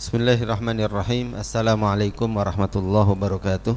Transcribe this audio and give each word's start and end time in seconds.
Bismillahirrahmanirrahim 0.00 1.36
Assalamualaikum 1.36 2.24
warahmatullahi 2.32 3.04
wabarakatuh 3.04 3.76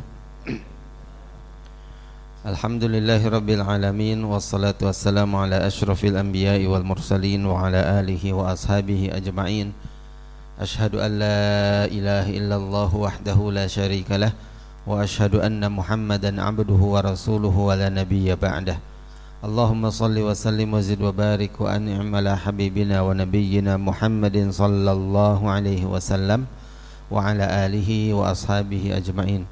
Alhamdulillahi 2.47 3.27
rabbil 3.27 3.59
alamin 3.59 4.23
Wassalatu 4.23 4.88
wassalamu 4.88 5.44
ala 5.44 5.67
ashrafil 5.67 6.15
anbiya'i 6.15 6.63
wal 6.63 6.88
mursalin 6.88 7.44
Wa 7.44 7.67
ala 7.67 7.99
alihi 7.99 8.31
wa 8.31 8.55
ashabihi 8.55 9.12
ajma'in 9.12 9.75
Ashhadu 10.55 11.04
an 11.04 11.20
la 11.20 11.91
ilaha 11.91 12.32
illallah 12.32 12.88
wahdahu 12.88 13.52
la 13.52 13.68
sharika 13.68 14.16
lah 14.16 14.32
Wa 14.88 15.04
ashhadu 15.04 15.44
anna 15.44 15.68
muhammadan 15.68 16.40
abduhu 16.40 16.96
wa 16.96 17.04
rasuluhu 17.04 17.68
wa 17.68 17.76
la 17.76 17.92
nabiyya 17.92 18.40
ba'dah 18.40 18.93
اللهم 19.44 19.84
صل 19.91 20.16
وسلم 20.16 20.71
وزد 20.71 21.04
وبارك 21.04 21.59
وأنعم 21.59 22.16
على 22.16 22.32
حبيبنا 22.32 23.04
ونبينا 23.04 23.76
محمد 23.76 24.38
صلى 24.55 24.91
الله 24.91 25.39
عليه 25.52 25.84
وسلم 25.84 26.48
وعلى 27.12 27.45
آله 27.68 27.90
وأصحابه 28.16 28.84
أجمعين. 29.03 29.44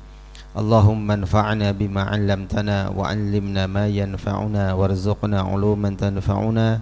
اللهم 0.56 1.08
انفعنا 1.12 1.76
بما 1.76 2.02
علمتنا 2.08 2.96
وعلمنا 2.96 3.68
ما 3.68 3.86
ينفعنا 3.92 4.64
وارزقنا 4.80 5.40
علوما 5.42 5.90
تنفعنا. 6.00 6.80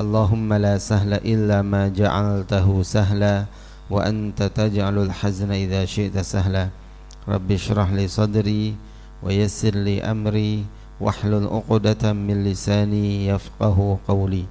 اللهم 0.00 0.48
لا 0.56 0.80
سهل 0.80 1.12
إلا 1.12 1.60
ما 1.60 1.92
جعلته 1.92 2.66
سهلا 2.82 3.44
وأنت 3.92 4.40
تجعل 4.56 4.96
الحزن 4.96 5.50
إذا 5.52 5.84
شئت 5.84 6.16
سهلا. 6.24 6.72
رب 7.28 7.48
اشرح 7.52 7.92
لي 7.92 8.08
صدري 8.08 8.64
ويسر 9.20 9.76
لي 9.76 10.00
أمري 10.00 10.64
wahlul 10.96 11.48
'uqdatam 11.48 12.16
min 12.16 12.44
lisani 12.44 13.28
yafqahu 13.28 14.00
qawli 14.08 14.48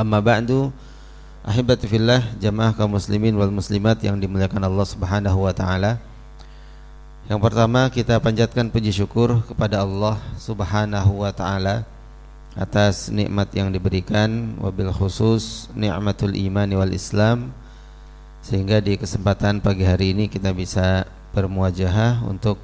amma 0.00 0.24
ba'du 0.24 0.72
ahibati 1.44 1.84
fillah 1.84 2.24
jamaah 2.40 2.72
kaum 2.72 2.96
muslimin 2.96 3.36
wal 3.36 3.52
muslimat 3.52 4.00
yang 4.00 4.16
dimuliakan 4.16 4.64
Allah 4.64 4.86
Subhanahu 4.88 5.44
wa 5.44 5.52
taala. 5.52 6.00
Yang 7.28 7.40
pertama 7.46 7.86
kita 7.92 8.18
panjatkan 8.18 8.72
puji 8.72 8.90
syukur 8.90 9.44
kepada 9.44 9.84
Allah 9.84 10.16
Subhanahu 10.40 11.20
wa 11.20 11.32
taala 11.32 11.84
atas 12.58 13.12
nikmat 13.12 13.52
yang 13.54 13.70
diberikan 13.70 14.58
wabil 14.58 14.90
khusus 14.90 15.70
nikmatul 15.76 16.34
iman 16.34 16.66
wal 16.74 16.90
islam 16.90 17.54
sehingga 18.42 18.82
di 18.82 18.98
kesempatan 18.98 19.62
pagi 19.62 19.86
hari 19.86 20.16
ini 20.16 20.26
kita 20.26 20.50
bisa 20.50 21.06
bermuajahah 21.30 22.26
untuk 22.26 22.58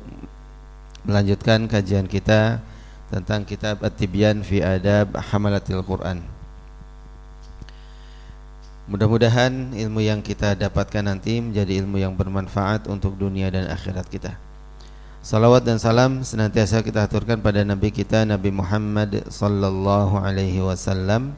melanjutkan 1.06 1.70
kajian 1.70 2.10
kita 2.10 2.58
tentang 3.08 3.46
kitab 3.46 3.80
At-Tibyan 3.86 4.42
fi 4.42 4.58
Adab 4.60 5.14
Hamalatil 5.14 5.80
Quran. 5.86 6.20
Mudah-mudahan 8.86 9.74
ilmu 9.74 9.98
yang 9.98 10.22
kita 10.22 10.54
dapatkan 10.54 11.02
nanti 11.02 11.42
menjadi 11.42 11.82
ilmu 11.82 11.98
yang 11.98 12.14
bermanfaat 12.14 12.86
untuk 12.86 13.18
dunia 13.18 13.50
dan 13.50 13.66
akhirat 13.66 14.06
kita. 14.06 14.38
Salawat 15.26 15.66
dan 15.66 15.82
salam 15.82 16.22
senantiasa 16.22 16.86
kita 16.86 17.02
aturkan 17.02 17.42
pada 17.42 17.66
Nabi 17.66 17.90
kita 17.90 18.22
Nabi 18.22 18.54
Muhammad 18.54 19.26
sallallahu 19.26 20.22
alaihi 20.22 20.62
wasallam, 20.62 21.34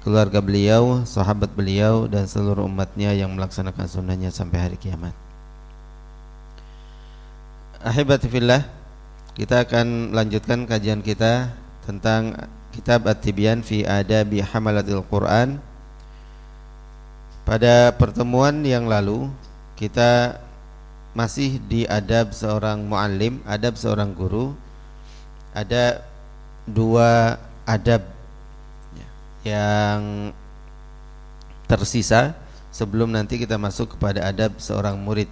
keluarga 0.00 0.40
beliau, 0.40 1.04
sahabat 1.04 1.52
beliau 1.52 2.08
dan 2.08 2.24
seluruh 2.24 2.64
umatnya 2.64 3.12
yang 3.12 3.36
melaksanakan 3.36 3.84
sunnahnya 3.84 4.32
sampai 4.32 4.56
hari 4.56 4.76
kiamat. 4.80 5.12
Ahibati 7.84 8.32
fillah, 8.32 8.64
kita 9.36 9.68
akan 9.68 10.16
lanjutkan 10.16 10.64
kajian 10.64 11.04
kita 11.04 11.52
tentang 11.84 12.32
kitab 12.72 13.04
At-Tibyan 13.04 13.60
fi 13.60 13.84
Adabi 13.84 14.40
Hamalatil 14.40 15.04
Quran. 15.04 15.60
Pada 17.44 17.92
pertemuan 17.92 18.64
yang 18.64 18.88
lalu 18.88 19.28
kita 19.76 20.40
masih 21.12 21.60
di 21.68 21.84
adab 21.84 22.32
seorang 22.32 22.80
muallim, 22.88 23.44
adab 23.44 23.76
seorang 23.76 24.16
guru. 24.16 24.56
Ada 25.52 26.00
dua 26.64 27.36
adab 27.68 28.08
yang 29.44 30.32
tersisa 31.68 32.32
sebelum 32.72 33.12
nanti 33.12 33.36
kita 33.36 33.60
masuk 33.60 34.00
kepada 34.00 34.24
adab 34.24 34.56
seorang 34.56 34.96
murid. 34.96 35.28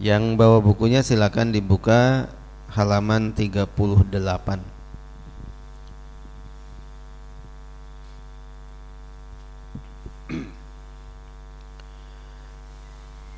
Yang 0.00 0.40
bawa 0.40 0.64
bukunya 0.64 1.04
silakan 1.04 1.52
dibuka 1.52 2.24
halaman 2.72 3.36
38. 3.36 4.00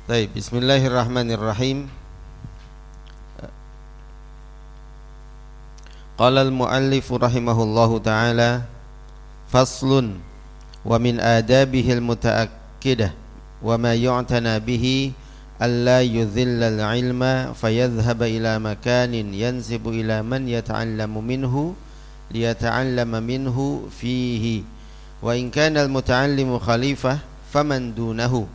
Baik, 0.07 0.31
bismillahirrahmanirrahim. 0.31 1.91
Qala 6.15 6.47
al-muallif 6.47 7.11
rahimahullahu 7.11 7.99
taala 7.99 8.63
faslun 9.51 10.15
wa 10.87 10.95
min 10.95 11.19
adabihi 11.19 11.99
al-mutaakkidah 11.99 13.11
wa 13.59 13.75
ma 13.75 13.91
yu'tana 13.91 14.63
bihi 14.63 15.11
ألا 15.63 16.01
يذل 16.01 16.63
العلم 16.63 17.53
فيذهب 17.53 18.23
إلى 18.23 18.59
مكان 18.59 19.13
ينسب 19.13 19.87
إلى 19.87 20.21
من 20.21 20.49
يتعلم 20.49 21.23
منه 21.23 21.73
ليتعلم 22.31 23.11
منه 23.23 23.57
فيه. 23.99 24.63
وإن 25.21 25.49
كان 25.49 25.77
المتعلم 25.77 26.59
خليفة 26.59 27.17
فمن 27.53 27.95
دونه؟ 27.95 28.47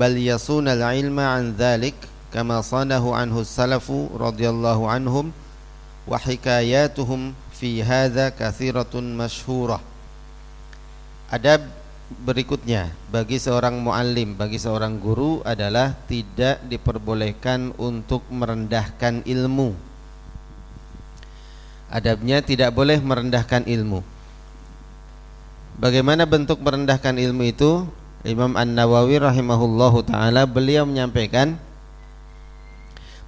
بل 0.00 0.16
يصون 0.16 0.68
العلم 0.68 1.20
عن 1.20 1.54
ذلك 1.58 1.94
كما 2.32 2.60
صانه 2.60 3.14
عنه 3.14 3.40
السلف 3.40 3.92
رضي 4.16 4.48
الله 4.48 4.90
عنهم 4.90 5.32
وحكاياتهم 6.08 7.34
في 7.60 7.82
هذا 7.82 8.28
كثيرة 8.28 8.94
مشهورة. 8.94 9.80
أدب 11.32 11.83
berikutnya 12.12 12.92
bagi 13.08 13.40
seorang 13.40 13.80
muallim, 13.80 14.36
bagi 14.36 14.60
seorang 14.60 15.00
guru 15.00 15.40
adalah 15.42 15.96
tidak 16.04 16.60
diperbolehkan 16.68 17.72
untuk 17.80 18.24
merendahkan 18.28 19.24
ilmu. 19.24 19.72
Adabnya 21.88 22.42
tidak 22.42 22.74
boleh 22.74 22.98
merendahkan 22.98 23.64
ilmu. 23.64 24.02
Bagaimana 25.78 26.26
bentuk 26.26 26.62
merendahkan 26.62 27.18
ilmu 27.18 27.44
itu? 27.50 27.86
Imam 28.24 28.56
An-Nawawi 28.56 29.20
rahimahullahu 29.20 30.08
taala 30.08 30.48
beliau 30.48 30.88
menyampaikan 30.88 31.60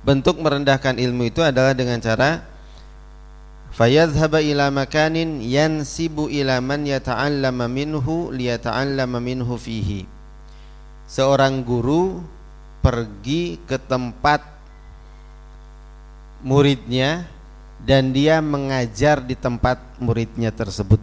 bentuk 0.01 0.41
merendahkan 0.41 0.97
ilmu 0.97 1.29
itu 1.29 1.45
adalah 1.45 1.77
dengan 1.77 2.01
cara 2.01 2.56
fayadhhaba 3.77 4.41
ila 4.41 4.73
makanin 4.73 5.45
yansibu 5.45 6.33
ila 6.33 6.65
man 6.65 6.89
yata'allama 6.89 7.69
minhu 7.69 8.33
liyata'allama 8.33 9.21
minhu 9.21 9.55
fihi. 9.61 10.09
Seorang 11.07 11.61
guru 11.61 12.25
pergi 12.81 13.61
ke 13.69 13.77
tempat 13.77 14.43
muridnya 16.41 17.29
dan 17.85 18.11
dia 18.17 18.41
mengajar 18.41 19.21
di 19.21 19.37
tempat 19.37 19.79
muridnya 20.01 20.51
tersebut. 20.51 20.99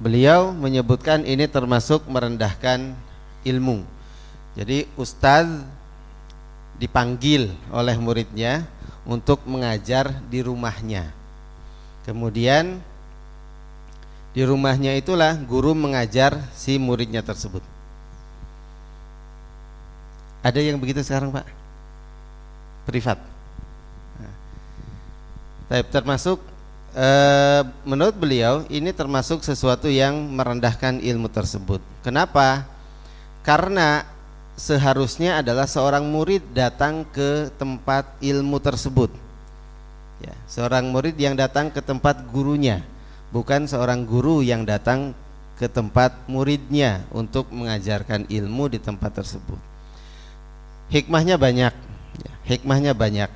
Beliau 0.00 0.54
menyebutkan 0.56 1.28
ini 1.28 1.44
termasuk 1.44 2.08
merendahkan 2.08 2.96
ilmu. 3.44 3.84
Jadi 4.56 4.88
ustadz 4.96 5.60
dipanggil 6.80 7.52
oleh 7.68 7.92
muridnya 8.00 8.64
untuk 9.10 9.42
mengajar 9.42 10.14
di 10.30 10.38
rumahnya. 10.38 11.10
Kemudian 12.06 12.78
di 14.30 14.46
rumahnya 14.46 14.94
itulah 14.94 15.34
guru 15.34 15.74
mengajar 15.74 16.38
si 16.54 16.78
muridnya 16.78 17.18
tersebut. 17.18 17.66
Ada 20.46 20.62
yang 20.62 20.78
begitu 20.78 21.02
sekarang, 21.02 21.34
Pak? 21.34 21.44
Privat. 22.86 23.18
Nah, 24.22 25.82
termasuk 25.90 26.38
e, 26.94 27.08
menurut 27.82 28.14
beliau 28.14 28.62
ini 28.70 28.94
termasuk 28.94 29.42
sesuatu 29.42 29.90
yang 29.90 30.14
merendahkan 30.16 31.02
ilmu 31.02 31.26
tersebut. 31.28 31.82
Kenapa? 32.06 32.64
Karena 33.42 34.06
seharusnya 34.60 35.40
adalah 35.40 35.64
seorang 35.64 36.04
murid 36.04 36.52
datang 36.52 37.08
ke 37.08 37.48
tempat 37.56 38.20
ilmu 38.20 38.60
tersebut. 38.60 39.08
Ya, 40.20 40.36
seorang 40.44 40.92
murid 40.92 41.16
yang 41.16 41.32
datang 41.32 41.72
ke 41.72 41.80
tempat 41.80 42.28
gurunya, 42.28 42.84
bukan 43.32 43.64
seorang 43.64 44.04
guru 44.04 44.44
yang 44.44 44.68
datang 44.68 45.16
ke 45.56 45.64
tempat 45.64 46.12
muridnya 46.28 47.08
untuk 47.08 47.48
mengajarkan 47.48 48.28
ilmu 48.28 48.68
di 48.68 48.76
tempat 48.76 49.16
tersebut. 49.16 49.56
Hikmahnya 50.92 51.40
banyak, 51.40 51.72
ya, 52.20 52.32
hikmahnya 52.44 52.92
banyak. 52.92 53.32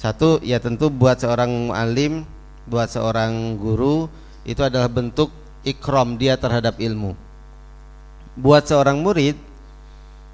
Satu, 0.00 0.40
ya 0.40 0.56
tentu 0.64 0.88
buat 0.88 1.20
seorang 1.20 1.68
mualim, 1.68 2.24
buat 2.64 2.88
seorang 2.88 3.60
guru 3.60 4.08
itu 4.48 4.64
adalah 4.64 4.88
bentuk 4.88 5.28
ikrom 5.60 6.16
dia 6.16 6.40
terhadap 6.40 6.80
ilmu. 6.80 7.12
Buat 8.40 8.72
seorang 8.72 9.00
murid 9.04 9.36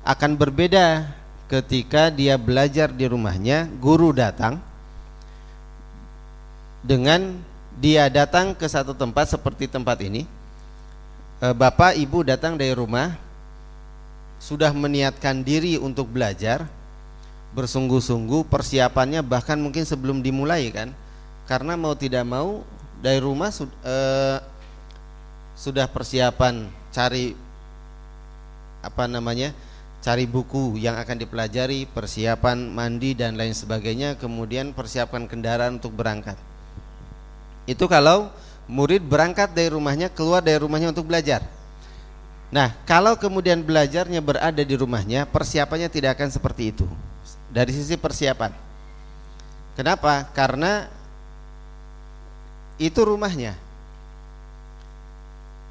akan 0.04 0.32
berbeda 0.36 1.12
ketika 1.50 2.08
dia 2.08 2.38
belajar 2.38 2.88
di 2.88 3.04
rumahnya, 3.10 3.66
guru 3.82 4.14
datang 4.14 4.62
dengan 6.80 7.36
dia 7.76 8.08
datang 8.08 8.56
ke 8.56 8.64
satu 8.68 8.96
tempat 8.96 9.34
seperti 9.34 9.68
tempat 9.68 10.00
ini. 10.00 10.24
E, 11.40 11.46
bapak, 11.52 11.96
ibu 11.96 12.24
datang 12.24 12.56
dari 12.56 12.72
rumah 12.72 13.16
sudah 14.40 14.72
meniatkan 14.72 15.44
diri 15.44 15.76
untuk 15.76 16.08
belajar, 16.08 16.64
bersungguh-sungguh 17.52 18.48
persiapannya 18.48 19.20
bahkan 19.20 19.60
mungkin 19.60 19.84
sebelum 19.84 20.24
dimulai 20.24 20.72
kan. 20.72 20.94
Karena 21.44 21.74
mau 21.74 21.98
tidak 21.98 22.24
mau 22.24 22.62
dari 23.02 23.18
rumah 23.18 23.50
e, 23.84 23.96
sudah 25.58 25.84
persiapan 25.90 26.70
cari 26.94 27.36
apa 28.80 29.04
namanya 29.04 29.52
cari 30.00 30.24
buku 30.24 30.80
yang 30.80 30.96
akan 30.96 31.16
dipelajari 31.20 31.84
persiapan 31.84 32.72
mandi 32.72 33.12
dan 33.12 33.36
lain 33.36 33.52
sebagainya 33.52 34.16
kemudian 34.16 34.72
persiapkan 34.72 35.28
kendaraan 35.28 35.76
untuk 35.76 35.92
berangkat. 35.92 36.40
Itu 37.68 37.84
kalau 37.84 38.32
murid 38.64 39.04
berangkat 39.04 39.52
dari 39.52 39.68
rumahnya 39.68 40.08
keluar 40.08 40.40
dari 40.40 40.56
rumahnya 40.56 40.96
untuk 40.96 41.04
belajar. 41.04 41.44
Nah 42.48 42.72
kalau 42.88 43.14
kemudian 43.20 43.60
belajarnya 43.60 44.24
berada 44.24 44.62
di 44.64 44.74
rumahnya 44.74 45.28
persiapannya 45.28 45.92
tidak 45.92 46.16
akan 46.16 46.32
seperti 46.32 46.72
itu. 46.72 46.88
Dari 47.52 47.70
sisi 47.70 47.94
persiapan. 48.00 48.56
Kenapa? 49.76 50.26
Karena 50.32 50.88
itu 52.80 53.00
rumahnya. 53.04 53.52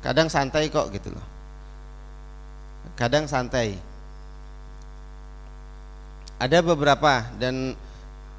Kadang 0.06 0.30
santai 0.30 0.70
kok 0.70 0.88
gitu 0.94 1.12
loh. 1.12 1.26
Kadang 2.96 3.28
santai 3.28 3.88
ada 6.39 6.57
beberapa 6.63 7.27
dan 7.36 7.75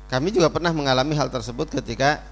kami 0.09 0.33
juga 0.33 0.49
pernah 0.49 0.73
mengalami 0.73 1.13
hal 1.15 1.29
tersebut 1.29 1.69
ketika 1.69 2.25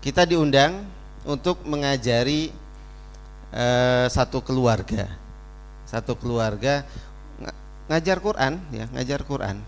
kita 0.00 0.22
diundang 0.22 0.86
untuk 1.26 1.66
mengajari 1.66 2.54
eh, 3.50 4.06
satu 4.06 4.38
keluarga. 4.40 5.10
Satu 5.86 6.18
keluarga 6.18 6.82
ngajar 7.86 8.18
Quran 8.18 8.58
ya 8.74 8.86
ngajar 8.94 9.20
Quran. 9.26 9.58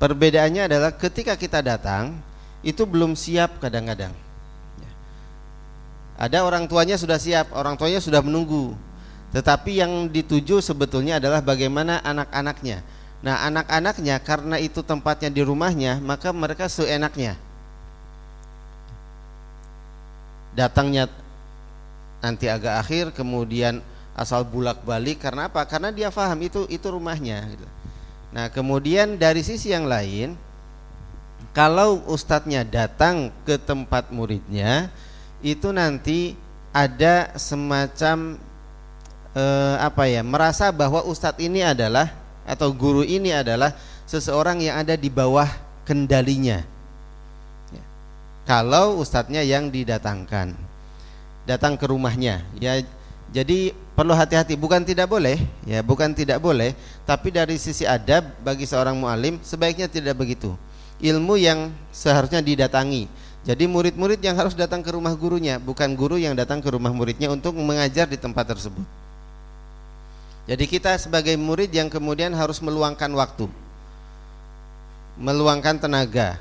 Perbedaannya 0.00 0.68
adalah 0.68 0.90
ketika 0.92 1.32
kita 1.38 1.64
datang 1.64 2.18
itu 2.60 2.84
belum 2.84 3.16
siap 3.16 3.60
kadang-kadang. 3.60 4.12
Ada 6.14 6.46
orang 6.46 6.70
tuanya 6.70 6.94
sudah 6.94 7.18
siap, 7.18 7.50
orang 7.56 7.74
tuanya 7.74 7.98
sudah 7.98 8.20
menunggu. 8.22 8.76
Tetapi 9.34 9.82
yang 9.82 10.06
dituju 10.06 10.62
sebetulnya 10.62 11.18
adalah 11.18 11.42
bagaimana 11.42 11.98
anak-anaknya. 12.06 12.86
Nah, 13.18 13.42
anak-anaknya 13.50 14.22
karena 14.22 14.62
itu 14.62 14.78
tempatnya 14.86 15.26
di 15.26 15.42
rumahnya, 15.42 15.98
maka 15.98 16.30
mereka 16.30 16.70
seenaknya. 16.70 17.34
Datangnya 20.54 21.10
nanti 22.22 22.46
agak 22.46 22.78
akhir, 22.78 23.10
kemudian 23.10 23.82
asal 24.14 24.46
bulak-balik 24.46 25.18
karena 25.18 25.50
apa? 25.50 25.66
Karena 25.66 25.90
dia 25.90 26.14
paham 26.14 26.38
itu 26.46 26.70
itu 26.70 26.86
rumahnya 26.86 27.42
gitu. 27.50 27.66
Nah, 28.30 28.46
kemudian 28.54 29.18
dari 29.18 29.42
sisi 29.42 29.74
yang 29.74 29.90
lain, 29.90 30.38
kalau 31.50 32.06
ustadznya 32.06 32.62
datang 32.62 33.34
ke 33.42 33.58
tempat 33.58 34.14
muridnya, 34.14 34.94
itu 35.42 35.74
nanti 35.74 36.38
ada 36.70 37.34
semacam 37.34 38.38
eh, 39.34 39.76
apa 39.82 40.06
ya 40.08 40.22
merasa 40.22 40.70
bahwa 40.70 41.02
ustadz 41.04 41.42
ini 41.42 41.60
adalah 41.60 42.14
atau 42.46 42.70
guru 42.70 43.02
ini 43.02 43.34
adalah 43.34 43.74
seseorang 44.06 44.62
yang 44.62 44.80
ada 44.80 44.94
di 44.94 45.08
bawah 45.10 45.48
kendalinya 45.84 46.62
ya. 47.72 47.84
kalau 48.48 49.02
ustadznya 49.02 49.42
yang 49.44 49.68
didatangkan 49.68 50.54
datang 51.44 51.76
ke 51.76 51.84
rumahnya 51.84 52.40
ya 52.56 52.80
jadi 53.34 53.74
perlu 53.98 54.14
hati-hati 54.14 54.54
bukan 54.54 54.86
tidak 54.86 55.10
boleh 55.10 55.36
ya 55.68 55.82
bukan 55.84 56.14
tidak 56.14 56.40
boleh 56.40 56.72
tapi 57.04 57.34
dari 57.34 57.58
sisi 57.60 57.84
adab 57.84 58.24
bagi 58.40 58.64
seorang 58.64 58.96
mualim 58.96 59.40
sebaiknya 59.44 59.90
tidak 59.90 60.16
begitu 60.16 60.56
ilmu 61.00 61.36
yang 61.36 61.68
seharusnya 61.92 62.40
didatangi 62.40 63.08
jadi 63.44 63.68
murid-murid 63.68 64.24
yang 64.24 64.40
harus 64.40 64.56
datang 64.56 64.80
ke 64.80 64.88
rumah 64.88 65.12
gurunya, 65.12 65.60
bukan 65.60 65.92
guru 65.92 66.16
yang 66.16 66.32
datang 66.32 66.64
ke 66.64 66.68
rumah 66.72 66.88
muridnya 66.88 67.28
untuk 67.28 67.52
mengajar 67.60 68.08
di 68.08 68.16
tempat 68.16 68.56
tersebut. 68.56 69.03
Jadi 70.44 70.64
kita 70.68 70.92
sebagai 71.00 71.32
murid 71.40 71.72
yang 71.72 71.88
kemudian 71.88 72.36
harus 72.36 72.60
meluangkan 72.60 73.08
waktu, 73.16 73.48
meluangkan 75.16 75.80
tenaga, 75.80 76.36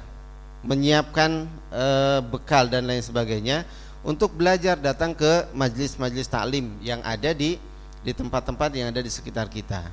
menyiapkan 0.59 1.47
e, 1.71 1.85
bekal 2.27 2.67
dan 2.67 2.83
lain 2.83 2.99
sebagainya 2.99 3.63
untuk 4.03 4.35
belajar 4.35 4.75
datang 4.75 5.15
ke 5.15 5.47
majlis-majlis 5.55 6.27
taklim 6.27 6.75
yang 6.83 6.99
ada 6.99 7.31
di 7.31 7.55
di 8.03 8.11
tempat-tempat 8.11 8.75
yang 8.75 8.91
ada 8.91 8.99
di 8.99 9.07
sekitar 9.07 9.47
kita. 9.47 9.87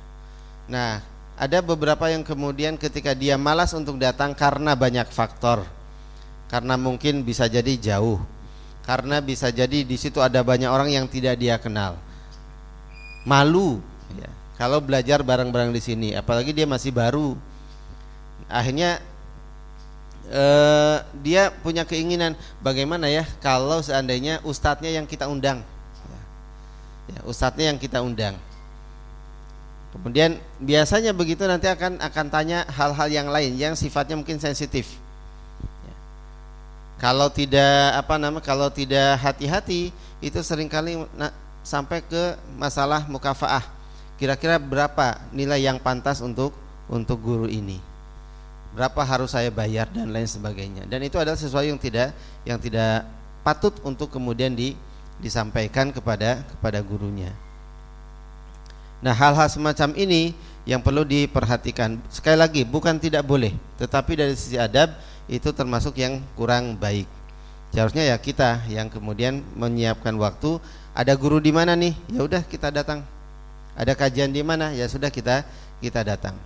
Nah, 0.67 0.99
ada 1.39 1.57
beberapa 1.63 2.11
yang 2.11 2.21
kemudian 2.21 2.75
ketika 2.75 3.15
dia 3.15 3.39
malas 3.39 3.71
untuk 3.71 3.95
datang 3.95 4.35
karena 4.35 4.75
banyak 4.75 5.07
faktor 5.07 5.63
karena 6.51 6.75
mungkin 6.75 7.23
bisa 7.23 7.47
jadi 7.47 7.79
jauh 7.79 8.19
karena 8.83 9.23
bisa 9.23 9.47
jadi 9.49 9.87
di 9.87 9.97
situ 9.97 10.19
ada 10.19 10.43
banyak 10.43 10.67
orang 10.67 10.91
yang 10.91 11.09
tidak 11.09 11.39
dia 11.39 11.55
kenal 11.57 11.95
malu 13.23 13.79
ya. 14.15 14.29
kalau 14.59 14.83
belajar 14.83 15.23
bareng-bareng 15.23 15.71
di 15.71 15.81
sini 15.81 16.09
apalagi 16.15 16.51
dia 16.51 16.67
masih 16.67 16.91
baru 16.91 17.37
akhirnya 18.51 18.99
eh, 20.31 20.97
dia 21.19 21.51
punya 21.51 21.83
keinginan 21.83 22.33
bagaimana 22.63 23.11
ya 23.11 23.27
kalau 23.43 23.83
seandainya 23.83 24.39
ustadznya 24.47 24.91
yang 24.91 25.05
kita 25.05 25.27
undang? 25.27 25.61
Ya, 27.11 27.19
ustadznya 27.27 27.75
yang 27.75 27.79
kita 27.79 27.99
undang. 27.99 28.39
Kemudian 29.91 30.39
biasanya 30.63 31.11
begitu 31.11 31.43
nanti 31.43 31.67
akan 31.67 31.99
akan 31.99 32.25
tanya 32.31 32.63
hal-hal 32.71 33.11
yang 33.11 33.27
lain 33.27 33.59
yang 33.59 33.75
sifatnya 33.75 34.15
mungkin 34.15 34.39
sensitif. 34.39 34.95
Kalau 36.95 37.27
tidak 37.33 37.97
apa 37.97 38.15
nama 38.15 38.39
kalau 38.39 38.69
tidak 38.71 39.19
hati-hati 39.19 39.91
itu 40.21 40.39
sering 40.45 40.69
kali 40.69 40.95
sampai 41.65 41.99
ke 42.05 42.39
masalah 42.55 43.03
mukafaah. 43.09 43.80
Kira-kira 44.21 44.61
berapa 44.61 45.17
nilai 45.33 45.65
yang 45.65 45.81
pantas 45.81 46.21
untuk 46.21 46.53
untuk 46.85 47.17
guru 47.17 47.49
ini? 47.49 47.81
Berapa 48.77 49.01
harus 49.01 49.33
saya 49.33 49.49
bayar 49.49 49.89
dan 49.89 50.13
lain 50.13 50.29
sebagainya. 50.29 50.85
Dan 50.85 51.01
itu 51.01 51.17
adalah 51.17 51.33
sesuatu 51.33 51.65
yang 51.65 51.81
tidak 51.81 52.13
yang 52.45 52.61
tidak 52.61 53.09
patut 53.41 53.73
untuk 53.81 54.13
kemudian 54.13 54.53
di, 54.53 54.77
disampaikan 55.17 55.89
kepada 55.89 56.45
kepada 56.45 56.85
gurunya. 56.85 57.33
Nah, 59.01 59.17
hal-hal 59.17 59.49
semacam 59.49 59.97
ini 59.97 60.37
yang 60.69 60.85
perlu 60.85 61.01
diperhatikan. 61.01 61.97
Sekali 62.13 62.37
lagi, 62.37 62.61
bukan 62.61 63.01
tidak 63.01 63.25
boleh, 63.25 63.57
tetapi 63.81 64.13
dari 64.13 64.37
sisi 64.37 64.61
adab 64.61 64.93
itu 65.25 65.49
termasuk 65.49 65.97
yang 65.97 66.21
kurang 66.37 66.77
baik. 66.77 67.09
Seharusnya 67.73 68.05
ya 68.05 68.21
kita 68.21 68.69
yang 68.69 68.85
kemudian 68.85 69.41
menyiapkan 69.57 70.13
waktu. 70.21 70.61
Ada 70.93 71.17
guru 71.17 71.41
di 71.41 71.49
mana 71.49 71.73
nih? 71.73 71.97
Ya 72.13 72.21
udah 72.21 72.45
kita 72.45 72.69
datang. 72.69 73.01
Ada 73.81 73.97
kajian 73.97 74.29
di 74.29 74.45
mana? 74.45 74.69
Ya 74.77 74.85
sudah 74.85 75.09
kita 75.09 75.41
kita 75.81 76.05
datang. 76.05 76.37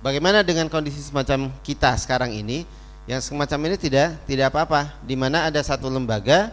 Bagaimana 0.00 0.40
dengan 0.40 0.64
kondisi 0.72 1.04
semacam 1.04 1.52
kita 1.60 1.92
sekarang 2.00 2.32
ini? 2.32 2.64
Yang 3.04 3.28
semacam 3.28 3.68
ini 3.68 3.76
tidak 3.76 4.16
tidak 4.24 4.48
apa-apa. 4.48 4.96
Di 5.04 5.12
mana 5.12 5.44
ada 5.44 5.60
satu 5.60 5.92
lembaga, 5.92 6.48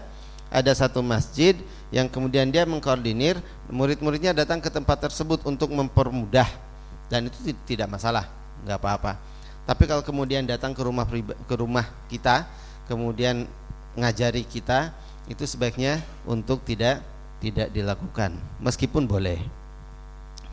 ada 0.52 0.72
satu 0.76 1.00
masjid 1.00 1.56
yang 1.96 2.12
kemudian 2.12 2.52
dia 2.52 2.68
mengkoordinir 2.68 3.40
murid-muridnya 3.72 4.36
datang 4.36 4.60
ke 4.60 4.68
tempat 4.68 5.08
tersebut 5.08 5.48
untuk 5.48 5.72
mempermudah 5.72 6.48
dan 7.08 7.32
itu 7.32 7.56
tidak 7.64 7.88
masalah, 7.88 8.28
nggak 8.68 8.84
apa-apa. 8.84 9.16
Tapi 9.64 9.84
kalau 9.88 10.04
kemudian 10.04 10.44
datang 10.44 10.76
ke 10.76 10.84
rumah 10.84 11.08
ke 11.24 11.56
rumah 11.56 11.88
kita, 12.12 12.44
kemudian 12.92 13.48
ngajari 13.96 14.44
kita, 14.44 14.92
itu 15.32 15.44
sebaiknya 15.48 16.04
untuk 16.28 16.68
tidak 16.68 17.00
tidak 17.40 17.72
dilakukan, 17.72 18.36
meskipun 18.60 19.08
boleh. 19.08 19.40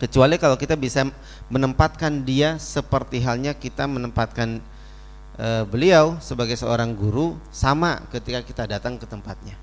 Kecuali 0.04 0.36
kalau 0.36 0.60
kita 0.60 0.76
bisa 0.76 1.08
menempatkan 1.48 2.28
dia 2.28 2.60
seperti 2.60 3.24
halnya 3.24 3.56
kita 3.56 3.88
menempatkan 3.88 4.60
e, 5.40 5.64
beliau 5.64 6.20
sebagai 6.20 6.60
seorang 6.60 6.92
guru 6.92 7.40
sama 7.48 8.04
ketika 8.12 8.44
kita 8.44 8.68
datang 8.68 9.00
ke 9.00 9.08
tempatnya. 9.08 9.56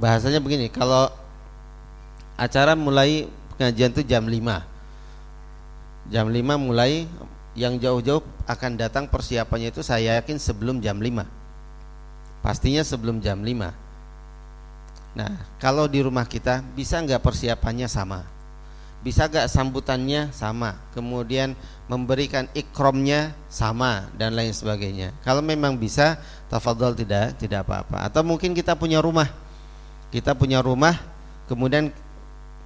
Bahasanya 0.00 0.40
begini, 0.40 0.72
kalau 0.72 1.12
acara 2.40 2.72
mulai 2.72 3.28
pengajian 3.52 3.92
itu 3.92 4.00
jam 4.08 4.24
5 4.24 4.40
jam 6.08 6.24
5 6.24 6.40
mulai 6.56 7.04
yang 7.52 7.76
jauh-jauh 7.76 8.24
akan 8.48 8.80
datang 8.80 9.04
persiapannya 9.04 9.68
itu 9.68 9.84
saya 9.84 10.16
yakin 10.16 10.40
sebelum 10.40 10.80
jam 10.80 10.96
5 10.96 11.20
pastinya 12.40 12.80
sebelum 12.80 13.20
jam 13.20 13.44
5 13.44 13.89
nah 15.10 15.34
kalau 15.58 15.90
di 15.90 15.98
rumah 16.00 16.22
kita 16.22 16.62
bisa 16.74 17.02
nggak 17.02 17.22
persiapannya 17.22 17.90
sama? 17.90 18.22
Bisa 19.00 19.32
nggak 19.32 19.48
sambutannya 19.48 20.28
sama? 20.28 20.76
Kemudian 20.92 21.56
memberikan 21.88 22.44
ikromnya 22.52 23.32
sama 23.48 24.12
dan 24.20 24.36
lain 24.36 24.52
sebagainya. 24.52 25.16
Kalau 25.24 25.40
memang 25.40 25.80
bisa 25.80 26.20
tafadhol 26.52 26.92
tidak 26.92 27.40
tidak 27.40 27.64
apa-apa. 27.64 28.04
Atau 28.04 28.20
mungkin 28.20 28.52
kita 28.52 28.76
punya 28.76 29.00
rumah. 29.00 29.32
Kita 30.12 30.36
punya 30.36 30.60
rumah 30.60 31.00
kemudian 31.48 31.88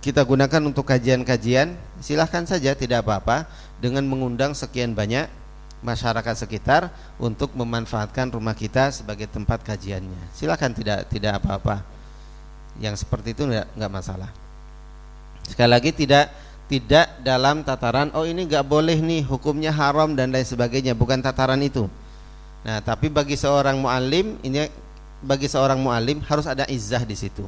kita 0.02 0.26
gunakan 0.26 0.60
untuk 0.66 0.90
kajian-kajian. 0.90 1.78
Silahkan 2.02 2.42
saja 2.44 2.74
tidak 2.74 3.06
apa-apa. 3.06 3.46
Dengan 3.78 4.02
mengundang 4.02 4.58
sekian 4.58 4.90
banyak 4.90 5.30
masyarakat 5.86 6.34
sekitar 6.34 6.90
untuk 7.22 7.54
memanfaatkan 7.54 8.26
rumah 8.34 8.58
kita 8.58 8.90
sebagai 8.90 9.30
tempat 9.30 9.62
kajiannya. 9.62 10.34
Silahkan 10.34 10.74
tidak 10.74 11.06
tidak 11.14 11.38
apa-apa 11.38 11.93
yang 12.82 12.94
seperti 12.98 13.36
itu 13.36 13.46
enggak, 13.46 13.70
enggak 13.78 13.92
masalah. 13.92 14.30
Sekali 15.44 15.70
lagi 15.70 15.90
tidak 15.92 16.32
tidak 16.64 17.20
dalam 17.20 17.60
tataran 17.60 18.08
oh 18.16 18.24
ini 18.24 18.48
enggak 18.48 18.64
boleh 18.64 18.96
nih 18.96 19.22
hukumnya 19.28 19.70
haram 19.70 20.16
dan 20.16 20.32
lain 20.32 20.46
sebagainya. 20.46 20.96
Bukan 20.96 21.20
tataran 21.20 21.60
itu. 21.60 21.86
Nah 22.64 22.80
tapi 22.80 23.12
bagi 23.12 23.36
seorang 23.36 23.76
muallim 23.78 24.40
ini 24.40 24.66
bagi 25.20 25.48
seorang 25.48 25.80
muallim 25.80 26.24
harus 26.24 26.48
ada 26.48 26.64
izah 26.66 27.04
di 27.04 27.16
situ. 27.16 27.44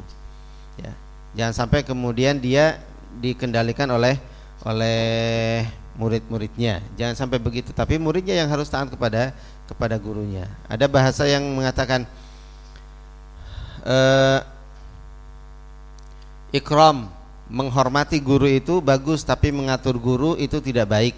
Ya. 0.77 0.93
Jangan 1.37 1.67
sampai 1.67 1.85
kemudian 1.85 2.41
dia 2.41 2.81
dikendalikan 3.21 3.89
oleh 3.89 4.21
oleh 4.65 5.65
murid-muridnya. 5.97 6.85
Jangan 6.97 7.17
sampai 7.17 7.41
begitu, 7.41 7.73
tapi 7.73 7.97
muridnya 7.97 8.37
yang 8.37 8.49
harus 8.53 8.69
taat 8.69 8.93
kepada 8.93 9.33
kepada 9.65 9.97
gurunya. 9.97 10.49
Ada 10.69 10.87
bahasa 10.87 11.25
yang 11.25 11.43
mengatakan 11.57 12.05
uh, 13.85 14.41
ikram 16.57 17.13
menghormati 17.47 18.19
guru 18.19 18.51
itu 18.51 18.83
bagus 18.83 19.23
tapi 19.23 19.55
mengatur 19.55 20.01
guru 20.01 20.35
itu 20.35 20.59
tidak 20.59 20.91
baik. 20.91 21.17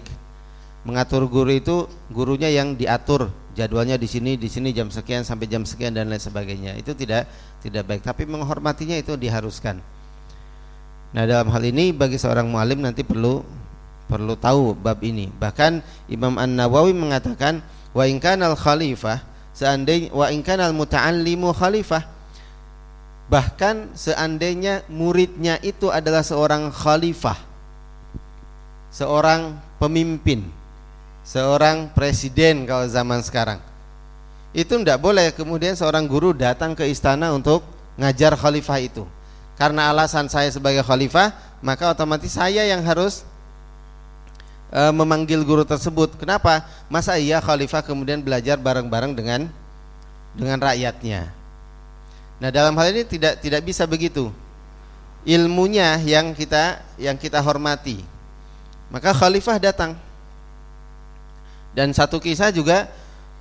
Mengatur 0.85 1.27
guru 1.27 1.51
itu 1.51 1.87
gurunya 2.11 2.47
yang 2.47 2.77
diatur 2.77 3.31
jadwalnya 3.57 3.99
di 3.99 4.07
sini 4.07 4.39
di 4.39 4.47
sini 4.47 4.71
jam 4.71 4.87
sekian 4.87 5.27
sampai 5.27 5.49
jam 5.49 5.67
sekian 5.67 5.91
dan 5.91 6.07
lain 6.07 6.21
sebagainya. 6.21 6.77
Itu 6.79 6.95
tidak 6.95 7.27
tidak 7.59 7.83
baik, 7.89 8.01
tapi 8.05 8.23
menghormatinya 8.23 8.95
itu 8.95 9.19
diharuskan. 9.19 9.83
Nah 11.09 11.23
dalam 11.25 11.49
hal 11.49 11.63
ini 11.65 11.89
bagi 11.89 12.21
seorang 12.21 12.45
mualim 12.47 12.85
nanti 12.85 13.01
perlu 13.01 13.41
perlu 14.05 14.37
tahu 14.37 14.77
bab 14.77 15.01
ini. 15.01 15.27
Bahkan 15.27 15.81
Imam 16.07 16.37
An 16.37 16.53
Nawawi 16.53 16.93
mengatakan 16.93 17.65
wa 17.91 18.05
inkan 18.05 18.39
al 18.45 18.53
khalifah 18.53 19.25
seandainya 19.51 20.13
wa 20.13 20.29
inkan 20.29 20.61
al 20.61 20.71
muta'allimu 20.71 21.49
khalifah 21.51 22.18
bahkan 23.29 23.93
seandainya 23.93 24.83
muridnya 24.89 25.61
itu 25.61 25.93
adalah 25.93 26.25
seorang 26.25 26.73
khalifah 26.73 27.37
seorang 28.89 29.55
pemimpin 29.77 30.49
seorang 31.21 31.93
presiden 31.93 32.65
kalau 32.65 32.89
zaman 32.89 33.21
sekarang 33.21 33.61
itu 34.49 34.81
tidak 34.81 34.97
boleh 34.97 35.29
kemudian 35.29 35.77
seorang 35.77 36.09
guru 36.09 36.33
datang 36.33 36.73
ke 36.73 36.89
istana 36.89 37.29
untuk 37.29 37.61
ngajar 38.01 38.33
khalifah 38.33 38.79
itu. 38.81 39.05
Karena 39.59 39.91
alasan 39.91 40.31
saya 40.31 40.49
sebagai 40.49 40.81
khalifah 40.81 41.35
maka 41.61 41.91
otomatis 41.91 42.31
saya 42.31 42.63
yang 42.65 42.81
harus 42.81 43.27
e, 44.73 44.81
memanggil 44.89 45.43
guru 45.45 45.61
tersebut. 45.67 46.17
Kenapa? 46.17 46.65
Masa 46.89 47.19
iya 47.21 47.37
khalifah 47.43 47.85
kemudian 47.85 48.23
belajar 48.25 48.57
bareng-bareng 48.57 49.13
dengan 49.13 49.51
dengan 50.33 50.57
rakyatnya 50.57 51.38
nah 52.39 52.49
dalam 52.49 52.73
hal 52.79 52.95
ini 52.95 53.03
tidak 53.03 53.43
tidak 53.43 53.61
bisa 53.61 53.83
begitu. 53.83 54.31
Ilmunya 55.27 55.99
yang 55.99 56.31
kita 56.31 56.79
yang 56.95 57.19
kita 57.19 57.43
hormati. 57.43 58.01
Maka 58.89 59.11
khalifah 59.11 59.59
datang. 59.59 59.91
Dan 61.75 61.93
satu 61.93 62.17
kisah 62.17 62.49
juga 62.49 62.89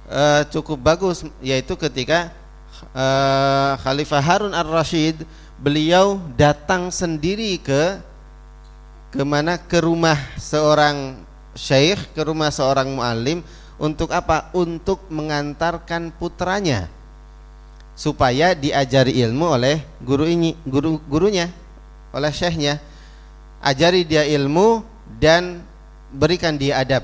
e, 0.05 0.45
cukup 0.53 0.77
bagus 0.77 1.25
yaitu 1.41 1.73
ketika 1.81 2.29
e, 2.93 3.07
Khalifah 3.81 4.21
Harun 4.21 4.53
ar-Rashid 4.53 5.25
beliau 5.57 6.21
datang 6.37 6.93
sendiri 6.93 7.57
ke 7.57 7.97
ke 9.09 9.25
mana? 9.25 9.57
Ke 9.57 9.81
rumah 9.81 10.21
seorang 10.37 11.25
syekh, 11.57 12.13
ke 12.13 12.21
rumah 12.21 12.53
seorang 12.53 12.93
muallim. 12.93 13.41
Untuk 13.79 14.11
apa? 14.11 14.51
Untuk 14.53 15.07
mengantarkan 15.09 16.11
putranya 16.11 16.91
supaya 17.99 18.55
diajari 18.55 19.19
ilmu 19.27 19.59
oleh 19.59 19.83
guru 19.99 20.23
ini, 20.31 20.55
guru 20.63 21.03
gurunya, 21.11 21.51
oleh 22.15 22.31
syekhnya. 22.31 22.79
Ajari 23.59 24.07
dia 24.07 24.23
ilmu 24.23 24.87
dan 25.19 25.67
berikan 26.15 26.55
dia 26.55 26.79
adab. 26.79 27.03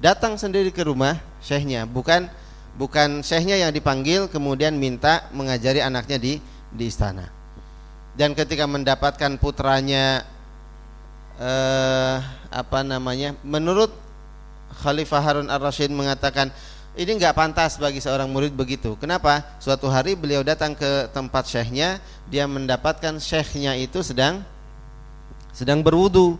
Datang 0.00 0.40
sendiri 0.40 0.72
ke 0.72 0.80
rumah 0.80 1.20
syekhnya, 1.44 1.84
bukan 1.84 2.32
bukan 2.80 3.20
syekhnya 3.20 3.60
yang 3.60 3.76
dipanggil 3.76 4.32
kemudian 4.32 4.72
minta 4.72 5.28
mengajari 5.36 5.84
anaknya 5.84 6.16
di 6.16 6.40
di 6.72 6.88
istana. 6.88 7.28
Dan 8.16 8.32
ketika 8.32 8.64
mendapatkan 8.64 9.36
putranya 9.36 10.24
eh, 11.36 12.16
apa 12.48 12.80
namanya? 12.80 13.36
Menurut 13.44 13.92
Khalifah 14.80 15.20
Harun 15.20 15.52
Ar-Rasyid 15.52 15.92
mengatakan 15.92 16.48
ini 16.98 17.10
nggak 17.16 17.32
pantas 17.36 17.80
bagi 17.80 17.98
seorang 17.98 18.28
murid 18.28 18.52
begitu. 18.52 18.94
Kenapa? 19.00 19.40
Suatu 19.58 19.88
hari 19.88 20.12
beliau 20.12 20.44
datang 20.44 20.76
ke 20.76 21.08
tempat 21.12 21.48
syekhnya, 21.48 21.98
dia 22.28 22.44
mendapatkan 22.44 23.16
syekhnya 23.16 23.76
itu 23.76 24.04
sedang 24.04 24.44
sedang 25.56 25.80
berwudu. 25.80 26.36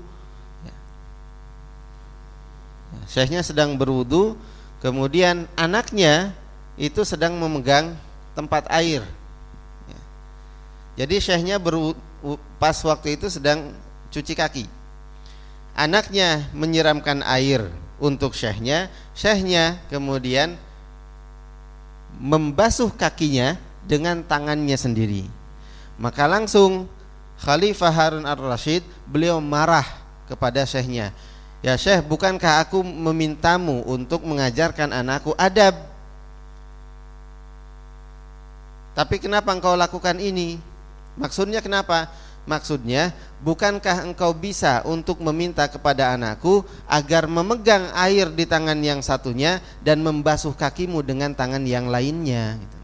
Syekhnya 3.08 3.40
sedang 3.40 3.76
berwudu, 3.76 4.36
kemudian 4.84 5.48
anaknya 5.56 6.36
itu 6.76 7.04
sedang 7.04 7.36
memegang 7.40 7.96
tempat 8.36 8.64
air 8.72 9.04
jadi 10.92 11.16
syekhnya 11.20 11.56
pas 12.60 12.76
waktu 12.84 13.16
itu 13.16 13.32
sedang 13.32 13.72
cuci 14.12 14.36
kaki. 14.36 14.64
Anaknya 15.72 16.52
menyiramkan 16.52 17.24
air 17.24 17.64
untuk 18.02 18.34
syekhnya, 18.34 18.90
syekhnya 19.14 19.78
kemudian 19.86 20.58
membasuh 22.18 22.90
kakinya 22.90 23.54
dengan 23.86 24.26
tangannya 24.26 24.74
sendiri. 24.74 25.30
Maka 26.02 26.26
langsung 26.26 26.90
Khalifah 27.38 27.94
Harun 27.94 28.26
ar-Rashid 28.26 28.82
beliau 29.06 29.38
marah 29.38 29.86
kepada 30.26 30.66
syekhnya. 30.66 31.14
Ya 31.62 31.78
syekh, 31.78 32.02
bukankah 32.10 32.66
aku 32.66 32.82
memintamu 32.82 33.86
untuk 33.86 34.26
mengajarkan 34.26 34.90
anakku 34.90 35.30
adab? 35.38 35.78
Tapi 38.98 39.22
kenapa 39.22 39.54
engkau 39.54 39.78
lakukan 39.78 40.18
ini? 40.18 40.58
Maksudnya 41.14 41.62
kenapa? 41.62 42.10
Maksudnya, 42.42 43.14
bukankah 43.46 44.02
engkau 44.02 44.34
bisa 44.34 44.82
untuk 44.82 45.22
meminta 45.22 45.62
kepada 45.70 46.10
anakku 46.10 46.66
agar 46.90 47.30
memegang 47.30 47.86
air 47.94 48.26
di 48.34 48.42
tangan 48.42 48.74
yang 48.82 48.98
satunya 48.98 49.62
dan 49.78 50.02
membasuh 50.02 50.50
kakimu 50.50 51.06
dengan 51.06 51.30
tangan 51.38 51.62
yang 51.62 51.86
lainnya? 51.86 52.58
Gitu. 52.58 52.78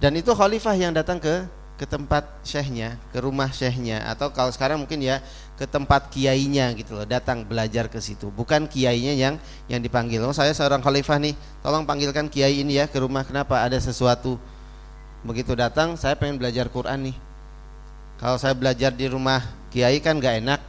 Dan 0.00 0.12
itu 0.16 0.32
khalifah 0.32 0.76
yang 0.76 0.96
datang 0.96 1.20
ke 1.20 1.44
ke 1.76 1.84
tempat 1.84 2.24
syekhnya, 2.40 2.96
ke 3.12 3.20
rumah 3.20 3.52
syekhnya, 3.52 4.00
atau 4.08 4.32
kalau 4.32 4.48
sekarang 4.48 4.80
mungkin 4.80 4.96
ya 4.96 5.20
ke 5.60 5.68
tempat 5.68 6.08
kiainya 6.08 6.72
gitu 6.72 6.96
loh, 6.96 7.04
datang 7.04 7.44
belajar 7.44 7.92
ke 7.92 8.00
situ. 8.00 8.32
Bukan 8.32 8.64
kiainya 8.64 9.12
yang 9.12 9.36
yang 9.68 9.84
dipanggil. 9.84 10.24
Oh 10.24 10.32
saya 10.32 10.56
seorang 10.56 10.80
khalifah 10.80 11.20
nih, 11.20 11.36
tolong 11.60 11.84
panggilkan 11.84 12.32
kiai 12.32 12.64
ini 12.64 12.80
ya 12.80 12.88
ke 12.88 12.96
rumah. 12.96 13.28
Kenapa? 13.28 13.60
Ada 13.60 13.76
sesuatu 13.76 14.40
begitu 15.20 15.52
datang 15.52 16.00
saya 16.00 16.16
pengen 16.16 16.38
belajar 16.40 16.70
Quran 16.72 17.12
nih 17.12 17.25
kalau 18.16 18.40
saya 18.40 18.56
belajar 18.56 18.92
di 18.92 19.06
rumah 19.08 19.44
kiai 19.68 20.00
kan 20.00 20.16
gak 20.16 20.40
enak. 20.40 20.60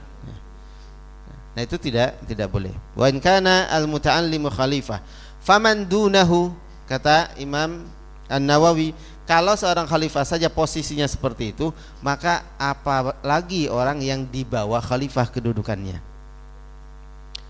Nah 1.57 1.61
itu 1.65 1.79
tidak 1.81 2.21
tidak 2.29 2.53
boleh. 2.53 2.75
Wa 2.93 3.09
in 3.09 3.17
kana 3.17 3.65
al 3.71 3.89
muta'allimu 3.89 4.51
khalifah 4.53 5.01
faman 5.41 5.87
dunahu 5.87 6.53
kata 6.85 7.33
Imam 7.39 7.87
An-Nawawi 8.27 8.91
kalau 9.23 9.55
seorang 9.55 9.87
khalifah 9.87 10.27
saja 10.27 10.51
posisinya 10.51 11.07
seperti 11.07 11.55
itu 11.55 11.71
maka 12.03 12.43
apalagi 12.59 13.71
orang 13.71 14.03
yang 14.03 14.27
di 14.27 14.43
bawah 14.43 14.83
khalifah 14.83 15.31
kedudukannya. 15.31 15.97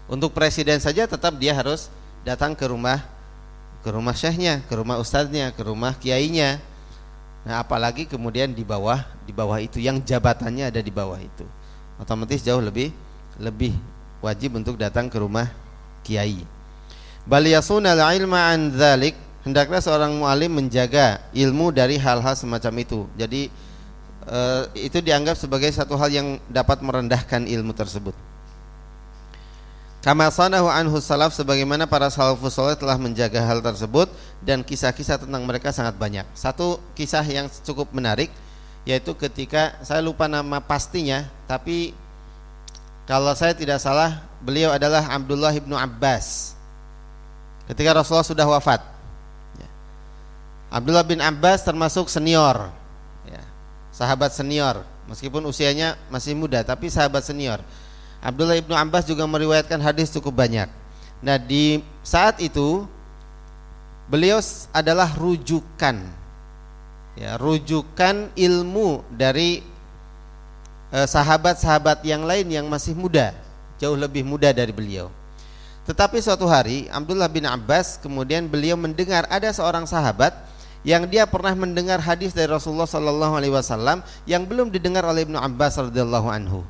Untuk 0.08 0.32
presiden 0.32 0.80
saja 0.80 1.04
tetap 1.04 1.36
dia 1.36 1.51
harus 1.51 1.92
datang 2.24 2.56
ke 2.56 2.63
rumah 2.63 3.04
ke 3.84 3.89
rumah 3.92 4.16
syekhnya, 4.16 4.63
ke 4.68 4.74
rumah 4.77 5.00
ustadznya, 5.01 5.51
ke 5.51 5.62
rumah 5.68 5.96
kiainya 6.00 6.63
Nah, 7.48 7.63
apalagi 7.63 8.04
kemudian 8.04 8.51
di 8.51 8.68
bawah 8.68 9.08
di 9.24 9.32
bawah 9.32 9.56
itu 9.63 9.80
yang 9.80 10.04
jabatannya 10.04 10.68
ada 10.68 10.84
di 10.84 10.92
bawah 10.92 11.16
itu. 11.16 11.48
Otomatis 11.96 12.44
jauh 12.44 12.60
lebih 12.60 12.92
lebih 13.39 13.72
wajib 14.20 14.60
untuk 14.60 14.75
datang 14.75 15.08
ke 15.08 15.16
rumah 15.16 15.48
kiai. 16.04 16.44
Bal 17.24 17.48
yasunal 17.48 18.04
ilma 18.20 18.51
an 18.51 18.75
dzalik, 18.75 19.16
hendaklah 19.48 19.80
seorang 19.80 20.12
mualim 20.20 20.60
menjaga 20.60 21.24
ilmu 21.32 21.72
dari 21.72 21.96
hal-hal 21.96 22.36
semacam 22.36 22.84
itu. 22.84 23.08
Jadi 23.16 23.48
uh, 24.27 24.68
itu 24.75 25.00
dianggap 25.00 25.39
sebagai 25.39 25.72
satu 25.72 25.96
hal 25.96 26.12
yang 26.12 26.27
dapat 26.51 26.84
merendahkan 26.84 27.48
ilmu 27.48 27.72
tersebut. 27.72 28.26
Kama 30.06 30.30
sanahu 30.30 30.70
anhu 30.70 31.01
salaf 31.01 31.34
sebagaimana 31.34 31.89
para 31.89 32.08
salafus 32.08 32.54
saleh 32.54 32.77
telah 32.77 32.96
menjaga 32.96 33.42
hal 33.44 33.60
tersebut 33.60 34.08
dan 34.46 34.62
kisah-kisah 34.62 35.25
tentang 35.25 35.44
mereka 35.44 35.74
sangat 35.74 35.98
banyak. 35.98 36.24
Satu 36.38 36.80
kisah 36.94 37.25
yang 37.25 37.50
cukup 37.66 37.92
menarik 37.92 38.30
yaitu 38.88 39.12
ketika 39.20 39.75
saya 39.84 40.00
lupa 40.00 40.32
nama 40.32 40.63
pastinya 40.63 41.27
tapi 41.44 41.92
kalau 43.04 43.36
saya 43.36 43.51
tidak 43.51 43.84
salah 43.84 44.24
beliau 44.39 44.72
adalah 44.72 45.12
Abdullah 45.12 45.51
ibnu 45.51 45.75
Abbas 45.75 46.56
ketika 47.68 47.92
Rasulullah 47.92 48.24
sudah 48.24 48.48
wafat 48.48 48.80
ya. 49.60 49.70
Abdullah 50.72 51.04
bin 51.04 51.20
Abbas 51.20 51.68
termasuk 51.68 52.08
senior 52.08 52.72
ya. 53.27 53.44
sahabat 53.92 54.32
senior 54.32 54.88
meskipun 55.12 55.44
usianya 55.44 56.00
masih 56.08 56.32
muda 56.32 56.63
tapi 56.63 56.88
sahabat 56.88 57.27
senior 57.27 57.60
Abdullah 58.22 58.58
ibnu 58.58 58.74
Abbas 58.74 59.06
juga 59.06 59.24
meriwayatkan 59.26 59.80
hadis 59.82 60.12
cukup 60.14 60.42
banyak 60.44 60.70
nah 61.22 61.38
di 61.42 61.82
saat 62.06 62.38
itu 62.42 62.86
beliau 64.08 64.40
adalah 64.72 65.12
rujukan 65.18 65.98
ya 67.18 67.36
rujukan 67.42 68.30
ilmu 68.38 69.02
dari 69.10 69.66
eh, 70.94 71.08
sahabat-sahabat 71.08 72.06
yang 72.06 72.24
lain 72.24 72.48
yang 72.48 72.66
masih 72.70 72.94
muda, 72.94 73.34
jauh 73.82 73.98
lebih 73.98 74.24
muda 74.24 74.54
dari 74.54 74.72
beliau. 74.72 75.10
Tetapi 75.90 76.20
suatu 76.20 76.46
hari 76.46 76.92
Abdullah 76.92 77.32
bin 77.32 77.48
Abbas 77.48 77.98
kemudian 77.98 78.46
beliau 78.46 78.76
mendengar 78.76 79.24
ada 79.32 79.48
seorang 79.56 79.88
sahabat 79.88 80.36
yang 80.84 81.08
dia 81.08 81.24
pernah 81.24 81.56
mendengar 81.56 82.00
hadis 82.04 82.36
dari 82.36 82.52
Rasulullah 82.52 82.88
sallallahu 82.88 83.34
alaihi 83.40 83.56
wasallam 83.56 84.04
yang 84.28 84.44
belum 84.44 84.70
didengar 84.70 85.04
oleh 85.08 85.24
Ibnu 85.24 85.40
Abbas 85.40 85.80
radhiyallahu 85.80 86.28
anhu. 86.28 86.62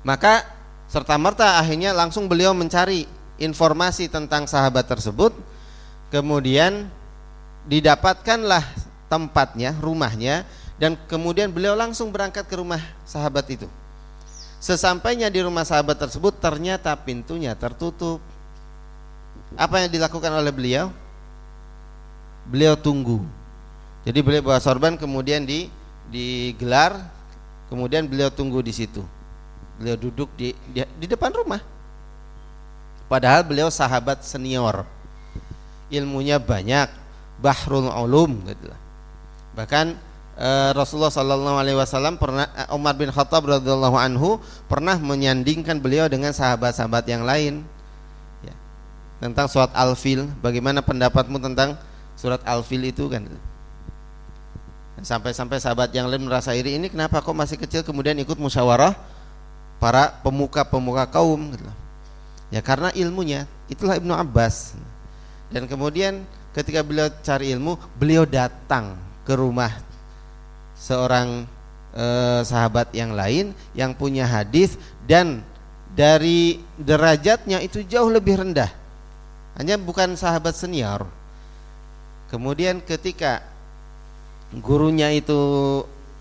Maka 0.00 0.46
serta 0.88 1.14
merta 1.20 1.60
akhirnya 1.60 1.92
langsung 1.92 2.26
beliau 2.26 2.56
mencari 2.56 3.04
informasi 3.40 4.08
tentang 4.08 4.48
sahabat 4.48 4.88
tersebut. 4.88 5.32
Kemudian 6.10 6.90
didapatkanlah 7.70 8.64
tempatnya, 9.06 9.76
rumahnya 9.78 10.42
dan 10.80 10.96
kemudian 11.06 11.52
beliau 11.52 11.76
langsung 11.76 12.08
berangkat 12.10 12.48
ke 12.48 12.56
rumah 12.56 12.80
sahabat 13.04 13.46
itu. 13.52 13.68
Sesampainya 14.60 15.32
di 15.32 15.40
rumah 15.40 15.64
sahabat 15.64 15.96
tersebut 15.96 16.36
ternyata 16.36 16.92
pintunya 16.96 17.56
tertutup. 17.56 18.20
Apa 19.56 19.84
yang 19.84 19.90
dilakukan 19.92 20.30
oleh 20.30 20.52
beliau? 20.52 20.92
Beliau 22.48 22.76
tunggu. 22.76 23.24
Jadi 24.04 24.20
beliau 24.24 24.42
bawa 24.52 24.60
sorban 24.60 24.96
kemudian 24.96 25.44
di 25.44 25.68
digelar, 26.10 26.96
kemudian 27.68 28.08
beliau 28.08 28.28
tunggu 28.32 28.60
di 28.64 28.72
situ. 28.74 29.04
Beliau 29.80 29.96
duduk 29.96 30.28
di 30.36 30.52
di, 30.68 30.84
di 30.84 31.06
depan 31.08 31.32
rumah. 31.32 31.64
Padahal 33.08 33.42
beliau 33.42 33.72
sahabat 33.72 34.22
senior. 34.22 34.84
Ilmunya 35.90 36.38
banyak, 36.38 36.86
bahrul 37.42 37.90
ulum 37.90 38.44
gitu 38.46 38.70
lah. 38.70 38.78
Bahkan 39.58 39.86
uh, 40.38 40.70
Rasulullah 40.76 41.10
sallallahu 41.10 41.58
alaihi 41.58 41.74
wasallam 41.74 42.14
pernah 42.20 42.46
uh, 42.54 42.76
Umar 42.78 42.94
bin 42.94 43.10
Khattab 43.10 43.50
radhiyallahu 43.50 43.98
anhu 43.98 44.38
pernah 44.70 44.94
menyandingkan 44.94 45.82
beliau 45.82 46.06
dengan 46.06 46.30
sahabat-sahabat 46.30 47.02
yang 47.10 47.26
lain. 47.26 47.66
Ya. 48.46 48.54
Tentang 49.18 49.50
surat 49.50 49.74
Al-Fil, 49.74 50.30
bagaimana 50.38 50.78
pendapatmu 50.78 51.42
tentang 51.42 51.74
surat 52.14 52.38
Al-Fil 52.46 52.94
itu 52.94 53.10
kan? 53.10 53.26
Sampai-sampai 55.00 55.56
sahabat 55.58 55.90
yang 55.96 56.12
lain 56.12 56.28
merasa 56.28 56.52
iri 56.52 56.76
ini 56.76 56.92
kenapa 56.92 57.24
kok 57.24 57.32
masih 57.32 57.56
kecil 57.56 57.80
kemudian 57.80 58.20
ikut 58.20 58.36
musyawarah 58.36 58.92
para 59.82 60.12
pemuka-pemuka 60.20 61.08
kaum 61.08 61.56
gitu. 61.56 61.64
Ya 62.52 62.60
karena 62.60 62.92
ilmunya 62.92 63.48
itulah 63.66 63.96
Ibnu 63.96 64.12
Abbas. 64.12 64.76
Dan 65.50 65.66
kemudian 65.66 66.22
ketika 66.54 66.84
beliau 66.84 67.10
cari 67.24 67.50
ilmu, 67.56 67.74
beliau 67.96 68.28
datang 68.28 68.94
ke 69.24 69.34
rumah 69.34 69.72
seorang 70.76 71.48
eh, 71.96 72.40
sahabat 72.44 72.92
yang 72.94 73.16
lain 73.16 73.56
yang 73.74 73.96
punya 73.96 74.28
hadis 74.28 74.76
dan 75.08 75.42
dari 75.90 76.62
derajatnya 76.78 77.58
itu 77.64 77.82
jauh 77.82 78.12
lebih 78.12 78.38
rendah. 78.38 78.70
Hanya 79.58 79.74
bukan 79.76 80.14
sahabat 80.14 80.54
senior. 80.54 81.04
Kemudian 82.30 82.78
ketika 82.78 83.42
gurunya 84.54 85.10
itu 85.10 85.38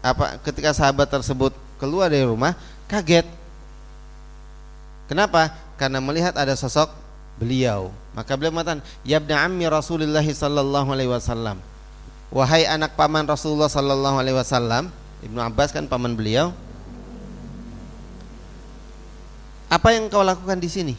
apa 0.02 0.42
ketika 0.42 0.74
sahabat 0.74 1.10
tersebut 1.10 1.54
keluar 1.78 2.10
dari 2.10 2.26
rumah 2.26 2.58
kaget. 2.90 3.39
Kenapa? 5.10 5.50
Karena 5.74 5.98
melihat 5.98 6.38
ada 6.38 6.54
sosok 6.54 6.94
beliau. 7.42 7.90
Maka 8.14 8.38
beliau 8.38 8.54
mengatakan, 8.54 8.86
"Ya 9.02 9.18
ibna 9.18 9.42
ammi 9.42 9.66
Rasulullah 9.66 10.22
sallallahu 10.22 10.94
alaihi 10.94 11.10
wasallam." 11.10 11.58
Wahai 12.30 12.70
anak 12.70 12.94
paman 12.94 13.26
Rasulullah 13.26 13.66
sallallahu 13.66 14.22
alaihi 14.22 14.38
wasallam, 14.38 14.94
Ibnu 15.26 15.42
Abbas 15.42 15.74
kan 15.74 15.90
paman 15.90 16.14
beliau. 16.14 16.54
Apa 19.66 19.98
yang 19.98 20.14
kau 20.14 20.22
lakukan 20.22 20.62
di 20.62 20.70
sini? 20.70 20.96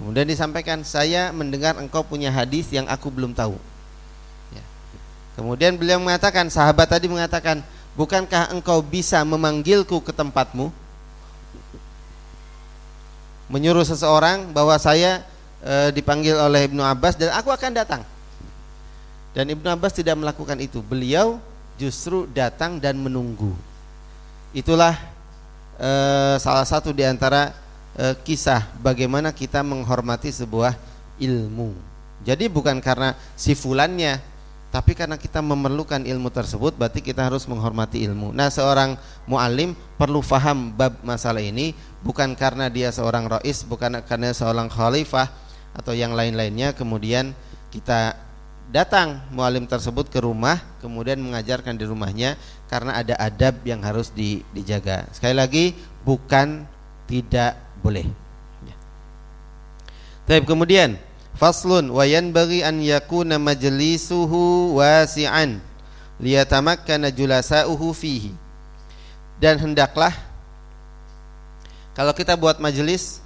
Kemudian 0.00 0.24
disampaikan, 0.24 0.80
"Saya 0.82 1.28
mendengar 1.30 1.76
engkau 1.76 2.00
punya 2.00 2.32
hadis 2.32 2.72
yang 2.72 2.88
aku 2.88 3.12
belum 3.12 3.36
tahu." 3.36 3.60
Ya. 4.56 4.64
Kemudian 5.36 5.76
beliau 5.76 6.00
mengatakan, 6.00 6.48
sahabat 6.48 6.88
tadi 6.88 7.06
mengatakan, 7.06 7.60
"Bukankah 7.92 8.50
engkau 8.56 8.80
bisa 8.80 9.20
memanggilku 9.22 10.00
ke 10.00 10.12
tempatmu?" 10.12 10.72
Menyuruh 13.50 13.86
seseorang 13.86 14.50
bahwa 14.54 14.76
saya 14.78 15.24
e, 15.62 15.94
dipanggil 15.94 16.34
oleh 16.38 16.70
Ibnu 16.70 16.82
Abbas 16.82 17.18
dan 17.18 17.34
aku 17.34 17.50
akan 17.50 17.72
datang. 17.74 18.02
Dan 19.32 19.48
Ibnu 19.48 19.68
Abbas 19.70 19.96
tidak 19.96 20.18
melakukan 20.18 20.58
itu. 20.60 20.84
Beliau 20.84 21.40
justru 21.80 22.28
datang 22.30 22.76
dan 22.76 23.00
menunggu. 23.00 23.54
Itulah 24.52 24.98
e, 25.80 25.90
salah 26.38 26.66
satu 26.68 26.92
di 26.92 27.02
antara 27.02 27.56
e, 27.96 28.12
kisah 28.22 28.68
bagaimana 28.78 29.32
kita 29.32 29.64
menghormati 29.64 30.28
sebuah 30.28 30.76
ilmu. 31.16 31.72
Jadi 32.22 32.46
bukan 32.46 32.78
karena 32.78 33.18
si 33.34 33.58
fulannya, 33.58 34.22
tapi 34.72 34.96
karena 34.96 35.20
kita 35.20 35.44
memerlukan 35.44 36.00
ilmu 36.00 36.32
tersebut, 36.32 36.72
berarti 36.80 37.04
kita 37.04 37.28
harus 37.28 37.44
menghormati 37.44 38.00
ilmu. 38.08 38.32
Nah, 38.32 38.48
seorang 38.48 38.96
muallim 39.28 39.76
perlu 40.00 40.24
faham 40.24 40.72
bab 40.72 40.96
masalah 41.04 41.44
ini 41.44 41.76
bukan 42.00 42.32
karena 42.32 42.72
dia 42.72 42.88
seorang 42.88 43.28
rois, 43.28 43.68
bukan 43.68 44.00
karena 44.08 44.32
seorang 44.32 44.72
khalifah, 44.72 45.28
atau 45.76 45.92
yang 45.96 46.16
lain-lainnya 46.16 46.72
kemudian 46.76 47.36
kita 47.72 48.16
datang 48.72 49.20
mualim 49.32 49.68
tersebut 49.68 50.08
ke 50.08 50.20
rumah 50.20 50.60
kemudian 50.80 51.20
mengajarkan 51.20 51.76
di 51.76 51.84
rumahnya 51.84 52.40
karena 52.68 52.96
ada 52.96 53.16
adab 53.20 53.60
yang 53.68 53.84
harus 53.84 54.08
di, 54.12 54.40
dijaga 54.56 55.08
sekali 55.12 55.36
lagi 55.36 55.64
bukan 56.04 56.64
tidak 57.04 57.56
boleh 57.84 58.08
ya. 58.64 58.76
Tapi 60.24 60.44
kemudian 60.48 60.96
faslun 61.42 61.90
wa 61.90 62.06
yanbaghi 62.06 62.62
an 62.62 62.78
yakuna 62.78 63.34
majlisuhu 63.34 64.78
wasi'an 64.78 65.58
liyatamakkana 66.22 67.10
julasa'uhu 67.10 67.90
fihi. 67.90 68.30
Dan 69.42 69.58
hendaklah 69.58 70.14
kalau 71.98 72.14
kita 72.14 72.38
buat 72.38 72.62
majelis 72.62 73.18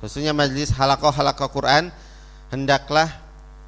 khususnya 0.00 0.32
majelis 0.32 0.72
halakoh-halakoh 0.72 1.52
Quran 1.52 1.92
hendaklah 2.48 3.12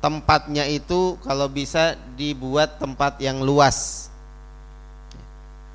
tempatnya 0.00 0.64
itu 0.64 1.20
kalau 1.20 1.44
bisa 1.52 2.00
dibuat 2.16 2.80
tempat 2.80 3.20
yang 3.20 3.44
luas. 3.44 4.08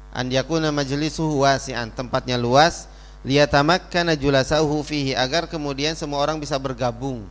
An 0.09 0.25
yakuna 0.33 0.73
majlisuhu 0.73 1.45
wasi'an 1.45 1.93
tempatnya 1.93 2.41
luas 2.41 2.89
liyatamakkana 3.21 4.17
julasahu 4.17 4.81
fihi 4.81 5.13
agar 5.13 5.45
kemudian 5.45 5.93
semua 5.93 6.17
orang 6.17 6.41
bisa 6.41 6.57
bergabung 6.57 7.29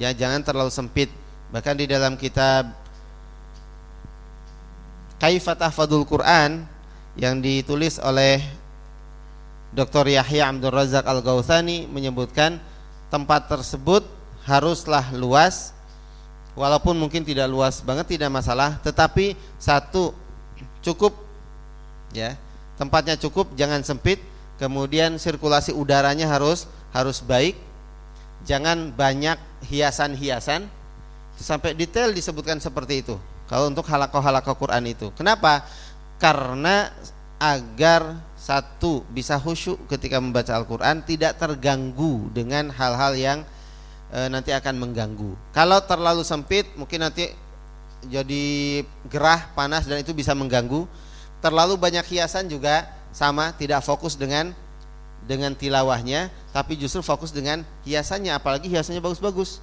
ya 0.00 0.12
jangan 0.12 0.44
terlalu 0.44 0.72
sempit. 0.72 1.10
Bahkan 1.52 1.74
di 1.76 1.86
dalam 1.88 2.14
kitab 2.20 2.72
Kaifatah 5.16 5.72
Fadul 5.72 6.04
Quran 6.04 6.68
yang 7.16 7.40
ditulis 7.40 7.96
oleh 7.96 8.44
Dr. 9.72 10.08
Yahya 10.12 10.52
Abdul 10.52 10.72
Razak 10.72 11.04
Al-Gauthani 11.08 11.88
menyebutkan 11.88 12.60
tempat 13.08 13.48
tersebut 13.48 14.04
haruslah 14.44 15.10
luas 15.16 15.72
walaupun 16.52 16.96
mungkin 16.96 17.24
tidak 17.24 17.48
luas 17.48 17.80
banget 17.80 18.16
tidak 18.16 18.30
masalah 18.30 18.76
tetapi 18.84 19.36
satu 19.56 20.12
cukup 20.84 21.16
ya. 22.12 22.36
Tempatnya 22.76 23.16
cukup 23.16 23.56
jangan 23.56 23.80
sempit. 23.80 24.20
Kemudian 24.56 25.20
sirkulasi 25.20 25.76
udaranya 25.76 26.28
harus 26.28 26.64
harus 26.92 27.20
baik 27.20 27.60
jangan 28.46 28.94
banyak 28.94 29.36
hiasan-hiasan. 29.68 30.70
Sampai 31.36 31.76
detail 31.76 32.16
disebutkan 32.16 32.62
seperti 32.62 33.04
itu. 33.04 33.20
Kalau 33.46 33.68
untuk 33.68 33.84
halakoh-halakoh 33.84 34.56
Quran 34.56 34.88
itu. 34.88 35.12
Kenapa? 35.12 35.68
Karena 36.16 36.88
agar 37.36 38.16
satu 38.40 39.04
bisa 39.12 39.36
khusyuk 39.36 39.90
ketika 39.92 40.16
membaca 40.16 40.56
Al-Quran 40.56 41.04
tidak 41.04 41.36
terganggu 41.36 42.32
dengan 42.32 42.72
hal-hal 42.72 43.12
yang 43.12 43.38
e, 44.08 44.18
nanti 44.32 44.56
akan 44.56 44.80
mengganggu. 44.80 45.36
Kalau 45.52 45.84
terlalu 45.84 46.24
sempit 46.24 46.64
mungkin 46.80 47.04
nanti 47.04 47.28
jadi 48.08 48.80
gerah 49.12 49.52
panas 49.52 49.84
dan 49.84 50.00
itu 50.00 50.16
bisa 50.16 50.32
mengganggu. 50.32 50.88
Terlalu 51.44 51.76
banyak 51.76 52.06
hiasan 52.08 52.48
juga 52.48 52.88
sama 53.12 53.52
tidak 53.52 53.84
fokus 53.84 54.16
dengan 54.16 54.56
dengan 55.26 55.52
tilawahnya 55.52 56.30
tapi 56.54 56.78
justru 56.78 57.02
fokus 57.02 57.34
dengan 57.34 57.66
hiasannya 57.82 58.32
apalagi 58.32 58.70
hiasannya 58.70 59.02
bagus-bagus 59.02 59.60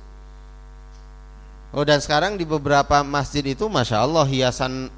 Oh 1.74 1.82
dan 1.82 1.98
sekarang 1.98 2.38
di 2.38 2.46
beberapa 2.46 3.02
masjid 3.02 3.42
itu 3.42 3.66
masya 3.66 4.06
Allah 4.06 4.30
hiasan 4.30 4.94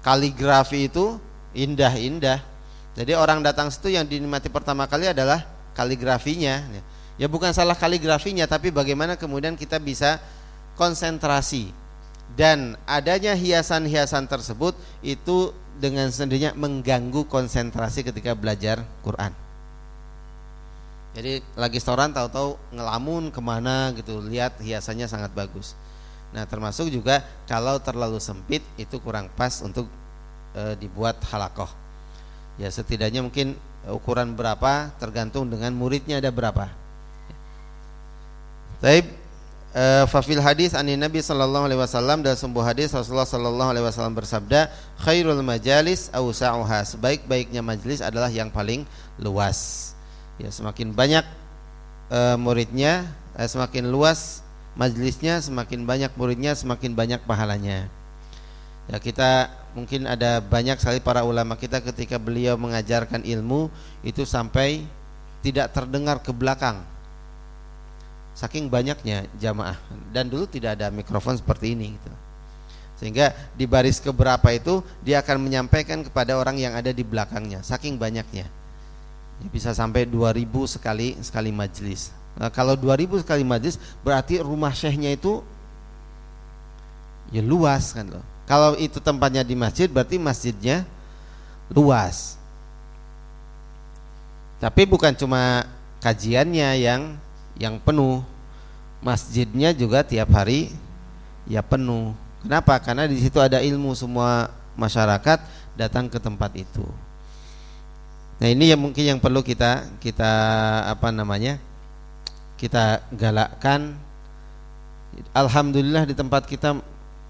kaligrafi 0.00 0.88
itu 0.88 1.20
indah-indah. 1.52 2.40
Jadi 2.96 3.12
orang 3.12 3.44
datang 3.44 3.68
situ 3.68 3.92
yang 3.92 4.08
dinikmati 4.08 4.48
pertama 4.48 4.88
kali 4.88 5.12
adalah 5.12 5.44
kaligrafinya. 5.76 6.64
Ya 7.20 7.28
bukan 7.28 7.52
salah 7.52 7.76
kaligrafinya 7.76 8.48
tapi 8.48 8.72
bagaimana 8.72 9.20
kemudian 9.20 9.52
kita 9.52 9.76
bisa 9.76 10.16
konsentrasi 10.80 11.68
dan 12.40 12.80
adanya 12.88 13.36
hiasan-hiasan 13.36 14.32
tersebut 14.32 14.72
itu 15.04 15.52
dengan 15.76 16.08
sendirinya 16.08 16.56
mengganggu 16.56 17.28
konsentrasi 17.28 18.00
ketika 18.00 18.32
belajar 18.32 18.80
Quran. 19.04 19.36
Jadi 21.12 21.44
lagi 21.60 21.76
setoran 21.76 22.08
tahu-tahu 22.08 22.56
ngelamun 22.72 23.28
ke 23.28 23.40
mana 23.44 23.92
gitu, 23.92 24.24
lihat 24.24 24.56
hiasannya 24.64 25.04
sangat 25.04 25.32
bagus. 25.36 25.76
Nah 26.32 26.48
termasuk 26.48 26.88
juga 26.88 27.20
kalau 27.44 27.76
terlalu 27.76 28.16
sempit 28.16 28.64
itu 28.80 28.96
kurang 28.96 29.28
pas 29.36 29.60
untuk 29.60 29.84
e, 30.56 30.72
dibuat 30.80 31.20
halakoh. 31.28 31.68
Ya 32.56 32.72
setidaknya 32.72 33.20
mungkin 33.20 33.60
ukuran 33.92 34.32
berapa 34.32 34.88
tergantung 34.96 35.52
dengan 35.52 35.76
muridnya 35.76 36.16
ada 36.24 36.32
berapa. 36.32 36.72
Taib 38.80 39.12
e, 39.76 39.84
fafil 40.08 40.40
hadis 40.40 40.72
ani 40.72 40.96
Nabi 40.96 41.20
sallallahu 41.20 41.68
alaihi 41.68 41.80
wasallam 41.84 42.24
dan 42.24 42.32
sebuah 42.40 42.72
hadis 42.72 42.96
Rasulullah 42.96 43.28
sallallahu 43.28 43.68
alaihi 43.76 43.84
wasallam 43.84 44.16
bersabda 44.16 44.72
khairul 45.04 45.44
majalis 45.44 46.08
ausa'uha 46.08 46.88
sebaik-baiknya 46.88 47.60
majlis 47.60 48.00
adalah 48.00 48.32
yang 48.32 48.48
paling 48.48 48.88
luas 49.20 49.92
ya 50.40 50.48
semakin 50.48 50.92
banyak 50.96 51.24
e, 52.12 52.20
muridnya 52.40 53.08
eh, 53.36 53.48
semakin 53.48 53.88
luas 53.88 54.44
majlisnya 54.72 55.40
semakin 55.44 55.84
banyak 55.84 56.12
muridnya 56.16 56.56
semakin 56.56 56.96
banyak 56.96 57.20
pahalanya. 57.28 57.88
Ya 58.90 58.98
kita 58.98 59.52
mungkin 59.76 60.10
ada 60.10 60.42
banyak 60.42 60.80
sekali 60.80 60.98
para 60.98 61.22
ulama 61.22 61.54
kita 61.54 61.80
ketika 61.80 62.18
beliau 62.18 62.58
mengajarkan 62.58 63.22
ilmu 63.22 63.70
itu 64.02 64.26
sampai 64.26 64.82
tidak 65.44 65.70
terdengar 65.70 66.18
ke 66.18 66.32
belakang. 66.34 66.82
Saking 68.32 68.72
banyaknya 68.72 69.28
jamaah. 69.36 69.76
Dan 70.10 70.32
dulu 70.32 70.48
tidak 70.48 70.80
ada 70.80 70.88
mikrofon 70.88 71.36
seperti 71.36 71.76
ini 71.76 71.94
gitu. 71.94 72.12
sehingga 73.02 73.34
di 73.58 73.66
baris 73.66 73.98
keberapa 73.98 74.46
itu 74.54 74.78
dia 75.02 75.18
akan 75.18 75.42
menyampaikan 75.42 76.06
kepada 76.06 76.38
orang 76.38 76.54
yang 76.54 76.70
ada 76.78 76.94
di 76.94 77.02
belakangnya. 77.02 77.58
Saking 77.66 77.98
banyaknya. 77.98 78.46
ya, 78.46 78.61
bisa 79.50 79.74
sampai 79.74 80.06
2000 80.06 80.46
sekali 80.68 81.18
sekali 81.18 81.50
majelis. 81.50 82.14
Nah, 82.38 82.48
kalau 82.48 82.78
2000 82.78 83.22
sekali 83.24 83.42
majelis 83.42 83.76
berarti 84.06 84.40
rumah 84.40 84.72
syekhnya 84.72 85.12
itu 85.12 85.42
ya 87.32 87.42
luas 87.42 87.90
kan 87.96 88.06
loh. 88.06 88.24
Kalau 88.44 88.76
itu 88.76 89.00
tempatnya 89.00 89.40
di 89.40 89.56
masjid 89.56 89.88
berarti 89.88 90.20
masjidnya 90.20 90.84
luas. 91.72 92.36
Tapi 94.60 94.86
bukan 94.86 95.16
cuma 95.16 95.66
kajiannya 96.04 96.68
yang 96.78 97.02
yang 97.58 97.80
penuh. 97.82 98.22
Masjidnya 99.02 99.74
juga 99.74 100.06
tiap 100.06 100.30
hari 100.30 100.70
ya 101.50 101.58
penuh. 101.58 102.14
Kenapa? 102.42 102.78
Karena 102.78 103.10
di 103.10 103.18
situ 103.18 103.42
ada 103.42 103.58
ilmu 103.58 103.94
semua 103.98 104.50
masyarakat 104.78 105.42
datang 105.74 106.06
ke 106.06 106.18
tempat 106.22 106.54
itu. 106.54 106.86
Nah 108.42 108.50
ini 108.50 108.74
yang 108.74 108.82
mungkin 108.82 109.06
yang 109.06 109.22
perlu 109.22 109.38
kita 109.38 109.86
kita 110.02 110.32
apa 110.90 111.14
namanya 111.14 111.62
kita 112.58 113.06
galakkan. 113.14 113.94
Alhamdulillah 115.30 116.10
di 116.10 116.14
tempat 116.18 116.50
kita 116.50 116.74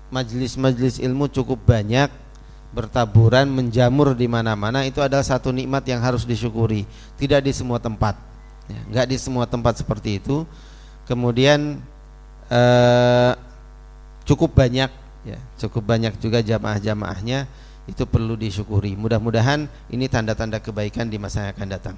majelis-majelis 0.09 0.97
ilmu 1.05 1.29
cukup 1.29 1.61
banyak 1.69 2.09
bertaburan 2.73 3.45
menjamur 3.53 4.17
di 4.17 4.25
mana-mana 4.25 4.89
itu 4.89 5.05
adalah 5.05 5.21
satu 5.21 5.53
nikmat 5.53 5.85
yang 5.85 6.01
harus 6.01 6.25
disyukuri. 6.25 6.89
Tidak 7.21 7.45
di 7.45 7.53
semua 7.53 7.77
tempat, 7.77 8.17
ya, 8.73 8.81
nggak 8.89 9.07
di 9.13 9.17
semua 9.21 9.45
tempat 9.45 9.85
seperti 9.85 10.17
itu. 10.17 10.49
Kemudian 11.05 11.77
eh, 12.49 13.33
cukup 14.25 14.57
banyak, 14.57 14.89
ya, 15.29 15.39
cukup 15.61 15.85
banyak 15.85 16.17
juga 16.17 16.41
jamaah-jamaahnya 16.41 17.45
itu 17.87 18.07
perlu 18.07 18.39
disyukuri. 18.39 18.95
Mudah-mudahan 18.95 19.67
ini 19.91 20.07
tanda-tanda 20.07 20.63
kebaikan 20.63 21.11
di 21.11 21.19
masa 21.19 21.49
yang 21.49 21.53
akan 21.57 21.69
datang. 21.69 21.97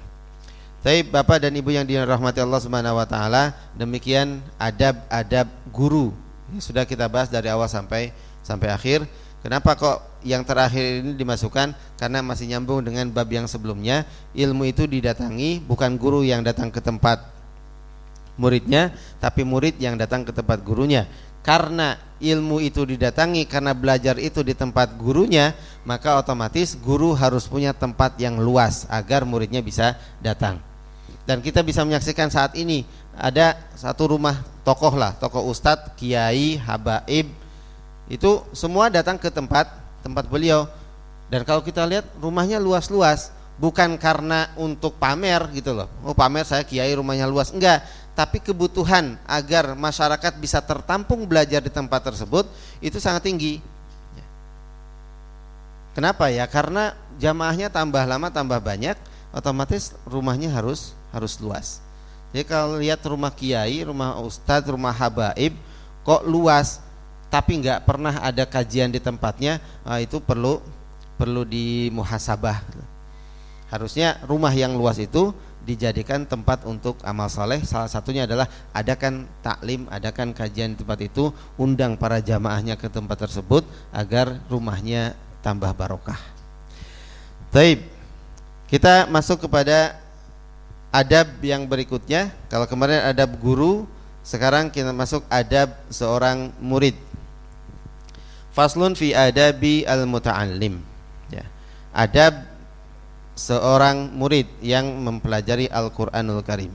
Tapi 0.85 1.01
Bapak 1.01 1.41
dan 1.41 1.53
Ibu 1.57 1.73
yang 1.73 1.85
dirahmati 1.85 2.41
Allah 2.41 2.61
Subhanahu 2.61 3.01
wa 3.01 3.07
taala, 3.09 3.57
demikian 3.73 4.37
adab-adab 4.61 5.49
guru. 5.73 6.13
Ini 6.53 6.61
sudah 6.61 6.85
kita 6.85 7.09
bahas 7.09 7.29
dari 7.29 7.49
awal 7.49 7.65
sampai 7.65 8.13
sampai 8.45 8.69
akhir. 8.69 9.01
Kenapa 9.41 9.77
kok 9.77 10.21
yang 10.25 10.45
terakhir 10.45 11.05
ini 11.05 11.17
dimasukkan? 11.17 11.73
Karena 11.97 12.21
masih 12.21 12.49
nyambung 12.49 12.85
dengan 12.85 13.09
bab 13.09 13.29
yang 13.29 13.49
sebelumnya. 13.49 14.05
Ilmu 14.37 14.65
itu 14.69 14.85
didatangi 14.85 15.61
bukan 15.65 15.97
guru 15.97 16.21
yang 16.21 16.45
datang 16.45 16.69
ke 16.69 16.81
tempat 16.81 17.33
muridnya, 18.37 18.93
tapi 19.17 19.41
murid 19.41 19.81
yang 19.81 19.97
datang 19.97 20.21
ke 20.21 20.33
tempat 20.33 20.61
gurunya 20.61 21.09
karena 21.45 22.01
ilmu 22.19 22.63
itu 22.63 22.87
didatangi 22.87 23.43
karena 23.43 23.75
belajar 23.75 24.15
itu 24.15 24.39
di 24.39 24.55
tempat 24.55 24.95
gurunya 24.95 25.51
maka 25.83 26.15
otomatis 26.15 26.79
guru 26.79 27.11
harus 27.11 27.45
punya 27.45 27.75
tempat 27.75 28.15
yang 28.17 28.39
luas 28.39 28.87
agar 28.87 29.27
muridnya 29.27 29.59
bisa 29.59 29.99
datang. 30.23 30.59
Dan 31.25 31.41
kita 31.41 31.65
bisa 31.65 31.81
menyaksikan 31.81 32.29
saat 32.29 32.53
ini 32.53 32.85
ada 33.17 33.57
satu 33.73 34.13
rumah 34.15 34.45
tokoh 34.61 34.93
lah 34.93 35.17
tokoh 35.17 35.45
ustadz 35.49 35.97
kiai 35.97 36.57
habaib. 36.61 37.27
Itu 38.05 38.45
semua 38.53 38.93
datang 38.93 39.17
ke 39.17 39.33
tempat 39.33 39.69
tempat 40.05 40.29
beliau. 40.29 40.69
Dan 41.25 41.41
kalau 41.41 41.65
kita 41.65 41.81
lihat 41.89 42.05
rumahnya 42.21 42.61
luas-luas 42.61 43.33
bukan 43.57 43.97
karena 43.97 44.53
untuk 44.53 45.01
pamer 45.01 45.49
gitu 45.57 45.73
loh. 45.73 45.89
Oh 46.05 46.13
pamer 46.13 46.45
saya 46.45 46.61
kiai 46.61 46.93
rumahnya 46.93 47.25
luas. 47.25 47.49
Enggak 47.49 47.81
tapi 48.15 48.39
kebutuhan 48.39 49.19
agar 49.27 49.75
masyarakat 49.75 50.33
bisa 50.39 50.63
tertampung 50.63 51.27
belajar 51.27 51.59
di 51.59 51.67
tempat 51.67 51.99
tersebut 51.99 52.47
itu 52.79 52.95
sangat 52.97 53.27
tinggi. 53.27 53.59
Kenapa 55.91 56.31
ya? 56.31 56.47
Karena 56.47 56.95
jamaahnya 57.19 57.67
tambah 57.67 58.03
lama 58.07 58.31
tambah 58.31 58.59
banyak, 58.59 58.95
otomatis 59.35 59.95
rumahnya 60.07 60.51
harus 60.51 60.95
harus 61.11 61.35
luas. 61.43 61.83
Jadi 62.31 62.43
kalau 62.47 62.79
lihat 62.79 63.03
rumah 63.03 63.31
kiai, 63.31 63.83
rumah 63.83 64.19
ustadz, 64.19 64.67
rumah 64.67 64.91
habaib 64.91 65.55
kok 66.03 66.23
luas 66.23 66.83
tapi 67.31 67.59
nggak 67.59 67.83
pernah 67.83 68.15
ada 68.23 68.47
kajian 68.47 68.91
di 68.91 68.99
tempatnya, 68.99 69.59
nah 69.83 69.99
itu 69.99 70.23
perlu 70.23 70.63
perlu 71.19 71.43
dimuhasabah. 71.43 72.63
Harusnya 73.71 74.19
rumah 74.23 74.51
yang 74.55 74.75
luas 74.75 74.99
itu 74.99 75.35
dijadikan 75.65 76.23
tempat 76.23 76.63
untuk 76.63 77.01
amal 77.01 77.27
saleh. 77.27 77.65
Salah 77.65 77.89
satunya 77.89 78.29
adalah 78.29 78.45
adakan 78.71 79.25
taklim 79.41 79.89
adakan 79.89 80.31
kajian 80.31 80.77
di 80.77 80.85
tempat 80.85 81.01
itu 81.01 81.33
undang 81.57 81.97
para 81.97 82.21
jamaahnya 82.21 82.77
ke 82.77 82.87
tempat 82.87 83.25
tersebut 83.25 83.65
agar 83.89 84.37
rumahnya 84.47 85.17
tambah 85.41 85.73
barokah. 85.73 86.17
Taib. 87.49 87.81
Kita 88.65 89.05
masuk 89.09 89.45
kepada 89.45 89.97
adab 90.89 91.37
yang 91.41 91.69
berikutnya. 91.69 92.33
Kalau 92.49 92.65
kemarin 92.65 93.03
adab 93.05 93.35
guru 93.37 93.85
sekarang 94.25 94.73
kita 94.73 94.89
masuk 94.89 95.21
adab 95.29 95.73
seorang 95.93 96.49
murid. 96.57 96.97
Faslun 98.55 98.95
fi 98.95 99.11
adabi 99.11 99.83
al 99.83 100.07
muta'allim 100.07 100.79
ya. 101.29 101.45
Adab 101.91 102.54
seorang 103.35 104.15
murid 104.15 104.47
yang 104.63 104.87
mempelajari 105.03 105.67
Al-Qur'anul 105.67 106.41
Karim. 106.41 106.71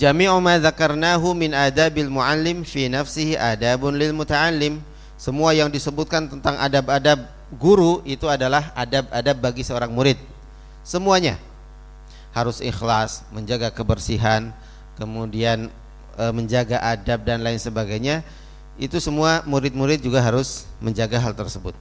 Jami'u 0.00 0.40
ma 0.40 0.56
dzakarnahu 0.56 1.36
min 1.36 1.52
adabil 1.52 2.08
muallim 2.08 2.64
fi 2.64 2.88
nafsihi 2.88 3.36
adabun 3.36 3.94
lil 3.94 4.16
muta'allim. 4.16 4.80
Semua 5.20 5.54
yang 5.54 5.70
disebutkan 5.70 6.26
tentang 6.26 6.58
adab-adab 6.58 7.22
guru 7.54 8.02
itu 8.02 8.26
adalah 8.26 8.72
adab-adab 8.74 9.36
bagi 9.38 9.62
seorang 9.62 9.92
murid. 9.92 10.18
semuanya 10.82 11.38
harus 12.34 12.58
ikhlas, 12.58 13.22
menjaga 13.30 13.70
kebersihan, 13.70 14.50
kemudian 14.98 15.70
e, 16.16 16.24
menjaga 16.32 16.80
adab 16.82 17.22
dan 17.22 17.44
lain 17.44 17.60
sebagainya. 17.60 18.26
Itu 18.80 18.98
semua 18.98 19.44
murid-murid 19.44 20.00
juga 20.00 20.24
harus 20.24 20.66
menjaga 20.80 21.20
hal 21.20 21.36
tersebut. 21.36 21.76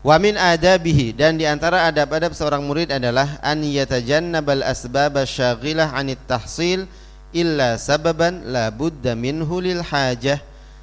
Wa 0.00 0.16
min 0.16 0.32
adabihi 0.32 1.12
dan 1.12 1.36
di 1.36 1.44
antara 1.44 1.84
adab-adab 1.84 2.32
seorang 2.32 2.64
murid 2.64 2.88
adalah 2.88 3.36
an 3.44 3.60
yatajannabal 3.60 4.64
asbab 4.64 5.20
syaghilah 5.28 5.92
anit 5.92 6.16
tahsil 6.24 6.88
illa 7.36 7.76
sababan 7.76 8.48
la 8.48 8.72
budda 8.72 9.12
minhu 9.12 9.60
lil 9.60 9.84
hajah. 9.84 10.40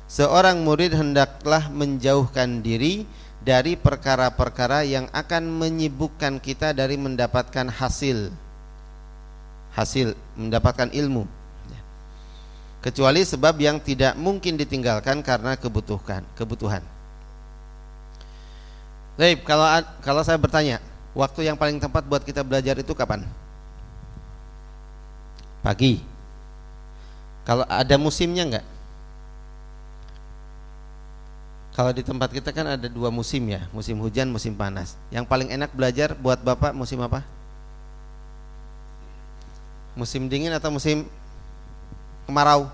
Seorang 0.07 0.61
murid 0.61 0.93
hendaklah 0.93 1.67
menjauhkan 1.67 2.61
diri 2.61 3.09
dari 3.41 3.73
perkara-perkara 3.73 4.85
yang 4.85 5.09
akan 5.09 5.49
menyibukkan 5.49 6.37
kita 6.37 6.71
dari 6.77 6.95
mendapatkan 6.95 7.73
hasil. 7.73 8.29
Hasil 9.73 10.13
mendapatkan 10.37 10.93
ilmu. 10.93 11.25
Kecuali 12.85 13.25
sebab 13.25 13.57
yang 13.57 13.81
tidak 13.81 14.13
mungkin 14.15 14.55
ditinggalkan 14.55 15.25
karena 15.25 15.57
kebutuhan 15.57 16.21
kebutuhan 16.37 16.85
Baik, 19.17 19.49
kalau 19.49 19.65
kalau 20.05 20.21
saya 20.21 20.37
bertanya, 20.37 20.77
waktu 21.17 21.49
yang 21.49 21.57
paling 21.57 21.81
tepat 21.81 22.05
buat 22.05 22.21
kita 22.21 22.45
belajar 22.45 22.77
itu 22.77 22.93
kapan? 22.93 23.25
Pagi. 25.65 26.05
Kalau 27.41 27.65
ada 27.65 27.95
musimnya 27.97 28.45
enggak? 28.45 28.65
Kalau 31.73 31.93
di 31.93 32.05
tempat 32.05 32.29
kita 32.29 32.53
kan 32.53 32.77
ada 32.77 32.85
dua 32.85 33.09
musim 33.09 33.41
ya, 33.49 33.65
musim 33.73 33.97
hujan, 34.01 34.29
musim 34.29 34.53
panas. 34.53 34.93
Yang 35.09 35.25
paling 35.25 35.49
enak 35.49 35.73
belajar 35.73 36.13
buat 36.13 36.37
Bapak 36.37 36.77
musim 36.77 37.01
apa? 37.01 37.25
Musim 39.97 40.29
dingin 40.29 40.53
atau 40.53 40.69
musim 40.69 41.09
kemarau? 42.29 42.69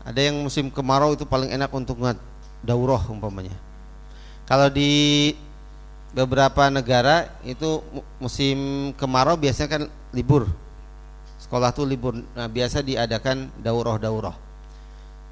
Ada 0.00 0.32
yang 0.32 0.40
musim 0.40 0.72
kemarau 0.72 1.12
itu 1.12 1.28
paling 1.28 1.52
enak 1.52 1.68
untuk 1.68 2.00
daurah 2.64 3.04
umpamanya. 3.12 3.67
Kalau 4.48 4.72
di 4.72 5.36
beberapa 6.16 6.72
negara 6.72 7.28
itu 7.44 7.84
musim 8.16 8.90
kemarau 8.96 9.36
biasanya 9.36 9.68
kan 9.68 9.82
libur. 10.16 10.48
Sekolah 11.36 11.68
tuh 11.76 11.84
libur. 11.84 12.16
Nah, 12.16 12.48
biasa 12.48 12.80
diadakan 12.80 13.52
daurah-daurah 13.60 14.48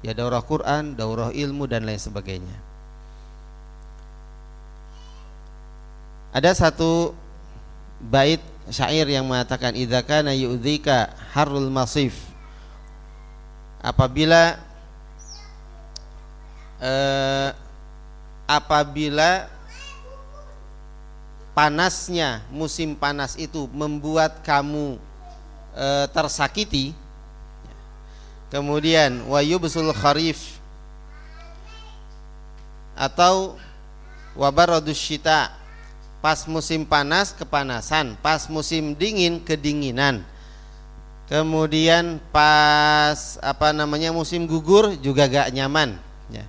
ya 0.05 0.13
daurah 0.13 0.41
Quran, 0.45 0.93
daurah 0.93 1.33
ilmu 1.33 1.65
dan 1.65 1.85
lain 1.85 1.97
sebagainya. 1.97 2.57
Ada 6.35 6.53
satu 6.53 7.17
bait 7.97 8.43
syair 8.69 9.09
yang 9.09 9.25
mengatakan 9.25 9.73
idza 9.73 10.05
kana 10.05 10.35
yu'dzika 10.37 11.17
harul 11.33 11.71
masif 11.71 12.13
apabila 13.81 14.59
eh, 16.77 17.49
apabila 18.47 19.51
panasnya 21.51 22.41
musim 22.49 22.95
panas 22.95 23.35
itu 23.35 23.67
membuat 23.75 24.41
kamu 24.41 24.97
eh, 25.75 26.05
tersakiti 26.09 26.95
Kemudian 28.47 29.27
wayubsul 29.27 29.91
kharif 29.91 30.55
atau 32.95 33.59
wabaradus 34.39 34.95
syita 34.95 35.51
pas 36.23 36.47
musim 36.47 36.87
panas 36.87 37.35
kepanasan, 37.35 38.15
pas 38.23 38.47
musim 38.47 38.95
dingin 38.95 39.43
kedinginan. 39.43 40.23
Kemudian 41.27 42.23
pas 42.31 43.35
apa 43.43 43.75
namanya 43.75 44.15
musim 44.15 44.47
gugur 44.47 44.95
juga 45.03 45.27
gak 45.27 45.51
nyaman 45.51 45.99
ya. 46.31 46.47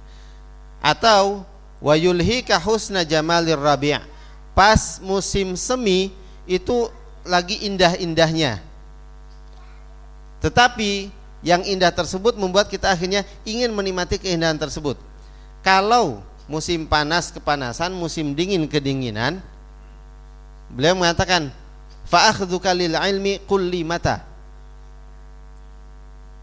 Atau 0.79 1.43
wayulhi 1.79 2.43
kahusna 2.43 3.07
jamalir 3.07 3.59
rabi' 3.59 3.99
pas 4.59 4.99
musim 4.99 5.55
semi 5.55 6.11
itu 6.49 6.91
lagi 7.23 7.63
indah-indahnya. 7.69 8.59
Tetapi 10.43 11.11
yang 11.47 11.63
indah 11.63 11.95
tersebut 11.95 12.35
membuat 12.35 12.67
kita 12.67 12.91
akhirnya 12.91 13.23
ingin 13.47 13.71
menikmati 13.71 14.19
keindahan 14.19 14.59
tersebut. 14.59 14.99
Kalau 15.63 16.23
musim 16.51 16.89
panas 16.89 17.31
kepanasan, 17.31 17.95
musim 17.95 18.33
dingin 18.35 18.67
kedinginan, 18.67 19.39
beliau 20.73 20.97
mengatakan, 20.99 21.53
fa'akhdhuka 22.09 22.73
lil 22.73 22.97
ilmi 22.97 23.39
kulli 23.45 23.85
mata. 23.85 24.25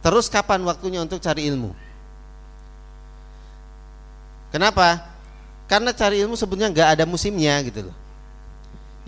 Terus 0.05 0.29
kapan 0.29 0.61
waktunya 0.63 1.01
untuk 1.01 1.17
cari 1.17 1.49
ilmu? 1.49 1.73
Kenapa? 4.53 5.14
Karena 5.65 5.89
cari 5.93 6.21
ilmu 6.21 6.37
sebenarnya 6.37 6.69
nggak 6.73 6.89
ada 6.97 7.03
musimnya 7.09 7.57
gitu 7.65 7.89
loh. 7.89 7.95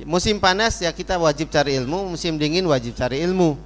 Musim 0.05 0.37
panas 0.37 0.77
ya 0.77 0.93
kita 0.93 1.17
wajib 1.17 1.49
cari 1.49 1.77
ilmu, 1.81 2.13
musim 2.13 2.37
dingin 2.37 2.65
wajib 2.69 2.93
cari 2.93 3.21
ilmu. 3.25 3.57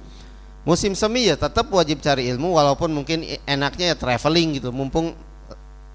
Musim 0.62 0.94
semi 0.94 1.26
ya 1.26 1.34
tetap 1.34 1.66
wajib 1.74 1.98
cari 1.98 2.30
ilmu 2.30 2.54
walaupun 2.54 2.86
mungkin 2.86 3.26
enaknya 3.44 3.92
ya 3.92 3.96
traveling 3.98 4.62
gitu 4.62 4.70
mumpung 4.70 5.12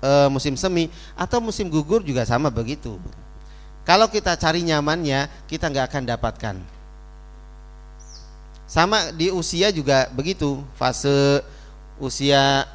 e, 0.04 0.12
musim 0.30 0.54
semi. 0.60 0.94
Atau 1.18 1.42
musim 1.42 1.72
gugur 1.72 2.06
juga 2.06 2.28
sama 2.28 2.54
begitu. 2.54 3.02
Kalau 3.88 4.12
kita 4.12 4.36
cari 4.36 4.62
nyamannya 4.68 5.32
kita 5.48 5.72
nggak 5.72 5.86
akan 5.90 6.04
dapatkan. 6.06 6.56
Sama 8.68 9.16
di 9.16 9.32
usia 9.32 9.72
juga 9.72 10.12
begitu 10.12 10.60
fase 10.76 11.40
usia 11.98 12.68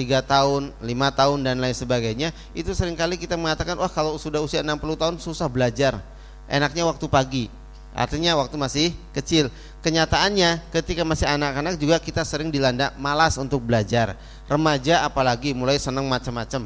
tiga 0.00 0.24
tahun, 0.24 0.72
lima 0.80 1.12
tahun 1.12 1.44
dan 1.44 1.60
lain 1.60 1.76
sebagainya 1.76 2.32
itu 2.56 2.72
sering 2.72 2.96
kali 2.96 3.20
kita 3.20 3.36
mengatakan 3.36 3.76
wah 3.76 3.92
kalau 3.92 4.16
sudah 4.16 4.40
usia 4.40 4.64
60 4.64 4.80
tahun 4.96 5.14
susah 5.20 5.44
belajar. 5.52 6.00
Enaknya 6.48 6.88
waktu 6.88 7.04
pagi. 7.04 7.44
Artinya 7.92 8.40
waktu 8.40 8.56
masih 8.56 8.86
kecil. 9.12 9.52
Kenyataannya 9.84 10.72
ketika 10.72 11.04
masih 11.04 11.28
anak-anak 11.28 11.76
juga 11.76 12.00
kita 12.00 12.24
sering 12.24 12.48
dilanda 12.48 12.96
malas 12.96 13.36
untuk 13.36 13.60
belajar. 13.60 14.16
Remaja 14.48 15.04
apalagi 15.04 15.52
mulai 15.52 15.76
senang 15.76 16.08
macam-macam. 16.08 16.64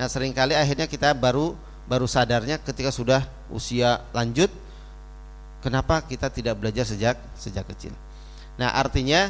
Nah 0.00 0.06
sering 0.08 0.32
kali 0.32 0.56
akhirnya 0.56 0.88
kita 0.88 1.12
baru 1.12 1.52
baru 1.84 2.08
sadarnya 2.08 2.56
ketika 2.64 2.88
sudah 2.88 3.26
usia 3.52 4.00
lanjut 4.14 4.48
kenapa 5.60 6.00
kita 6.06 6.32
tidak 6.32 6.56
belajar 6.56 6.88
sejak 6.88 7.20
sejak 7.36 7.68
kecil? 7.68 7.92
Nah 8.56 8.72
artinya 8.72 9.28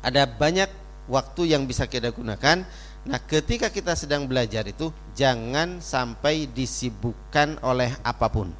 ada 0.00 0.24
banyak 0.24 0.85
waktu 1.06 1.54
yang 1.54 1.66
bisa 1.66 1.86
kita 1.86 2.10
gunakan 2.10 2.66
nah 3.06 3.22
ketika 3.22 3.70
kita 3.70 3.94
sedang 3.94 4.26
belajar 4.26 4.66
itu 4.66 4.90
jangan 5.14 5.78
sampai 5.78 6.50
disibukkan 6.50 7.62
oleh 7.62 7.94
apa 8.02 8.26
pun 8.26 8.50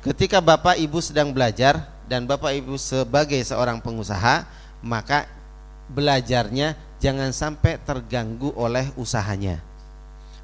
Ketika 0.00 0.40
Bapak 0.40 0.80
Ibu 0.80 0.96
sedang 1.04 1.28
belajar 1.28 1.84
dan 2.08 2.24
Bapak 2.24 2.56
Ibu 2.56 2.80
sebagai 2.80 3.36
seorang 3.44 3.84
pengusaha, 3.84 4.48
maka 4.80 5.28
belajarnya 5.92 6.72
jangan 6.96 7.36
sampai 7.36 7.76
terganggu 7.84 8.48
oleh 8.56 8.88
usahanya. 8.96 9.60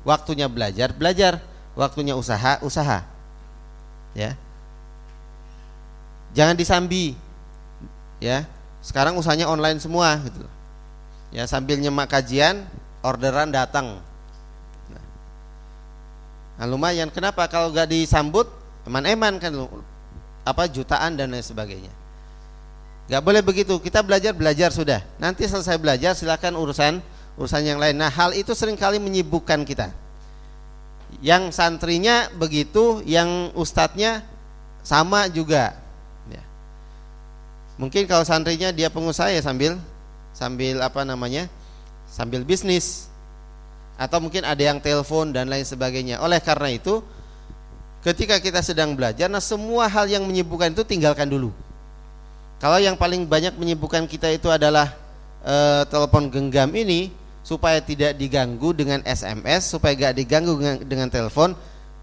Waktunya 0.05 0.45
belajar, 0.53 0.93
belajar. 0.93 1.41
Waktunya 1.73 2.13
usaha, 2.13 2.61
usaha. 2.61 3.05
Ya. 4.13 4.37
Jangan 6.37 6.57
disambi. 6.57 7.17
Ya. 8.21 8.45
Sekarang 8.87 9.19
usahanya 9.19 9.51
online 9.51 9.83
semua 9.83 10.15
gitu. 10.23 10.47
Ya, 11.35 11.43
sambil 11.51 11.83
nyemak 11.83 12.07
kajian, 12.07 12.63
orderan 13.03 13.51
datang. 13.51 13.99
Nah, 16.55 16.67
lumayan. 16.71 17.11
Kenapa 17.11 17.51
kalau 17.51 17.75
gak 17.75 17.91
disambut 17.91 18.47
eman-eman 18.87 19.43
kan 19.43 19.51
apa 20.47 20.71
jutaan 20.71 21.19
dan 21.19 21.35
lain 21.35 21.43
sebagainya. 21.43 21.91
Gak 23.11 23.23
boleh 23.27 23.43
begitu. 23.43 23.75
Kita 23.83 24.07
belajar 24.07 24.31
belajar 24.31 24.71
sudah. 24.71 25.03
Nanti 25.19 25.51
selesai 25.51 25.83
belajar 25.83 26.15
silakan 26.15 26.55
urusan 26.55 27.03
urusan 27.37 27.67
yang 27.67 27.83
lain. 27.83 27.99
Nah 27.99 28.09
hal 28.09 28.39
itu 28.39 28.55
sering 28.55 28.79
kali 28.79 29.03
menyibukkan 29.03 29.67
kita. 29.67 29.91
Yang 31.19 31.59
santrinya 31.59 32.31
begitu, 32.39 33.03
yang 33.03 33.51
ustadznya 33.59 34.23
sama 34.87 35.27
juga. 35.27 35.75
Mungkin 37.77 38.09
kalau 38.09 38.25
santrinya 38.25 38.73
dia 38.73 38.89
pengusaha 38.89 39.29
ya 39.29 39.45
sambil 39.45 39.77
sambil 40.33 40.81
apa 40.81 41.05
namanya 41.05 41.49
sambil 42.09 42.41
bisnis 42.41 43.09
atau 43.97 44.21
mungkin 44.21 44.45
ada 44.45 44.61
yang 44.61 44.81
telepon 44.81 45.33
dan 45.33 45.49
lain 45.49 45.65
sebagainya. 45.65 46.21
Oleh 46.21 46.41
karena 46.41 46.73
itu 46.73 47.01
ketika 48.05 48.41
kita 48.41 48.61
sedang 48.61 48.93
belajar, 48.93 49.29
nah 49.29 49.41
semua 49.41 49.89
hal 49.89 50.09
yang 50.09 50.25
menyibukkan 50.25 50.73
itu 50.73 50.85
tinggalkan 50.85 51.29
dulu. 51.29 51.53
Kalau 52.57 52.81
yang 52.81 52.97
paling 52.97 53.29
banyak 53.29 53.53
menyibukkan 53.57 54.09
kita 54.09 54.33
itu 54.33 54.49
adalah 54.49 54.97
e, 55.45 55.85
telepon 55.93 56.33
genggam 56.33 56.73
ini, 56.73 57.13
supaya 57.45 57.79
tidak 57.85 58.17
diganggu 58.17 58.73
dengan 58.73 59.05
SMS, 59.05 59.71
supaya 59.71 59.93
gak 59.95 60.17
diganggu 60.17 60.57
dengan, 60.57 60.77
dengan 60.83 61.09
telepon, 61.13 61.53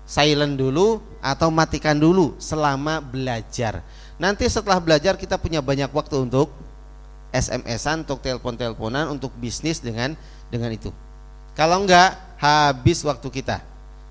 silent 0.05 0.55
dulu 0.55 1.01
atau 1.19 1.49
matikan 1.49 1.97
dulu 1.97 2.37
selama 2.37 3.01
belajar. 3.01 3.81
Nanti 4.21 4.45
setelah 4.45 4.77
belajar 4.77 5.17
kita 5.17 5.41
punya 5.41 5.59
banyak 5.59 5.89
waktu 5.89 6.21
untuk 6.21 6.53
SMS-an, 7.33 8.05
untuk 8.05 8.21
telepon-teleponan, 8.21 9.09
untuk 9.09 9.33
bisnis 9.33 9.81
dengan 9.81 10.13
dengan 10.53 10.69
itu. 10.69 10.93
Kalau 11.57 11.81
enggak, 11.81 12.13
habis 12.37 13.01
waktu 13.01 13.25
kita. 13.33 13.61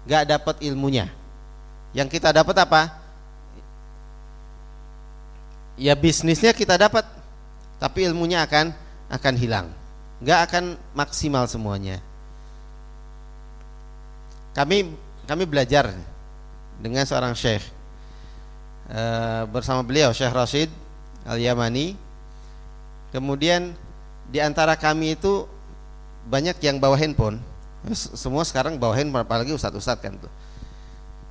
Enggak 0.03 0.23
dapat 0.27 0.57
ilmunya. 0.67 1.07
Yang 1.95 2.19
kita 2.19 2.35
dapat 2.35 2.57
apa? 2.67 2.99
Ya 5.79 5.95
bisnisnya 5.95 6.51
kita 6.51 6.75
dapat, 6.75 7.07
tapi 7.79 8.11
ilmunya 8.11 8.43
akan 8.43 8.75
akan 9.07 9.35
hilang. 9.39 9.67
Enggak 10.19 10.41
akan 10.51 10.65
maksimal 10.95 11.47
semuanya. 11.47 12.03
Kami 14.53 14.93
kami 15.31 15.45
belajar 15.47 15.95
dengan 16.83 17.07
seorang 17.07 17.39
syekh 17.39 17.63
e, 18.89 19.03
bersama 19.51 19.85
beliau 19.85 20.11
Syekh 20.11 20.33
Rashid 20.33 20.71
Al-Yamani. 21.27 21.95
Kemudian 23.13 23.77
di 24.33 24.41
antara 24.41 24.75
kami 24.75 25.15
itu 25.15 25.45
banyak 26.27 26.57
yang 26.63 26.81
bawa 26.81 26.97
handphone. 26.97 27.39
Semua 27.93 28.47
sekarang 28.47 28.79
bawa 28.79 28.97
handphone 28.97 29.27
apalagi 29.27 29.53
ustadz-ustadz 29.53 30.03
kan 30.03 30.15
tuh. 30.17 30.33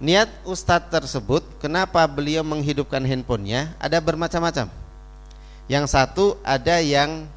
Niat 0.01 0.29
ustadz 0.45 0.89
tersebut 0.89 1.45
kenapa 1.61 2.01
beliau 2.09 2.41
menghidupkan 2.41 3.01
handphonenya 3.01 3.73
ada 3.77 3.97
bermacam-macam. 4.01 4.69
Yang 5.69 5.85
satu 5.89 6.35
ada 6.43 6.81
yang 6.81 7.29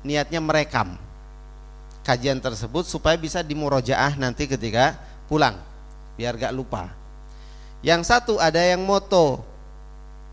niatnya 0.00 0.40
merekam 0.40 0.96
kajian 2.00 2.40
tersebut 2.40 2.88
supaya 2.88 3.14
bisa 3.20 3.44
dimurojaah 3.44 4.16
nanti 4.16 4.48
ketika 4.48 4.96
pulang 5.28 5.58
biar 6.16 6.36
gak 6.36 6.54
lupa. 6.54 6.99
Yang 7.80 8.12
satu 8.12 8.36
ada 8.36 8.60
yang 8.60 8.84
moto, 8.84 9.40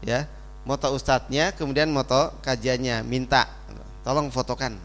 ya, 0.03 0.27
moto 0.67 0.91
ustadznya, 0.91 1.55
kemudian 1.55 1.87
moto 1.87 2.35
kajiannya, 2.43 3.07
minta, 3.07 3.47
tolong 4.03 4.27
fotokan. 4.27 4.75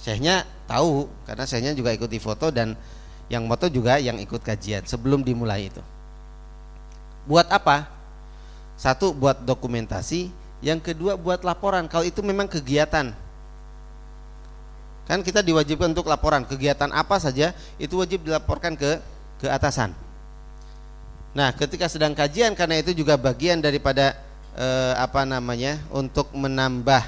Syekhnya 0.00 0.48
tahu 0.64 1.10
karena 1.28 1.44
syekhnya 1.44 1.72
juga 1.76 1.92
ikuti 1.92 2.16
foto 2.16 2.48
dan 2.48 2.72
yang 3.28 3.44
moto 3.44 3.68
juga 3.68 4.00
yang 4.00 4.16
ikut 4.16 4.40
kajian 4.40 4.88
sebelum 4.88 5.20
dimulai 5.20 5.68
itu. 5.68 5.84
Buat 7.28 7.52
apa? 7.52 7.84
Satu 8.80 9.12
buat 9.12 9.44
dokumentasi, 9.44 10.32
yang 10.64 10.80
kedua 10.80 11.20
buat 11.20 11.44
laporan. 11.44 11.84
Kalau 11.84 12.08
itu 12.08 12.24
memang 12.24 12.48
kegiatan, 12.48 13.12
kan 15.04 15.18
kita 15.20 15.44
diwajibkan 15.44 15.92
untuk 15.92 16.08
laporan 16.08 16.48
kegiatan 16.48 16.88
apa 16.96 17.20
saja 17.20 17.52
itu 17.76 18.00
wajib 18.00 18.24
dilaporkan 18.24 18.72
ke 18.72 18.96
ke 19.44 19.46
atasan. 19.52 19.92
Nah, 21.38 21.54
ketika 21.54 21.86
sedang 21.86 22.18
kajian 22.18 22.58
karena 22.58 22.82
itu 22.82 22.90
juga 22.90 23.14
bagian 23.14 23.62
daripada 23.62 24.18
eh, 24.58 24.92
apa 24.98 25.22
namanya 25.22 25.78
untuk 25.94 26.34
menambah 26.34 27.06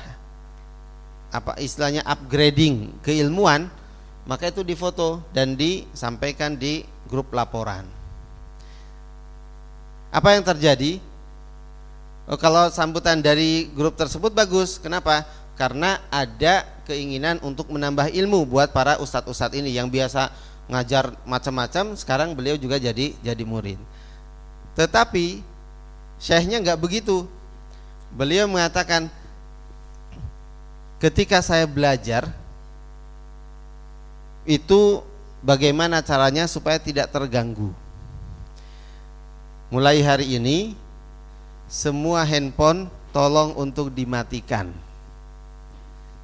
apa 1.34 1.58
istilahnya 1.58 2.06
upgrading 2.06 2.94
keilmuan, 3.02 3.66
maka 4.30 4.54
itu 4.54 4.62
difoto 4.62 5.18
dan 5.34 5.58
disampaikan 5.58 6.54
di 6.54 6.86
grup 7.10 7.34
laporan. 7.34 7.82
Apa 10.14 10.38
yang 10.38 10.46
terjadi? 10.46 11.02
Oh, 12.30 12.38
kalau 12.38 12.70
sambutan 12.70 13.18
dari 13.18 13.66
grup 13.74 13.98
tersebut 13.98 14.30
bagus, 14.30 14.78
kenapa? 14.78 15.26
Karena 15.58 16.06
ada 16.06 16.62
keinginan 16.86 17.42
untuk 17.42 17.66
menambah 17.66 18.14
ilmu 18.14 18.46
buat 18.46 18.70
para 18.70 19.02
ustadz-ustadz 19.02 19.58
ini 19.58 19.74
yang 19.74 19.90
biasa 19.90 20.30
ngajar 20.70 21.18
macam-macam 21.26 21.98
sekarang 21.98 22.30
beliau 22.38 22.54
juga 22.54 22.78
jadi 22.78 23.10
jadi 23.26 23.42
murid 23.42 23.89
tetapi 24.80 25.44
syekhnya 26.16 26.56
nggak 26.64 26.80
begitu. 26.80 27.28
Beliau 28.16 28.48
mengatakan 28.48 29.12
ketika 30.96 31.44
saya 31.44 31.68
belajar 31.68 32.32
itu 34.48 35.04
bagaimana 35.44 36.00
caranya 36.00 36.48
supaya 36.48 36.80
tidak 36.80 37.12
terganggu. 37.12 37.76
Mulai 39.68 40.00
hari 40.00 40.40
ini 40.40 40.72
semua 41.68 42.24
handphone 42.24 42.88
tolong 43.12 43.52
untuk 43.60 43.92
dimatikan. 43.92 44.72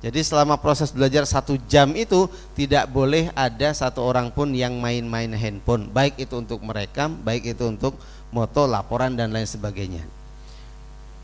Jadi 0.01 0.21
selama 0.21 0.61
proses 0.61 0.93
belajar 0.93 1.25
satu 1.25 1.57
jam 1.67 1.93
itu 1.97 2.29
tidak 2.53 2.89
boleh 2.93 3.33
ada 3.33 3.73
satu 3.73 4.05
orang 4.05 4.29
pun 4.29 4.53
yang 4.53 4.77
main-main 4.77 5.33
handphone, 5.33 5.89
baik 5.89 6.21
itu 6.21 6.37
untuk 6.37 6.61
merekam, 6.61 7.17
baik 7.25 7.57
itu 7.57 7.65
untuk 7.65 7.97
moto, 8.31 8.67
laporan 8.67 9.15
dan 9.15 9.31
lain 9.31 9.47
sebagainya. 9.47 10.03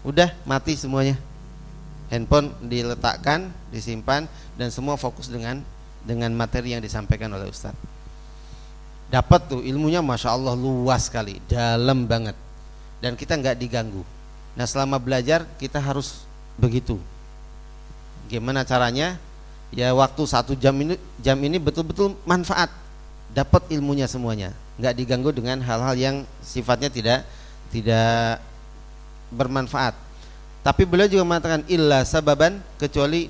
Udah 0.02 0.34
mati 0.46 0.74
semuanya. 0.74 1.18
Handphone 2.12 2.52
diletakkan, 2.68 3.48
disimpan 3.72 4.28
dan 4.60 4.68
semua 4.68 5.00
fokus 5.00 5.32
dengan 5.32 5.64
dengan 6.04 6.28
materi 6.36 6.76
yang 6.76 6.82
disampaikan 6.84 7.32
oleh 7.32 7.48
Ustadz. 7.48 7.78
Dapat 9.08 9.40
tuh 9.48 9.60
ilmunya 9.64 10.04
masya 10.04 10.36
Allah 10.36 10.52
luas 10.56 11.08
sekali, 11.08 11.40
dalam 11.48 12.04
banget 12.04 12.36
dan 13.00 13.16
kita 13.16 13.36
nggak 13.40 13.56
diganggu. 13.56 14.04
Nah 14.52 14.68
selama 14.68 15.00
belajar 15.00 15.48
kita 15.56 15.80
harus 15.80 16.28
begitu 16.60 17.00
Gimana 18.32 18.64
caranya? 18.64 19.20
Ya 19.72 19.92
waktu 19.92 20.24
satu 20.24 20.56
jam 20.56 20.72
ini 20.80 20.96
jam 21.20 21.36
ini 21.44 21.60
betul-betul 21.60 22.16
manfaat, 22.24 22.72
dapat 23.32 23.64
ilmunya 23.72 24.04
semuanya, 24.04 24.52
nggak 24.76 24.94
diganggu 24.96 25.32
dengan 25.32 25.60
hal-hal 25.64 25.96
yang 25.96 26.16
sifatnya 26.44 26.92
tidak 26.92 27.24
tidak 27.72 28.38
bermanfaat. 29.32 29.96
Tapi 30.62 30.86
beliau 30.86 31.10
juga 31.10 31.26
mengatakan 31.26 31.64
illa 31.66 32.06
sababan 32.06 32.62
kecuali 32.78 33.26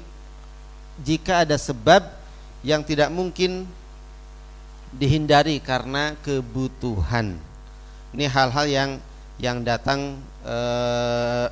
jika 1.01 1.47
ada 1.49 1.57
sebab 1.57 2.05
yang 2.61 2.85
tidak 2.85 3.09
mungkin 3.09 3.65
dihindari 4.93 5.57
karena 5.63 6.13
kebutuhan. 6.21 7.41
Ini 8.13 8.29
hal-hal 8.29 8.67
yang 8.69 8.91
yang 9.41 9.65
datang 9.65 10.21
eh, 10.45 11.49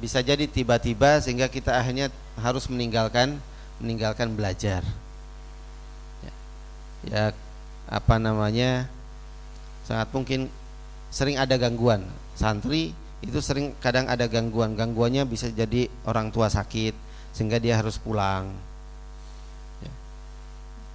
bisa 0.00 0.24
jadi 0.24 0.48
tiba-tiba 0.48 1.20
sehingga 1.20 1.48
kita 1.52 1.76
akhirnya 1.76 2.08
harus 2.40 2.68
meninggalkan 2.72 3.36
meninggalkan 3.80 4.32
belajar 4.32 4.80
ya 7.06 7.32
apa 7.86 8.14
namanya 8.18 8.90
sangat 9.86 10.08
mungkin 10.10 10.40
sering 11.10 11.38
ada 11.38 11.54
gangguan 11.54 12.02
santri 12.34 12.90
itu 13.22 13.38
sering 13.40 13.72
kadang 13.78 14.10
ada 14.10 14.26
gangguan 14.26 14.74
gangguannya 14.74 15.24
bisa 15.24 15.48
jadi 15.48 15.86
orang 16.04 16.34
tua 16.34 16.50
sakit 16.50 16.92
sehingga 17.32 17.62
dia 17.62 17.78
harus 17.78 17.96
pulang 17.96 18.50
ya. 19.80 19.92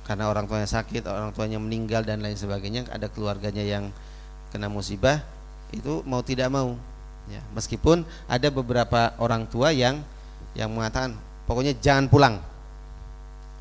karena 0.05 0.27
orang 0.27 0.45
tuanya 0.45 0.67
sakit 0.67 1.07
orang 1.07 1.31
tuanya 1.31 1.57
meninggal 1.57 2.03
dan 2.03 2.19
lain 2.19 2.35
sebagainya 2.35 2.91
ada 2.91 3.07
keluarganya 3.07 3.63
yang 3.63 3.89
kena 4.51 4.67
musibah 4.67 5.23
itu 5.71 6.03
mau 6.03 6.19
tidak 6.19 6.51
mau 6.51 6.75
Ya, 7.29 7.41
meskipun 7.53 8.01
ada 8.25 8.47
beberapa 8.49 9.13
orang 9.21 9.45
tua 9.45 9.69
yang 9.69 10.01
yang 10.57 10.73
mengatakan 10.73 11.13
pokoknya 11.45 11.77
jangan 11.77 12.09
pulang. 12.09 12.35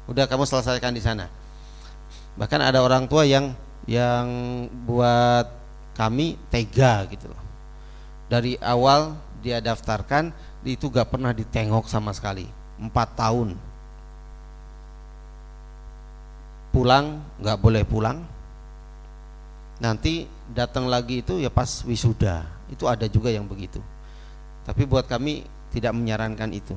Udah 0.09 0.25
kamu 0.25 0.49
selesaikan 0.49 0.97
di 0.97 1.03
sana. 1.03 1.29
Bahkan 2.41 2.61
ada 2.65 2.81
orang 2.81 3.05
tua 3.05 3.29
yang 3.29 3.53
yang 3.85 4.27
buat 4.89 5.45
kami 5.93 6.41
tega 6.49 7.05
gitu 7.13 7.29
loh. 7.29 7.43
Dari 8.33 8.57
awal 8.65 9.13
dia 9.45 9.61
daftarkan 9.61 10.33
itu 10.65 10.89
gak 10.89 11.13
pernah 11.13 11.37
ditengok 11.37 11.85
sama 11.85 12.17
sekali. 12.17 12.49
Empat 12.81 13.13
tahun. 13.13 13.53
Pulang 16.73 17.21
gak 17.45 17.59
boleh 17.61 17.85
pulang. 17.85 18.25
Nanti 19.81 20.25
datang 20.51 20.91
lagi 20.91 21.23
itu 21.23 21.39
ya 21.39 21.49
pas 21.49 21.87
wisuda 21.87 22.43
itu 22.71 22.87
ada 22.87 23.07
juga 23.11 23.31
yang 23.31 23.47
begitu 23.47 23.83
tapi 24.67 24.87
buat 24.87 25.07
kami 25.07 25.47
tidak 25.75 25.93
menyarankan 25.95 26.51
itu 26.55 26.75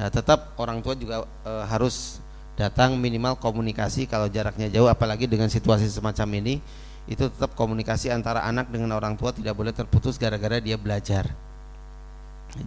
nah, 0.00 0.08
tetap 0.08 0.56
orang 0.56 0.80
tua 0.80 0.96
juga 0.96 1.28
e, 1.44 1.52
harus 1.68 2.20
datang 2.56 2.96
minimal 3.00 3.40
komunikasi 3.40 4.04
kalau 4.04 4.28
jaraknya 4.28 4.68
jauh 4.68 4.88
apalagi 4.88 5.24
dengan 5.24 5.48
situasi 5.48 5.88
semacam 5.88 6.28
ini 6.44 6.54
itu 7.08 7.26
tetap 7.26 7.58
komunikasi 7.58 8.12
antara 8.12 8.44
anak 8.46 8.70
dengan 8.70 8.94
orang 8.94 9.18
tua 9.18 9.34
tidak 9.34 9.56
boleh 9.58 9.74
terputus 9.74 10.20
gara-gara 10.20 10.62
dia 10.62 10.78
belajar 10.78 11.32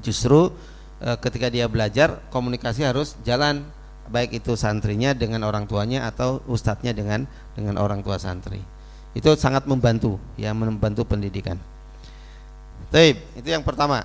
justru 0.01 0.51
e, 0.99 1.09
ketika 1.21 1.47
dia 1.47 1.69
belajar 1.69 2.19
komunikasi 2.33 2.83
harus 2.83 3.15
jalan 3.23 3.63
baik 4.09 4.41
itu 4.43 4.57
santrinya 4.57 5.13
dengan 5.15 5.45
orang 5.45 5.69
tuanya 5.69 6.09
atau 6.09 6.41
ustadznya 6.49 6.91
dengan 6.91 7.29
dengan 7.53 7.79
orang 7.79 8.01
tua 8.01 8.17
santri 8.19 8.75
itu 9.15 9.31
sangat 9.39 9.63
membantu 9.63 10.19
ya 10.35 10.51
membantu 10.51 11.07
pendidikan. 11.07 11.55
Taib, 12.91 13.17
itu 13.39 13.47
yang 13.47 13.63
pertama. 13.63 14.03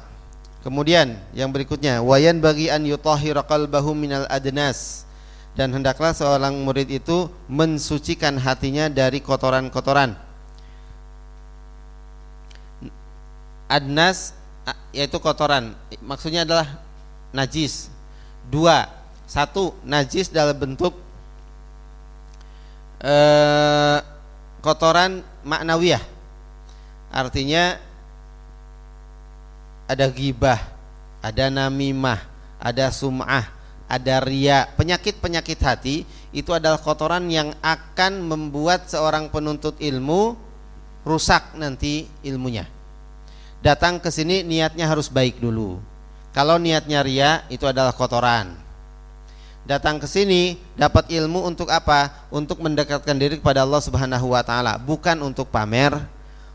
Kemudian 0.63 1.19
yang 1.35 1.51
berikutnya 1.51 1.99
wayan 2.05 2.39
bagi 2.39 2.71
an 2.71 2.87
yutahhira 2.87 3.43
qalbahu 3.43 3.97
minal 3.97 4.29
adnas 4.31 5.09
dan 5.61 5.77
hendaklah 5.77 6.17
seorang 6.17 6.57
murid 6.65 6.89
itu 6.89 7.29
mensucikan 7.45 8.41
hatinya 8.41 8.89
dari 8.89 9.21
kotoran-kotoran. 9.21 10.17
Adnas 13.69 14.33
yaitu 14.97 15.21
kotoran, 15.21 15.77
maksudnya 16.01 16.49
adalah 16.49 16.81
najis. 17.37 17.93
Dua, 18.49 18.89
satu 19.29 19.77
najis 19.85 20.33
dalam 20.33 20.57
bentuk 20.57 20.97
eh, 23.05 24.01
kotoran 24.65 25.21
maknawiyah. 25.45 26.01
Artinya 27.13 27.77
ada 29.85 30.09
gibah, 30.09 30.57
ada 31.21 31.53
namimah, 31.53 32.25
ada 32.57 32.89
sum'ah, 32.89 33.60
ada 33.91 34.23
ria, 34.23 34.71
penyakit-penyakit 34.79 35.59
hati 35.59 36.07
itu 36.31 36.55
adalah 36.55 36.79
kotoran 36.79 37.27
yang 37.27 37.51
akan 37.59 38.23
membuat 38.23 38.87
seorang 38.87 39.35
penuntut 39.35 39.75
ilmu 39.83 40.39
rusak 41.03 41.59
nanti 41.59 42.07
ilmunya. 42.23 42.71
Datang 43.61 43.99
ke 43.99 44.15
sini 44.15 44.47
niatnya 44.47 44.87
harus 44.87 45.11
baik 45.11 45.43
dulu. 45.43 45.83
Kalau 46.31 46.63
niatnya 46.63 47.03
ria 47.03 47.43
itu 47.51 47.67
adalah 47.67 47.91
kotoran. 47.91 48.55
Datang 49.67 49.99
ke 49.99 50.07
sini 50.07 50.57
dapat 50.79 51.11
ilmu 51.11 51.45
untuk 51.45 51.69
apa? 51.69 52.31
Untuk 52.31 52.63
mendekatkan 52.63 53.19
diri 53.19 53.43
kepada 53.43 53.67
Allah 53.67 53.83
Subhanahu 53.83 54.33
wa 54.33 54.41
taala, 54.47 54.79
bukan 54.79 55.19
untuk 55.21 55.51
pamer, 55.53 55.93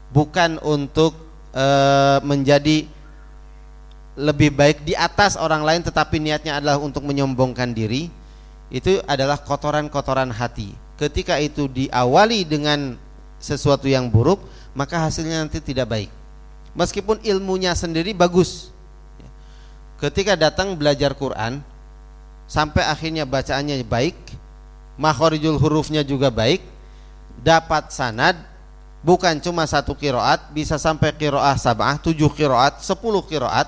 bukan 0.09 0.57
untuk 0.63 1.13
e, 1.53 1.65
menjadi 2.25 2.87
lebih 4.15 4.55
baik 4.55 4.87
di 4.87 4.95
atas 4.95 5.35
orang 5.35 5.61
lain 5.61 5.83
tetapi 5.83 6.23
niatnya 6.23 6.57
adalah 6.59 6.79
untuk 6.79 7.03
menyombongkan 7.03 7.75
diri 7.75 8.07
itu 8.71 9.03
adalah 9.05 9.37
kotoran-kotoran 9.39 10.31
hati. 10.31 10.73
Ketika 10.95 11.37
itu 11.37 11.67
diawali 11.67 12.47
dengan 12.47 12.95
sesuatu 13.37 13.85
yang 13.85 14.07
buruk 14.07 14.39
maka 14.71 14.99
hasilnya 15.03 15.43
nanti 15.43 15.59
tidak 15.59 15.91
baik. 15.91 16.09
Meskipun 16.75 17.23
ilmunya 17.23 17.75
sendiri 17.75 18.11
bagus. 18.15 18.71
Ketika 19.99 20.35
datang 20.35 20.75
belajar 20.75 21.15
Quran 21.15 21.63
sampai 22.47 22.83
akhirnya 22.83 23.23
bacaannya 23.23 23.83
baik 23.83 24.15
makhorijul 24.95 25.59
hurufnya 25.59 26.03
juga 26.05 26.31
baik 26.31 26.63
dapat 27.41 27.91
sanad 27.91 28.37
bukan 29.03 29.37
cuma 29.43 29.67
satu 29.67 29.93
kiroat 29.93 30.51
bisa 30.55 30.79
sampai 30.79 31.11
kiroah 31.13 31.57
sabah 31.59 31.99
tujuh 31.99 32.31
kiroat 32.31 32.79
sepuluh 32.81 33.21
kiroat 33.25 33.67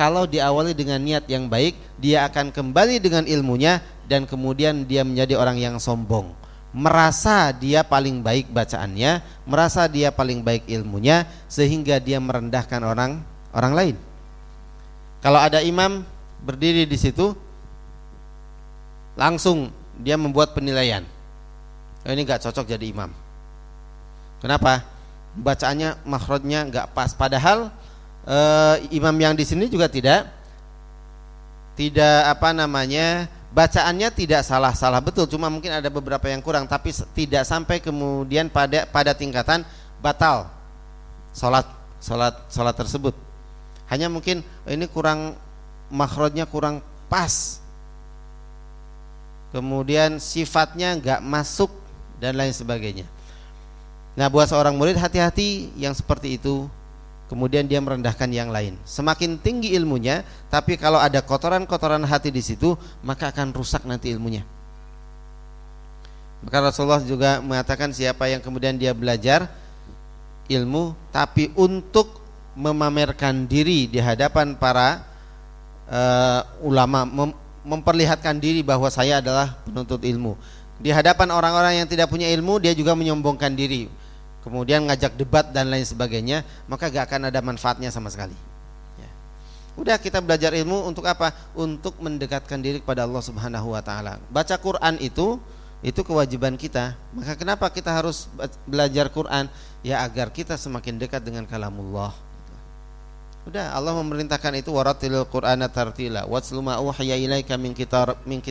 kalau 0.00 0.24
diawali 0.24 0.72
dengan 0.72 0.96
niat 0.96 1.28
yang 1.28 1.44
baik, 1.44 1.76
dia 2.00 2.24
akan 2.24 2.48
kembali 2.48 3.04
dengan 3.04 3.28
ilmunya 3.28 3.84
dan 4.08 4.24
kemudian 4.24 4.88
dia 4.88 5.04
menjadi 5.04 5.36
orang 5.36 5.60
yang 5.60 5.76
sombong. 5.76 6.32
Merasa 6.72 7.52
dia 7.52 7.84
paling 7.84 8.24
baik 8.24 8.48
bacaannya, 8.48 9.20
merasa 9.44 9.84
dia 9.92 10.08
paling 10.08 10.40
baik 10.40 10.64
ilmunya 10.72 11.28
sehingga 11.52 12.00
dia 12.00 12.16
merendahkan 12.16 12.80
orang 12.80 13.20
orang 13.52 13.72
lain. 13.76 13.96
Kalau 15.20 15.36
ada 15.36 15.60
imam 15.60 16.00
berdiri 16.40 16.88
di 16.88 16.96
situ 16.96 17.36
langsung 19.20 19.68
dia 20.00 20.16
membuat 20.16 20.56
penilaian. 20.56 21.04
Oh, 22.08 22.12
ini 22.16 22.24
gak 22.24 22.40
cocok 22.48 22.72
jadi 22.72 22.88
imam. 22.88 23.12
Kenapa? 24.40 24.80
Bacaannya 25.36 26.00
makhrajnya 26.08 26.64
nggak 26.72 26.86
pas 26.96 27.12
padahal 27.12 27.68
uh, 28.26 28.76
imam 28.92 29.16
yang 29.16 29.34
di 29.36 29.44
sini 29.46 29.70
juga 29.70 29.86
tidak. 29.88 30.28
Tidak 31.78 32.28
apa 32.28 32.52
namanya 32.52 33.30
bacaannya 33.54 34.08
tidak 34.12 34.42
salah-salah. 34.44 35.00
Betul 35.00 35.26
cuma 35.30 35.48
mungkin 35.48 35.72
ada 35.72 35.88
beberapa 35.88 36.28
yang 36.28 36.42
kurang 36.44 36.68
tapi 36.68 36.92
tidak 37.16 37.46
sampai 37.46 37.80
kemudian 37.80 38.52
pada 38.52 38.84
pada 38.84 39.12
tingkatan 39.16 39.64
batal 40.00 40.48
salat 41.32 41.66
salat 42.02 42.34
salat 42.48 42.74
tersebut. 42.76 43.14
Hanya 43.90 44.06
mungkin 44.06 44.46
oh, 44.66 44.70
ini 44.70 44.86
kurang 44.86 45.34
makhrajnya 45.90 46.46
kurang 46.46 46.84
pas. 47.10 47.58
Kemudian 49.50 50.22
sifatnya 50.22 50.94
nggak 50.94 51.20
masuk 51.26 51.74
dan 52.22 52.38
lain 52.38 52.54
sebagainya. 52.54 53.06
Nah 54.14 54.30
buat 54.30 54.46
seorang 54.46 54.78
murid 54.78 54.94
hati-hati 54.94 55.74
yang 55.74 55.90
seperti 55.90 56.38
itu 56.38 56.70
kemudian 57.30 57.62
dia 57.70 57.78
merendahkan 57.78 58.26
yang 58.34 58.50
lain. 58.50 58.74
Semakin 58.82 59.38
tinggi 59.38 59.70
ilmunya, 59.78 60.26
tapi 60.50 60.74
kalau 60.74 60.98
ada 60.98 61.22
kotoran-kotoran 61.22 62.02
hati 62.02 62.34
di 62.34 62.42
situ, 62.42 62.74
maka 63.06 63.30
akan 63.30 63.54
rusak 63.54 63.86
nanti 63.86 64.10
ilmunya. 64.10 64.42
Maka 66.42 66.58
Rasulullah 66.58 66.98
juga 67.06 67.38
mengatakan 67.38 67.94
siapa 67.94 68.26
yang 68.26 68.42
kemudian 68.42 68.74
dia 68.74 68.90
belajar 68.90 69.46
ilmu 70.50 70.98
tapi 71.14 71.54
untuk 71.54 72.18
memamerkan 72.58 73.46
diri 73.46 73.86
di 73.86 74.02
hadapan 74.02 74.58
para 74.58 75.06
uh, 75.86 76.42
ulama 76.66 77.06
mem 77.06 77.30
memperlihatkan 77.60 78.40
diri 78.40 78.64
bahwa 78.64 78.88
saya 78.88 79.20
adalah 79.20 79.60
penuntut 79.68 80.00
ilmu. 80.00 80.32
Di 80.80 80.88
hadapan 80.88 81.28
orang-orang 81.28 81.84
yang 81.84 81.86
tidak 81.86 82.08
punya 82.08 82.24
ilmu 82.32 82.56
dia 82.56 82.72
juga 82.72 82.96
menyombongkan 82.96 83.52
diri 83.52 83.99
kemudian 84.40 84.88
ngajak 84.88 85.16
debat 85.16 85.48
dan 85.52 85.68
lain 85.68 85.84
sebagainya, 85.84 86.44
maka 86.66 86.88
gak 86.88 87.10
akan 87.10 87.28
ada 87.28 87.40
manfaatnya 87.44 87.92
sama 87.92 88.08
sekali. 88.08 88.34
Ya. 88.96 89.10
Udah 89.76 89.96
kita 90.00 90.20
belajar 90.20 90.52
ilmu 90.56 90.88
untuk 90.88 91.04
apa? 91.08 91.32
Untuk 91.52 91.96
mendekatkan 92.00 92.60
diri 92.60 92.80
kepada 92.80 93.04
Allah 93.04 93.22
Subhanahu 93.24 93.72
wa 93.76 93.82
taala. 93.84 94.18
Baca 94.32 94.56
Quran 94.56 94.96
itu 95.00 95.40
itu 95.80 96.00
kewajiban 96.04 96.60
kita. 96.60 96.92
Maka 97.16 97.36
kenapa 97.36 97.72
kita 97.72 97.88
harus 97.88 98.28
belajar 98.68 99.08
Quran? 99.08 99.48
Ya 99.80 100.04
agar 100.04 100.28
kita 100.28 100.60
semakin 100.60 101.00
dekat 101.00 101.24
dengan 101.24 101.48
kalamullah. 101.48 102.12
Udah 103.48 103.72
Allah 103.72 103.96
memerintahkan 103.96 104.60
itu 104.60 104.68
waratilil 104.68 105.24
Qur'ana 105.24 105.72
tartila 105.72 106.28
watslu 106.28 106.60
ma 106.60 106.76
uhiya 106.76 107.16
ilaika 107.16 107.56
min 107.56 107.72
kitab 107.72 108.20
min. 108.28 108.44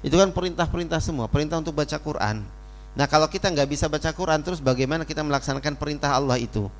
Itu 0.00 0.16
kan 0.16 0.32
perintah-perintah 0.32 1.04
semua, 1.04 1.28
perintah 1.28 1.60
untuk 1.60 1.76
baca 1.76 2.00
Quran. 2.00 2.40
Nah 2.94 3.10
kalau 3.10 3.26
kita 3.26 3.50
nggak 3.50 3.66
bisa 3.66 3.90
baca 3.90 4.14
Quran 4.14 4.40
terus 4.46 4.62
bagaimana 4.62 5.02
kita 5.02 5.26
melaksanakan 5.26 5.74
perintah 5.74 6.14
Allah 6.14 6.38
itu? 6.38 6.70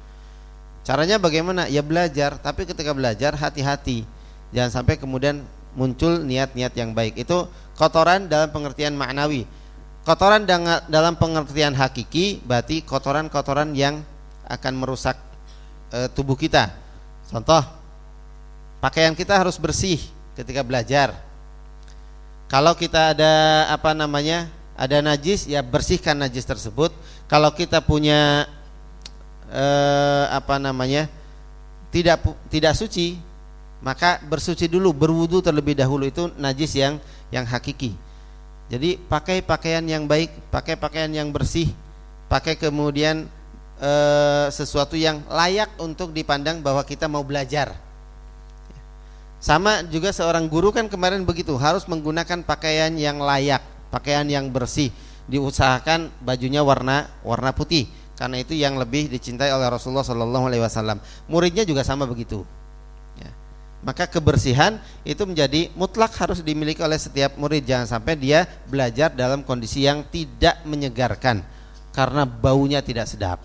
Caranya 0.85 1.17
bagaimana? 1.17 1.65
Ya 1.67 1.81
belajar, 1.81 2.37
tapi 2.39 2.69
ketika 2.69 2.93
belajar 2.93 3.33
hati-hati. 3.35 4.05
Jangan 4.53 4.71
sampai 4.71 5.01
kemudian 5.01 5.43
muncul 5.75 6.23
niat-niat 6.23 6.77
yang 6.77 6.93
baik. 6.93 7.19
Itu 7.19 7.49
kotoran 7.75 8.29
dalam 8.31 8.53
pengertian 8.53 8.95
maknawi. 8.95 9.49
Kotoran 10.05 10.45
dalam 10.87 11.17
pengertian 11.17 11.73
hakiki 11.73 12.45
berarti 12.45 12.85
kotoran-kotoran 12.85 13.73
yang 13.73 14.05
akan 14.45 14.73
merusak 14.77 15.17
e, 15.89 16.13
tubuh 16.13 16.37
kita. 16.37 16.69
Contoh, 17.33 17.65
pakaian 18.85 19.17
kita 19.17 19.41
harus 19.41 19.57
bersih 19.57 19.97
ketika 20.37 20.61
belajar. 20.61 21.17
Kalau 22.53 22.77
kita 22.77 23.17
ada 23.17 23.65
apa 23.73 23.97
namanya? 23.97 24.53
Ada 24.75 24.99
najis 24.99 25.47
ya 25.47 25.63
bersihkan 25.63 26.19
najis 26.19 26.43
tersebut. 26.47 26.91
Kalau 27.31 27.55
kita 27.55 27.79
punya 27.83 28.47
eh, 29.51 30.25
apa 30.31 30.59
namanya 30.59 31.07
tidak 31.95 32.27
tidak 32.51 32.75
suci 32.75 33.19
maka 33.85 34.19
bersuci 34.27 34.67
dulu 34.67 34.91
berwudu 34.91 35.39
terlebih 35.39 35.79
dahulu. 35.79 36.11
Itu 36.11 36.35
najis 36.35 36.75
yang 36.75 36.99
yang 37.31 37.47
hakiki. 37.47 37.95
Jadi 38.67 38.99
pakai 38.99 39.45
pakaian 39.47 39.85
yang 39.87 40.11
baik 40.11 40.33
pakai 40.51 40.75
pakaian 40.75 41.13
yang 41.13 41.31
bersih 41.31 41.71
pakai 42.27 42.59
kemudian 42.59 43.31
eh, 43.79 44.47
sesuatu 44.51 44.99
yang 44.99 45.23
layak 45.31 45.71
untuk 45.79 46.11
dipandang 46.11 46.59
bahwa 46.59 46.83
kita 46.83 47.07
mau 47.07 47.23
belajar. 47.23 47.79
Sama 49.39 49.85
juga 49.87 50.09
seorang 50.09 50.49
guru 50.49 50.73
kan 50.73 50.89
kemarin 50.89 51.21
begitu 51.23 51.53
harus 51.61 51.85
menggunakan 51.85 52.41
pakaian 52.49 52.89
yang 52.97 53.21
layak 53.21 53.74
pakaian 53.95 54.27
yang 54.27 54.51
bersih. 54.51 54.91
Diusahakan 55.31 56.11
bajunya 56.27 56.67
warna 56.67 57.07
warna 57.23 57.55
putih. 57.55 57.87
Karena 58.19 58.43
itu 58.43 58.55
yang 58.55 58.75
lebih 58.75 59.07
dicintai 59.07 59.55
oleh 59.55 59.71
Rasulullah 59.71 60.03
Shallallahu 60.03 60.51
Alaihi 60.51 60.63
Wasallam. 60.63 60.99
Muridnya 61.31 61.63
juga 61.63 61.87
sama 61.87 62.03
begitu. 62.07 62.43
Ya. 63.15 63.31
maka 63.87 64.11
kebersihan 64.11 64.83
itu 65.07 65.23
menjadi 65.23 65.71
mutlak 65.79 66.11
harus 66.19 66.43
dimiliki 66.43 66.83
oleh 66.83 66.99
setiap 66.99 67.39
murid. 67.39 67.63
Jangan 67.67 67.87
sampai 67.87 68.19
dia 68.19 68.47
belajar 68.67 69.15
dalam 69.15 69.47
kondisi 69.47 69.87
yang 69.87 70.03
tidak 70.11 70.63
menyegarkan. 70.67 71.43
Karena 71.95 72.27
baunya 72.27 72.83
tidak 72.83 73.07
sedap. 73.07 73.39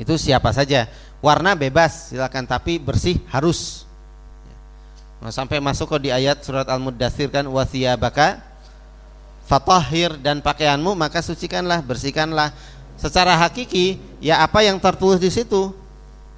Itu 0.00 0.16
siapa 0.16 0.52
saja. 0.52 0.88
Warna 1.20 1.56
bebas 1.56 2.12
silakan. 2.12 2.44
Tapi 2.44 2.80
bersih 2.80 3.20
harus 3.32 3.87
Nah, 5.18 5.34
sampai 5.34 5.58
masuk 5.58 5.90
ke 5.98 6.08
di 6.08 6.10
ayat 6.14 6.46
surat 6.46 6.66
Al-Muddatsir 6.70 7.26
kan 7.26 7.42
wasiyabaka 7.50 8.38
fatahhir 9.48 10.14
dan 10.20 10.38
pakaianmu 10.44 10.94
maka 10.94 11.24
sucikanlah, 11.24 11.82
bersihkanlah. 11.82 12.54
Secara 12.98 13.34
hakiki 13.38 13.98
ya 14.18 14.42
apa 14.42 14.62
yang 14.62 14.78
tertulis 14.78 15.18
di 15.18 15.30
situ. 15.30 15.74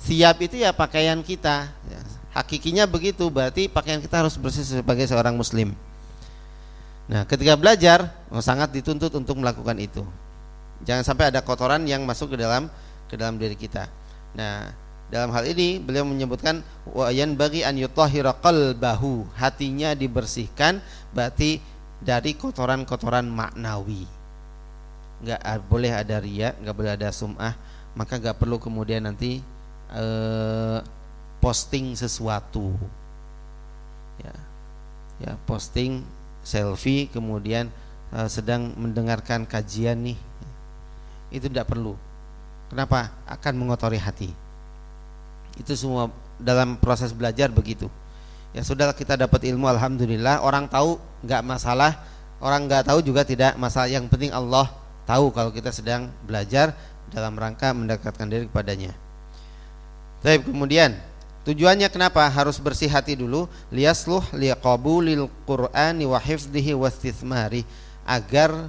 Siap 0.00 0.40
itu 0.40 0.60
ya 0.60 0.72
pakaian 0.72 1.20
kita. 1.20 1.68
Ya, 1.68 2.00
hakikinya 2.32 2.88
begitu, 2.88 3.28
berarti 3.28 3.68
pakaian 3.68 4.00
kita 4.00 4.24
harus 4.24 4.36
bersih 4.40 4.64
sebagai 4.64 5.04
seorang 5.04 5.36
muslim. 5.36 5.76
Nah, 7.10 7.26
ketika 7.26 7.58
belajar 7.58 8.06
oh, 8.30 8.40
sangat 8.40 8.70
dituntut 8.72 9.12
untuk 9.12 9.36
melakukan 9.42 9.76
itu. 9.76 10.06
Jangan 10.86 11.04
sampai 11.04 11.28
ada 11.28 11.44
kotoran 11.44 11.84
yang 11.84 12.06
masuk 12.08 12.32
ke 12.32 12.36
dalam 12.40 12.72
ke 13.10 13.18
dalam 13.18 13.36
diri 13.36 13.58
kita. 13.58 13.90
Nah, 14.32 14.72
dalam 15.10 15.34
hal 15.34 15.42
ini 15.42 15.82
beliau 15.82 16.06
menyebutkan 16.06 16.62
wayan 16.86 17.34
bagi 17.34 17.66
an 17.66 17.74
yutahhira 17.74 18.30
qalbahu, 18.38 19.26
hatinya 19.34 19.90
dibersihkan 19.98 20.78
berarti 21.10 21.58
dari 21.98 22.38
kotoran-kotoran 22.38 23.26
maknawi. 23.26 24.06
Enggak 25.20 25.42
boleh 25.66 25.92
ada 25.92 26.16
ria, 26.22 26.54
enggak 26.62 26.76
boleh 26.78 26.92
ada 26.94 27.10
sum'ah, 27.10 27.58
maka 27.98 28.22
enggak 28.22 28.38
perlu 28.38 28.62
kemudian 28.62 29.02
nanti 29.02 29.42
eh, 29.90 30.78
posting 31.42 31.98
sesuatu. 31.98 32.70
Ya. 34.22 34.34
Ya, 35.20 35.32
posting 35.44 36.06
selfie 36.46 37.10
kemudian 37.10 37.66
eh, 38.14 38.28
sedang 38.30 38.78
mendengarkan 38.78 39.42
kajian 39.42 40.06
nih. 40.06 40.18
Itu 41.34 41.50
tidak 41.50 41.66
perlu. 41.66 41.98
Kenapa? 42.70 43.10
Akan 43.26 43.58
mengotori 43.58 43.98
hati. 43.98 44.49
Itu 45.58 45.74
semua 45.74 46.12
dalam 46.38 46.78
proses 46.78 47.10
belajar 47.10 47.50
begitu. 47.50 47.90
Ya 48.50 48.66
sudah 48.66 48.90
kita 48.90 49.14
dapat 49.14 49.46
ilmu 49.46 49.70
alhamdulillah, 49.70 50.42
orang 50.42 50.66
tahu 50.66 50.98
nggak 51.22 51.42
masalah, 51.46 52.02
orang 52.42 52.66
nggak 52.66 52.90
tahu 52.90 52.98
juga 53.02 53.22
tidak 53.22 53.54
masalah. 53.54 53.86
Yang 53.86 54.10
penting 54.10 54.34
Allah 54.34 54.66
tahu 55.06 55.30
kalau 55.30 55.54
kita 55.54 55.70
sedang 55.70 56.10
belajar 56.26 56.74
dalam 57.10 57.38
rangka 57.38 57.70
mendekatkan 57.70 58.26
diri 58.26 58.44
kepadanya. 58.50 58.94
Baik, 60.20 60.50
kemudian 60.50 60.98
tujuannya 61.46 61.88
kenapa 61.88 62.26
harus 62.26 62.58
bersih 62.58 62.90
hati 62.90 63.14
dulu? 63.14 63.46
Liasluh 63.70 64.22
liqabulil 64.34 65.30
Qur'ani 65.46 66.04
wa 66.04 66.18
hifdhihi 66.18 66.74
wastithmari 66.74 67.62
agar 68.04 68.68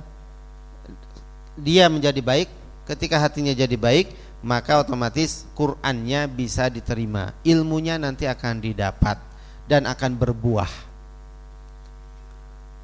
dia 1.57 1.91
menjadi 1.91 2.21
baik 2.23 2.61
Ketika 2.91 3.21
hatinya 3.23 3.55
jadi 3.55 3.77
baik, 3.79 4.11
maka 4.41 4.81
otomatis 4.81 5.45
Qur'annya 5.53 6.25
bisa 6.29 6.67
diterima. 6.67 7.33
Ilmunya 7.45 8.01
nanti 8.01 8.25
akan 8.25 8.57
didapat 8.61 9.17
dan 9.69 9.85
akan 9.85 10.11
berbuah. 10.17 10.71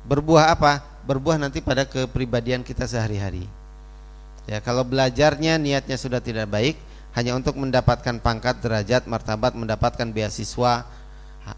Berbuah 0.07 0.45
apa? 0.53 0.79
Berbuah 1.03 1.41
nanti 1.41 1.59
pada 1.59 1.83
kepribadian 1.83 2.61
kita 2.63 2.87
sehari-hari. 2.87 3.43
Ya, 4.47 4.63
kalau 4.63 4.87
belajarnya 4.87 5.59
niatnya 5.59 5.99
sudah 5.99 6.23
tidak 6.23 6.47
baik, 6.47 6.79
hanya 7.17 7.35
untuk 7.35 7.59
mendapatkan 7.59 8.23
pangkat, 8.23 8.63
derajat, 8.63 9.03
martabat, 9.09 9.51
mendapatkan 9.57 10.07
beasiswa, 10.07 10.87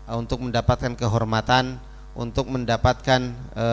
untuk 0.09 0.41
mendapatkan 0.45 0.97
kehormatan, 0.97 1.77
untuk 2.17 2.49
mendapatkan 2.49 3.29
e, 3.53 3.67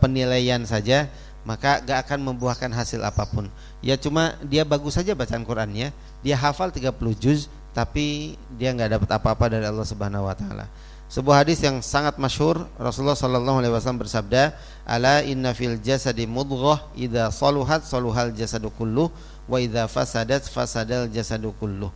penilaian 0.00 0.64
saja, 0.64 1.12
maka 1.46 1.78
gak 1.78 2.10
akan 2.10 2.34
membuahkan 2.34 2.74
hasil 2.74 2.98
apa 3.06 3.22
pun. 3.30 3.46
Ya 3.78 3.94
cuma 3.94 4.34
dia 4.42 4.66
bagus 4.66 4.98
saja 4.98 5.14
bacaan 5.14 5.46
Qurannya, 5.46 5.94
dia 6.26 6.36
hafal 6.36 6.74
30 6.74 6.90
juz 7.14 7.46
tapi 7.76 8.34
dia 8.56 8.72
nggak 8.72 8.96
dapat 8.96 9.10
apa-apa 9.20 9.52
dari 9.52 9.68
Allah 9.68 9.84
Subhanahu 9.84 10.26
wa 10.26 10.32
taala. 10.32 10.64
Sebuah 11.06 11.44
hadis 11.46 11.62
yang 11.62 11.84
sangat 11.84 12.18
masyhur 12.18 12.66
Rasulullah 12.80 13.14
sallallahu 13.14 13.62
alaihi 13.62 13.70
wasallam 13.70 14.02
bersabda, 14.02 14.56
"Ala 14.82 15.22
inna 15.22 15.54
fil 15.54 15.78
jasadi 15.78 16.26
mudghah 16.26 16.82
idza 16.98 17.30
saluhat 17.30 17.86
saluhal 17.86 18.34
jasadu 18.34 18.74
kullu 18.74 19.06
wa 19.46 19.60
idza 19.62 19.86
fasadat 19.86 20.48
fasadal 20.50 21.06
jasadu 21.12 21.54
kullu." 21.62 21.92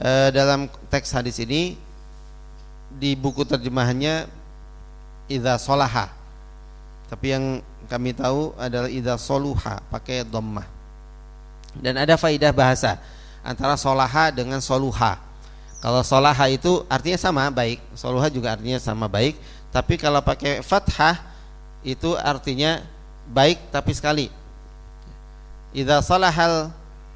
E, 0.00 0.32
dalam 0.32 0.70
teks 0.88 1.12
hadis 1.12 1.36
ini 1.44 1.76
di 2.88 3.12
buku 3.18 3.44
terjemahannya 3.44 4.30
idza 5.28 5.60
salaha. 5.60 6.08
Tapi 7.12 7.26
yang 7.28 7.44
kami 7.88 8.12
tahu 8.12 8.52
adalah 8.60 8.92
idza 8.92 9.16
soluha 9.16 9.80
pakai 9.88 10.20
dhammah. 10.22 10.68
Dan 11.72 11.96
ada 11.96 12.20
faidah 12.20 12.52
bahasa 12.52 13.00
antara 13.40 13.80
solaha 13.80 14.28
dengan 14.28 14.60
soluha. 14.60 15.16
Kalau 15.80 16.04
solaha 16.04 16.52
itu 16.52 16.84
artinya 16.90 17.16
sama 17.16 17.48
baik, 17.48 17.80
soluha 17.96 18.28
juga 18.28 18.54
artinya 18.54 18.76
sama 18.76 19.08
baik. 19.08 19.40
Tapi 19.72 19.96
kalau 19.96 20.20
pakai 20.20 20.60
fathah 20.60 21.16
itu 21.80 22.12
artinya 22.20 22.84
baik 23.32 23.72
tapi 23.72 23.96
sekali. 23.96 24.26
Idza 25.72 26.04
salahal 26.04 26.68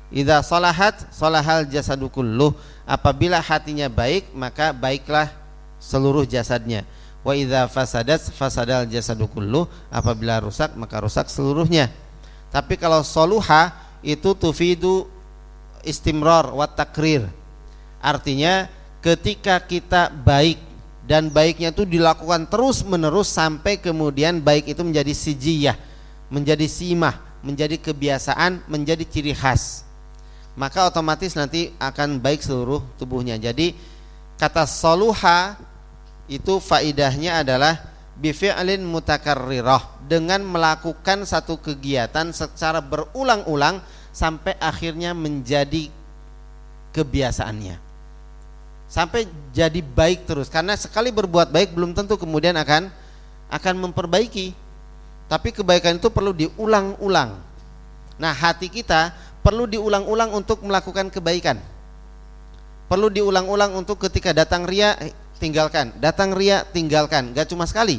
idza 0.09 0.41
salahat 0.41 1.05
salahal 1.13 1.69
jasadu 1.69 2.09
kulluh. 2.09 2.57
Apabila 2.89 3.45
hatinya 3.45 3.93
baik 3.93 4.33
maka 4.33 4.73
baiklah 4.73 5.29
seluruh 5.83 6.25
jasadnya 6.25 6.87
wa 7.23 7.33
idza 7.35 7.71
fasadat 7.71 8.35
fasadal 8.35 8.87
jasadu 8.91 9.31
kullu 9.31 9.67
apabila 9.89 10.43
rusak 10.43 10.75
maka 10.75 10.99
rusak 11.03 11.31
seluruhnya. 11.31 11.91
Tapi 12.51 12.77
kalau 12.77 13.01
soluha 13.01 13.73
itu 14.05 14.35
tufidu 14.37 15.09
istimrar 15.87 16.51
wa 16.53 16.67
takrir. 16.69 17.25
Artinya 18.03 18.67
ketika 19.01 19.63
kita 19.63 20.11
baik 20.11 20.59
dan 21.07 21.31
baiknya 21.31 21.75
itu 21.75 21.87
dilakukan 21.87 22.47
terus 22.47 22.83
menerus 22.87 23.31
sampai 23.31 23.79
kemudian 23.79 24.39
baik 24.39 24.71
itu 24.71 24.83
menjadi 24.87 25.11
sijiyah 25.11 25.77
menjadi 26.31 26.65
simah 26.65 27.19
menjadi 27.43 27.77
kebiasaan 27.77 28.65
menjadi 28.71 29.03
ciri 29.05 29.35
khas. 29.35 29.85
Maka 30.55 30.87
otomatis 30.87 31.35
nanti 31.35 31.73
akan 31.81 32.21
baik 32.23 32.45
seluruh 32.45 32.81
tubuhnya. 32.97 33.37
Jadi 33.41 33.75
kata 34.39 34.69
soluha 34.69 35.57
itu 36.31 36.63
faidahnya 36.63 37.43
adalah 37.43 37.93
bifi'lin 38.19 38.85
mutakarrirah 38.87 40.07
dengan 40.07 40.45
melakukan 40.45 41.25
satu 41.27 41.59
kegiatan 41.59 42.31
secara 42.31 42.79
berulang-ulang 42.79 43.83
sampai 44.13 44.55
akhirnya 44.61 45.17
menjadi 45.17 45.89
kebiasaannya. 46.93 47.81
Sampai 48.93 49.25
jadi 49.57 49.81
baik 49.81 50.29
terus 50.29 50.53
karena 50.53 50.77
sekali 50.77 51.09
berbuat 51.09 51.49
baik 51.49 51.73
belum 51.73 51.97
tentu 51.97 52.21
kemudian 52.21 52.53
akan 52.61 52.93
akan 53.49 53.75
memperbaiki. 53.89 54.53
Tapi 55.33 55.49
kebaikan 55.49 55.97
itu 55.97 56.13
perlu 56.13 56.37
diulang-ulang. 56.37 57.41
Nah, 58.21 58.33
hati 58.37 58.69
kita 58.69 59.17
perlu 59.41 59.65
diulang-ulang 59.65 60.29
untuk 60.37 60.61
melakukan 60.61 61.09
kebaikan. 61.09 61.57
Perlu 62.85 63.09
diulang-ulang 63.09 63.73
untuk 63.73 63.97
ketika 63.97 64.37
datang 64.37 64.69
ria 64.69 64.93
tinggalkan. 65.43 65.91
Datang 65.99 66.31
ria, 66.31 66.63
tinggalkan. 66.63 67.35
Gak 67.35 67.51
cuma 67.51 67.67
sekali. 67.67 67.99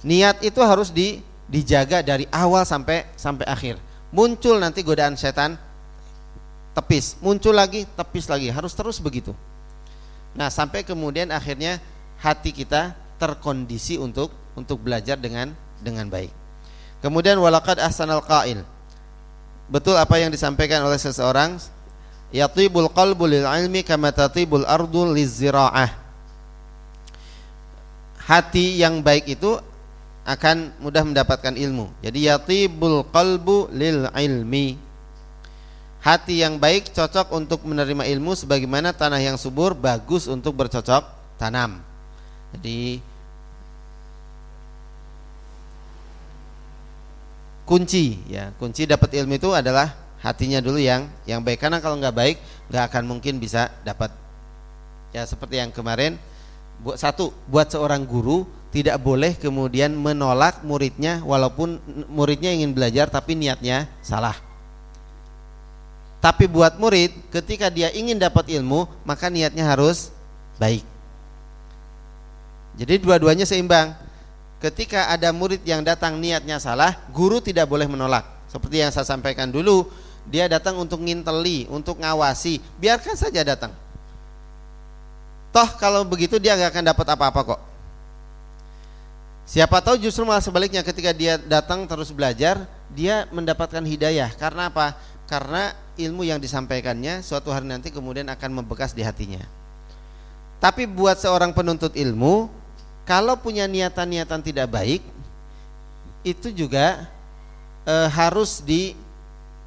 Niat 0.00 0.40
itu 0.40 0.56
harus 0.64 0.88
di, 0.88 1.20
dijaga 1.44 2.00
dari 2.00 2.24
awal 2.32 2.64
sampai 2.64 3.04
sampai 3.20 3.44
akhir. 3.44 3.76
Muncul 4.08 4.56
nanti 4.56 4.80
godaan 4.80 5.20
setan, 5.20 5.60
tepis. 6.72 7.20
Muncul 7.20 7.52
lagi, 7.52 7.84
tepis 7.84 8.24
lagi. 8.32 8.48
Harus 8.48 8.72
terus 8.72 8.96
begitu. 8.96 9.36
Nah, 10.32 10.48
sampai 10.48 10.80
kemudian 10.80 11.28
akhirnya 11.28 11.76
hati 12.16 12.56
kita 12.56 12.96
terkondisi 13.20 14.00
untuk 14.00 14.32
untuk 14.56 14.80
belajar 14.80 15.20
dengan 15.20 15.52
dengan 15.84 16.08
baik. 16.08 16.32
Kemudian 17.04 17.36
walaqad 17.36 17.76
ahsanal 17.76 18.24
qail. 18.24 18.64
Betul 19.68 20.00
apa 20.00 20.16
yang 20.16 20.32
disampaikan 20.32 20.80
oleh 20.82 20.96
seseorang? 20.96 21.60
Yatibul 22.30 22.88
qalbu 22.90 23.26
lil 23.26 23.44
ilmi 23.44 23.82
kama 23.82 24.14
tatibul 24.14 24.62
ardu 24.62 25.12
lizira'ah 25.14 25.99
hati 28.20 28.80
yang 28.80 29.00
baik 29.00 29.26
itu 29.32 29.56
akan 30.28 30.76
mudah 30.78 31.02
mendapatkan 31.02 31.56
ilmu. 31.56 31.90
Jadi 32.04 32.28
yatibul 32.28 33.08
qalbu 33.08 33.72
lil 33.72 34.06
ilmi. 34.12 34.76
Hati 36.00 36.40
yang 36.40 36.56
baik 36.56 36.96
cocok 36.96 37.28
untuk 37.36 37.60
menerima 37.68 38.08
ilmu 38.08 38.32
sebagaimana 38.32 38.96
tanah 38.96 39.20
yang 39.20 39.36
subur 39.36 39.76
bagus 39.76 40.24
untuk 40.28 40.56
bercocok 40.56 41.04
tanam. 41.36 41.84
Jadi 42.56 43.04
kunci 47.68 48.16
ya, 48.32 48.50
kunci 48.56 48.88
dapat 48.88 49.12
ilmu 49.12 49.36
itu 49.36 49.52
adalah 49.52 49.92
hatinya 50.20 50.60
dulu 50.60 50.80
yang 50.80 51.08
yang 51.24 51.40
baik 51.40 51.60
karena 51.60 51.80
kalau 51.80 51.96
nggak 51.96 52.16
baik 52.16 52.36
nggak 52.68 52.84
akan 52.92 53.04
mungkin 53.08 53.40
bisa 53.40 53.72
dapat 53.84 54.12
ya 55.16 55.24
seperti 55.24 55.56
yang 55.60 55.72
kemarin 55.72 56.20
buat 56.80 56.96
satu 56.96 57.32
buat 57.46 57.68
seorang 57.68 58.08
guru 58.08 58.48
tidak 58.70 59.02
boleh 59.02 59.34
kemudian 59.34 59.92
menolak 59.92 60.62
muridnya 60.62 61.20
walaupun 61.26 61.82
muridnya 62.08 62.54
ingin 62.54 62.72
belajar 62.72 63.10
tapi 63.10 63.34
niatnya 63.34 63.90
salah. 64.00 64.38
Tapi 66.20 66.44
buat 66.46 66.76
murid 66.76 67.32
ketika 67.32 67.72
dia 67.72 67.88
ingin 67.90 68.20
dapat 68.20 68.48
ilmu 68.52 68.86
maka 69.04 69.32
niatnya 69.32 69.66
harus 69.66 70.12
baik. 70.60 70.84
Jadi 72.78 72.94
dua-duanya 73.02 73.44
seimbang. 73.44 73.92
Ketika 74.60 75.08
ada 75.08 75.32
murid 75.32 75.64
yang 75.64 75.80
datang 75.80 76.20
niatnya 76.20 76.60
salah, 76.60 76.92
guru 77.08 77.40
tidak 77.40 77.64
boleh 77.64 77.88
menolak. 77.88 78.28
Seperti 78.44 78.84
yang 78.84 78.92
saya 78.92 79.08
sampaikan 79.08 79.48
dulu, 79.48 79.88
dia 80.28 80.44
datang 80.52 80.76
untuk 80.76 81.00
nginteli, 81.00 81.64
untuk 81.72 81.96
ngawasi, 81.96 82.60
biarkan 82.76 83.16
saja 83.16 83.40
datang. 83.40 83.72
Toh 85.50 85.68
kalau 85.78 86.06
begitu 86.06 86.38
dia 86.38 86.54
nggak 86.54 86.70
akan 86.70 86.84
dapat 86.94 87.06
apa-apa 87.10 87.40
kok. 87.54 87.60
Siapa 89.50 89.82
tahu 89.82 89.98
justru 89.98 90.22
malah 90.22 90.38
sebaliknya 90.38 90.86
ketika 90.86 91.10
dia 91.10 91.34
datang 91.34 91.82
terus 91.90 92.14
belajar, 92.14 92.70
dia 92.94 93.26
mendapatkan 93.34 93.82
hidayah. 93.82 94.30
Karena 94.38 94.70
apa? 94.70 94.94
Karena 95.26 95.74
ilmu 95.98 96.22
yang 96.22 96.38
disampaikannya 96.38 97.18
suatu 97.26 97.50
hari 97.50 97.66
nanti 97.66 97.90
kemudian 97.90 98.30
akan 98.30 98.62
membekas 98.62 98.94
di 98.94 99.02
hatinya. 99.02 99.42
Tapi 100.62 100.86
buat 100.86 101.18
seorang 101.18 101.50
penuntut 101.50 101.98
ilmu, 101.98 102.46
kalau 103.02 103.34
punya 103.34 103.66
niatan-niatan 103.66 104.38
tidak 104.38 104.70
baik, 104.70 105.02
itu 106.22 106.52
juga 106.54 107.10
e, 107.82 107.94
harus 108.12 108.62
di 108.62 108.94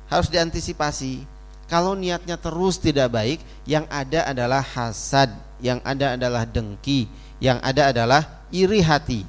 harus 0.08 0.30
diantisipasi. 0.30 1.26
Kalau 1.74 1.98
niatnya 1.98 2.38
terus 2.38 2.78
tidak 2.78 3.10
baik, 3.10 3.42
yang 3.66 3.90
ada 3.90 4.30
adalah 4.30 4.62
hasad, 4.62 5.34
yang 5.58 5.82
ada 5.82 6.14
adalah 6.14 6.46
dengki, 6.46 7.10
yang 7.42 7.58
ada 7.66 7.90
adalah 7.90 8.46
iri 8.54 8.78
hati. 8.78 9.26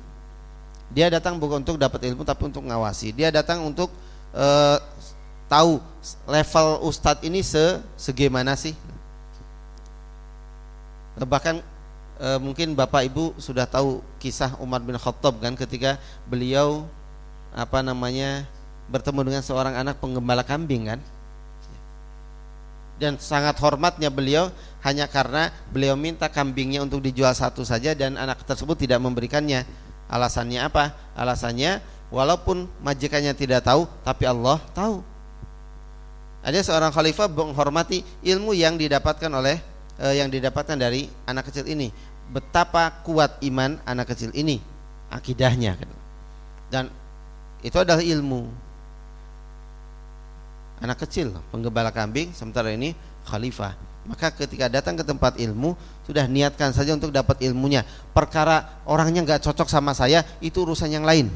Dia 0.92 1.09
datang 1.09 1.40
bukan 1.40 1.64
untuk 1.64 1.80
dapat 1.80 2.05
ilmu 2.05 2.20
tapi 2.20 2.45
untuk 2.45 2.61
ngawasi. 2.68 3.16
Dia 3.16 3.32
datang 3.32 3.64
untuk 3.64 3.88
uh, 4.36 4.76
tahu 5.49 5.80
level 6.28 6.84
ustadz 6.84 7.24
ini 7.24 7.40
se 7.40 7.80
segimana 7.97 8.61
sih. 8.61 8.76
Bahkan 11.16 11.64
uh, 12.20 12.38
mungkin 12.45 12.76
Bapak 12.76 13.09
Ibu 13.09 13.40
sudah 13.40 13.64
tahu 13.64 14.05
kisah 14.20 14.53
Umar 14.61 14.84
bin 14.84 15.01
Khattab 15.01 15.40
kan 15.40 15.57
ketika 15.57 15.97
beliau 16.28 16.84
apa 17.57 17.80
namanya 17.80 18.45
bertemu 18.92 19.32
dengan 19.32 19.40
seorang 19.40 19.80
anak 19.80 19.97
penggembala 19.97 20.45
kambing 20.45 20.92
kan 20.92 21.01
dan 23.01 23.18
sangat 23.18 23.59
hormatnya 23.59 24.09
beliau 24.09 24.51
hanya 24.84 25.09
karena 25.11 25.51
beliau 25.72 25.97
minta 25.99 26.30
kambingnya 26.30 26.84
untuk 26.84 27.03
dijual 27.03 27.32
satu 27.34 27.64
saja 27.66 27.97
dan 27.97 28.14
anak 28.20 28.45
tersebut 28.47 28.78
tidak 28.78 29.01
memberikannya 29.03 29.64
Alasannya 30.09 30.61
apa? 30.61 30.92
Alasannya 31.16 31.80
walaupun 32.12 32.68
majikannya 32.84 33.32
tidak 33.32 33.64
tahu 33.64 33.88
tapi 34.05 34.28
Allah 34.28 34.61
tahu. 34.76 35.01
Ada 36.45 36.61
seorang 36.61 36.92
khalifah 36.92 37.32
menghormati 37.32 38.05
ilmu 38.20 38.53
yang 38.53 38.76
didapatkan 38.76 39.32
oleh 39.32 39.57
eh, 39.97 40.20
yang 40.20 40.28
didapatkan 40.28 40.76
dari 40.76 41.09
anak 41.24 41.49
kecil 41.49 41.64
ini. 41.64 41.88
Betapa 42.28 43.01
kuat 43.05 43.40
iman 43.49 43.80
anak 43.84 44.12
kecil 44.12 44.32
ini 44.36 44.61
akidahnya 45.12 45.76
dan 46.72 46.88
itu 47.61 47.76
adalah 47.76 48.01
ilmu 48.01 48.49
anak 50.85 51.01
kecil 51.09 51.32
penggembala 51.49 51.89
kambing 51.89 52.37
sementara 52.37 52.68
ini 52.68 52.93
khalifah 53.24 53.95
maka 54.05 54.28
ketika 54.37 54.68
datang 54.68 55.01
ke 55.01 55.05
tempat 55.05 55.41
ilmu 55.41 55.72
sudah 56.05 56.28
niatkan 56.28 56.76
saja 56.76 56.93
untuk 56.93 57.09
dapat 57.09 57.41
ilmunya. 57.41 57.89
Perkara 58.12 58.85
orangnya 58.85 59.24
nggak 59.24 59.41
cocok 59.41 59.68
sama 59.68 59.97
saya 59.97 60.20
itu 60.45 60.61
urusan 60.61 60.93
yang 60.93 61.09
lain. 61.09 61.32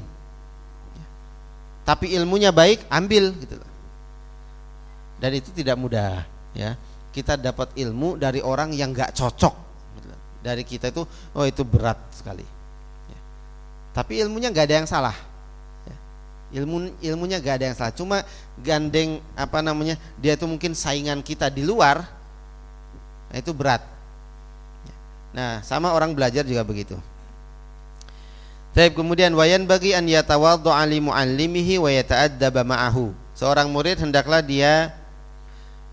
Tapi 1.89 2.13
ilmunya 2.13 2.53
baik, 2.53 2.85
ambil 2.93 3.33
gitu 3.41 3.57
Dan 5.17 5.31
itu 5.33 5.49
tidak 5.57 5.81
mudah 5.81 6.29
ya. 6.53 6.77
Kita 7.09 7.41
dapat 7.41 7.73
ilmu 7.73 8.21
dari 8.21 8.45
orang 8.45 8.77
yang 8.77 8.93
nggak 8.93 9.17
cocok. 9.17 9.55
Gitu 9.97 10.07
dari 10.45 10.63
kita 10.63 10.93
itu 10.93 11.09
oh 11.09 11.45
itu 11.49 11.65
berat 11.65 11.97
sekali. 12.13 12.45
Ya. 13.09 13.21
Tapi 13.97 14.21
ilmunya 14.21 14.53
nggak 14.53 14.67
ada 14.69 14.77
yang 14.85 14.89
salah. 14.89 15.17
Ilmu 16.49 17.03
ilmunya 17.05 17.41
nggak 17.41 17.55
ada 17.61 17.65
yang 17.69 17.77
salah. 17.77 17.95
Cuma 17.95 18.17
gandeng 18.61 19.21
apa 19.37 19.61
namanya 19.61 20.01
dia 20.17 20.33
itu 20.37 20.49
mungkin 20.49 20.73
saingan 20.73 21.21
kita 21.21 21.53
di 21.53 21.61
luar 21.61 22.19
Nah, 23.29 23.37
itu 23.37 23.53
berat. 23.53 23.85
Nah, 25.37 25.61
sama 25.61 25.93
orang 25.93 26.17
belajar 26.17 26.43
juga 26.43 26.65
begitu. 26.65 26.97
Tapi 28.73 28.95
kemudian 28.95 29.35
wayan 29.37 29.69
bagi 29.69 29.93
an 29.93 30.09
yatawaddu 30.09 30.73
ali 30.73 31.03
muallimihi 31.03 31.77
wa 31.77 31.91
yata'addaba 31.93 32.65
ma'ahu. 32.65 33.13
Seorang 33.37 33.69
murid 33.69 34.01
hendaklah 34.01 34.41
dia 34.41 34.93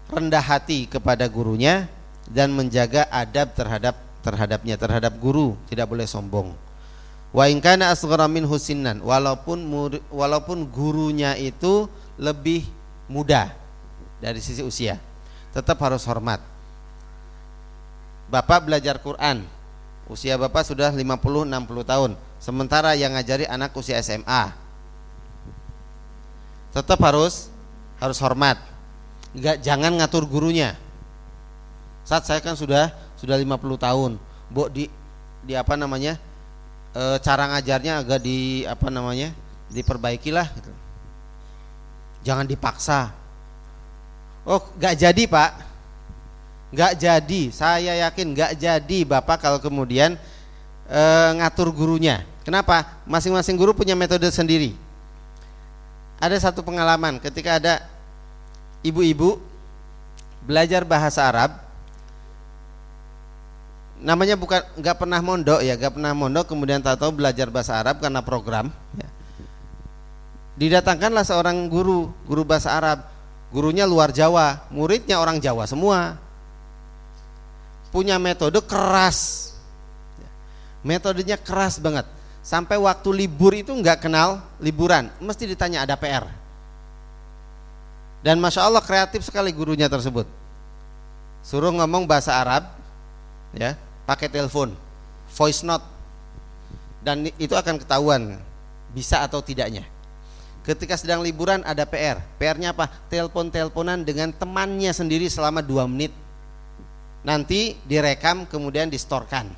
rendah 0.08 0.44
hati 0.44 0.86
kepada 0.86 1.26
gurunya 1.28 1.90
dan 2.30 2.54
menjaga 2.54 3.10
adab 3.12 3.54
terhadap 3.58 3.96
terhadapnya 4.22 4.76
terhadap 4.80 5.14
guru, 5.22 5.54
tidak 5.70 5.86
boleh 5.86 6.08
sombong. 6.10 6.54
Wa 7.36 7.52
in 7.52 7.60
kana 7.60 7.92
asghara 7.92 8.32
min 8.32 8.48
husinnan, 8.48 9.04
walaupun 9.04 9.60
walaupun 10.08 10.64
gurunya 10.72 11.36
itu 11.36 11.92
lebih 12.16 12.64
muda 13.12 13.52
dari 14.24 14.40
sisi 14.40 14.64
usia, 14.64 14.96
tetap 15.52 15.76
harus 15.84 16.08
hormat. 16.08 16.40
Bapak 18.32 18.72
belajar 18.72 19.04
Quran. 19.04 19.44
Usia 20.06 20.38
Bapak 20.38 20.64
sudah 20.64 20.94
50-60 20.94 21.50
tahun. 21.82 22.12
Sementara 22.38 22.94
yang 22.94 23.18
ngajari 23.18 23.50
anak 23.50 23.74
usia 23.74 23.98
SMA 24.06 24.54
Tetap 26.76 27.00
harus 27.02 27.50
Harus 27.98 28.20
hormat. 28.20 28.60
Enggak, 29.32 29.64
Jangan 29.64 29.92
ngatur 29.98 30.28
gurunya. 30.28 30.76
Saat 32.06 32.28
saya 32.28 32.44
kan 32.44 32.54
sudah 32.54 32.92
Sudah 33.18 33.40
50 33.40 33.58
tahun. 33.80 34.12
Bu 34.52 34.70
di 34.70 34.92
di 35.42 35.58
apa 35.58 35.74
namanya 35.74 36.22
e, 36.96 37.04
cara 37.20 37.44
ngajarnya 37.52 38.00
agak 38.00 38.20
di 38.24 38.64
apa 38.64 38.88
namanya 38.88 39.36
diperbaikilah 39.68 40.48
gitu. 40.56 40.72
jangan 42.24 42.48
dipaksa. 42.48 43.12
Oh 44.48 44.64
nggak 44.80 44.96
jadi 44.96 45.24
pak. 45.28 45.52
Nggak 46.72 46.94
jadi. 46.96 47.42
Saya 47.52 47.92
yakin 48.08 48.32
nggak 48.32 48.52
jadi 48.56 49.00
bapak 49.04 49.38
kalau 49.44 49.60
kemudian 49.60 50.16
e, 50.88 51.02
ngatur 51.36 51.70
gurunya. 51.76 52.24
Kenapa? 52.48 53.02
Masing-masing 53.10 53.58
guru 53.58 53.74
punya 53.74 53.98
metode 53.98 54.30
sendiri. 54.30 54.78
Ada 56.22 56.50
satu 56.50 56.64
pengalaman 56.64 57.20
ketika 57.20 57.58
ada 57.60 57.84
ibu-ibu 58.86 59.42
belajar 60.46 60.86
bahasa 60.86 61.26
Arab 61.26 61.65
namanya 64.02 64.36
bukan 64.36 64.62
nggak 64.76 64.96
pernah 65.00 65.20
mondok 65.24 65.60
ya 65.64 65.80
nggak 65.80 65.94
pernah 65.96 66.12
mondok 66.12 66.46
kemudian 66.52 66.84
tahu-tahu 66.84 67.16
belajar 67.16 67.48
bahasa 67.48 67.80
Arab 67.80 68.04
karena 68.04 68.20
program 68.20 68.68
ya. 69.00 69.08
didatangkanlah 70.60 71.24
seorang 71.24 71.72
guru 71.72 72.12
guru 72.28 72.44
bahasa 72.44 72.76
Arab 72.76 73.08
gurunya 73.56 73.88
luar 73.88 74.12
Jawa 74.12 74.68
muridnya 74.68 75.18
orang 75.20 75.40
Jawa 75.40 75.64
semua 75.64 76.20
punya 77.96 78.20
metode 78.20 78.60
keras. 78.68 79.56
Metodenya 80.84 81.40
keras 81.40 81.80
banget. 81.80 82.04
Sampai 82.44 82.76
waktu 82.76 83.10
libur 83.16 83.56
itu 83.56 83.72
nggak 83.72 84.04
kenal 84.04 84.44
liburan, 84.60 85.08
mesti 85.24 85.48
ditanya 85.48 85.88
ada 85.88 85.96
PR. 85.96 86.28
Dan 88.20 88.38
masya 88.44 88.68
Allah 88.68 88.84
kreatif 88.84 89.24
sekali 89.24 89.50
gurunya 89.56 89.88
tersebut. 89.88 90.28
Suruh 91.42 91.72
ngomong 91.74 92.06
bahasa 92.06 92.38
Arab, 92.38 92.70
ya, 93.56 93.74
pakai 94.06 94.30
telepon, 94.30 94.72
voice 95.34 95.62
note, 95.66 95.84
dan 97.06 97.30
itu 97.38 97.54
akan 97.54 97.82
ketahuan 97.82 98.40
bisa 98.94 99.22
atau 99.26 99.42
tidaknya. 99.44 99.86
Ketika 100.66 100.98
sedang 100.98 101.22
liburan 101.22 101.62
ada 101.62 101.86
PR, 101.86 102.18
PR-nya 102.42 102.74
apa? 102.74 102.90
Telepon-teleponan 103.06 104.02
dengan 104.02 104.34
temannya 104.34 104.90
sendiri 104.90 105.30
selama 105.30 105.62
dua 105.62 105.86
menit 105.86 106.10
nanti 107.26 107.78
direkam 107.86 108.46
kemudian 108.50 108.90
distorkan. 108.90 109.50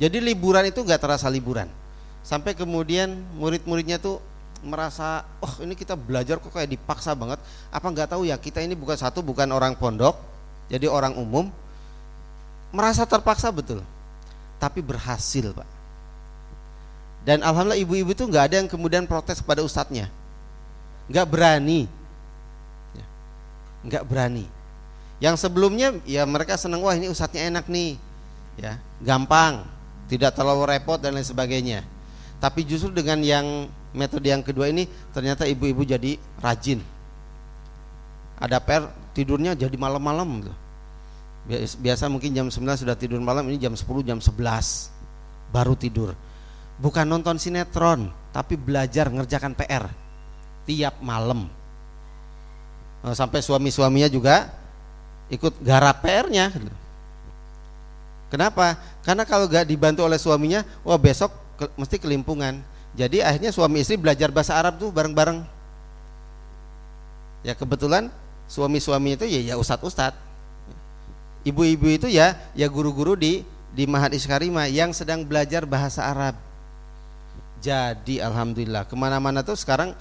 Jadi 0.00 0.20
liburan 0.20 0.68
itu 0.68 0.80
nggak 0.84 1.00
terasa 1.00 1.28
liburan. 1.28 1.68
Sampai 2.24 2.52
kemudian 2.52 3.24
murid-muridnya 3.40 3.96
tuh 3.96 4.20
merasa, 4.60 5.24
oh 5.38 5.64
ini 5.64 5.72
kita 5.72 5.94
belajar 5.94 6.36
kok 6.36 6.52
kayak 6.52 6.76
dipaksa 6.76 7.16
banget. 7.16 7.40
Apa 7.72 7.88
nggak 7.88 8.12
tahu 8.12 8.28
ya 8.28 8.36
kita 8.36 8.60
ini 8.60 8.76
bukan 8.76 9.00
satu 9.00 9.24
bukan 9.24 9.48
orang 9.48 9.76
pondok, 9.80 10.16
jadi 10.68 10.88
orang 10.88 11.16
umum. 11.16 11.48
Merasa 12.68 13.08
terpaksa 13.08 13.48
betul, 13.48 13.80
tapi 14.60 14.84
berhasil 14.84 15.52
pak. 15.56 15.68
Dan 17.24 17.40
alhamdulillah 17.44 17.80
ibu-ibu 17.80 18.10
itu 18.12 18.24
nggak 18.24 18.44
ada 18.52 18.56
yang 18.60 18.68
kemudian 18.68 19.04
protes 19.08 19.40
kepada 19.40 19.64
ustadznya, 19.64 20.08
nggak 21.08 21.26
berani, 21.28 21.88
ya, 22.96 23.06
nggak 23.84 24.04
berani 24.04 24.58
yang 25.18 25.34
sebelumnya 25.34 25.98
ya 26.06 26.22
mereka 26.22 26.54
senang 26.54 26.82
wah 26.82 26.94
ini 26.94 27.10
ustadznya 27.10 27.50
enak 27.50 27.66
nih. 27.66 27.98
Ya, 28.58 28.82
gampang, 28.98 29.62
tidak 30.10 30.34
terlalu 30.34 30.66
repot 30.66 30.98
dan 30.98 31.14
lain 31.14 31.26
sebagainya. 31.26 31.86
Tapi 32.42 32.66
justru 32.66 32.90
dengan 32.90 33.22
yang 33.22 33.70
metode 33.94 34.30
yang 34.30 34.42
kedua 34.42 34.70
ini 34.70 34.86
ternyata 35.14 35.46
ibu-ibu 35.46 35.86
jadi 35.86 36.18
rajin. 36.42 36.82
Ada 38.38 38.62
per 38.62 38.90
tidurnya 39.14 39.54
jadi 39.54 39.74
malam-malam 39.74 40.42
gitu. 40.42 40.54
Biasa 41.80 42.12
mungkin 42.12 42.36
jam 42.36 42.46
9 42.52 42.60
sudah 42.84 42.92
tidur 42.92 43.16
malam, 43.24 43.48
ini 43.48 43.56
jam 43.56 43.72
10, 43.72 44.04
jam 44.04 44.20
11 44.20 44.92
baru 45.48 45.72
tidur. 45.72 46.12
Bukan 46.76 47.08
nonton 47.08 47.40
sinetron, 47.40 48.12
tapi 48.30 48.60
belajar 48.60 49.08
ngerjakan 49.08 49.56
PR 49.56 49.88
tiap 50.68 51.00
malam. 51.00 51.48
Nah, 53.00 53.16
sampai 53.16 53.40
suami-suaminya 53.40 54.12
juga 54.12 54.52
ikut 55.32 55.56
garap 55.64 56.04
PR-nya. 56.04 56.52
Kenapa? 58.28 58.76
Karena 59.00 59.24
kalau 59.24 59.48
gak 59.48 59.64
dibantu 59.64 60.04
oleh 60.04 60.20
suaminya, 60.20 60.60
wah 60.84 61.00
besok 61.00 61.32
ke, 61.56 61.64
mesti 61.80 61.96
kelimpungan. 61.96 62.60
Jadi 62.92 63.24
akhirnya 63.24 63.48
suami 63.48 63.80
istri 63.80 63.96
belajar 63.96 64.28
bahasa 64.28 64.52
Arab 64.52 64.76
tuh 64.76 64.92
bareng-bareng. 64.92 65.40
Ya 67.40 67.56
kebetulan 67.56 68.12
suami-suami 68.44 69.16
itu 69.16 69.24
ya 69.24 69.40
ya 69.40 69.54
ustadz-ustadz. 69.56 70.27
Ibu-ibu 71.46 71.86
itu 71.86 72.06
ya 72.10 72.34
ya 72.52 72.66
guru-guru 72.66 73.14
di 73.14 73.46
di 73.72 73.84
Mahat 73.86 74.10
Iskarima 74.16 74.66
yang 74.66 74.90
sedang 74.90 75.22
belajar 75.22 75.62
bahasa 75.68 76.02
Arab. 76.02 76.34
Jadi 77.58 78.22
alhamdulillah 78.22 78.86
ke 78.86 78.94
mana-mana 78.94 79.42
tuh 79.42 79.58
sekarang 79.58 79.94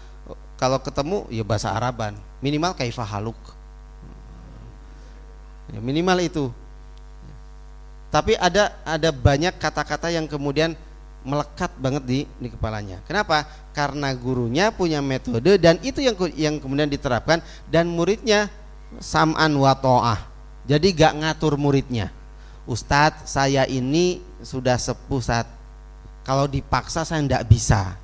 kalau 0.57 0.81
ketemu 0.81 1.29
ya 1.29 1.45
bahasa 1.45 1.73
Araban 1.73 2.17
minimal 2.41 2.73
kaifah 2.73 3.05
haluk. 3.05 3.38
Ya, 5.73 5.79
minimal 5.83 6.17
itu. 6.23 6.45
Tapi 8.07 8.39
ada 8.39 8.71
ada 8.88 9.11
banyak 9.11 9.59
kata-kata 9.59 10.07
yang 10.07 10.25
kemudian 10.31 10.73
melekat 11.27 11.75
banget 11.75 12.03
di 12.07 12.19
di 12.39 12.47
kepalanya. 12.47 13.03
Kenapa? 13.03 13.43
Karena 13.75 14.15
gurunya 14.15 14.71
punya 14.71 15.03
metode 15.03 15.59
dan 15.59 15.75
itu 15.83 15.99
yang 15.99 16.15
yang 16.39 16.55
kemudian 16.57 16.88
diterapkan 16.88 17.43
dan 17.67 17.91
muridnya 17.91 18.47
sam'an 19.03 19.51
wa. 19.59 19.75
Jadi 20.68 20.91
gak 20.91 21.15
ngatur 21.24 21.55
muridnya. 21.55 22.11
Ustadz 22.68 23.32
saya 23.32 23.63
ini 23.63 24.20
sudah 24.43 24.76
sepuh 24.76 25.24
saat 25.24 25.47
kalau 26.28 26.43
dipaksa 26.43 27.07
saya 27.07 27.24
tidak 27.24 27.47
bisa. 27.47 27.95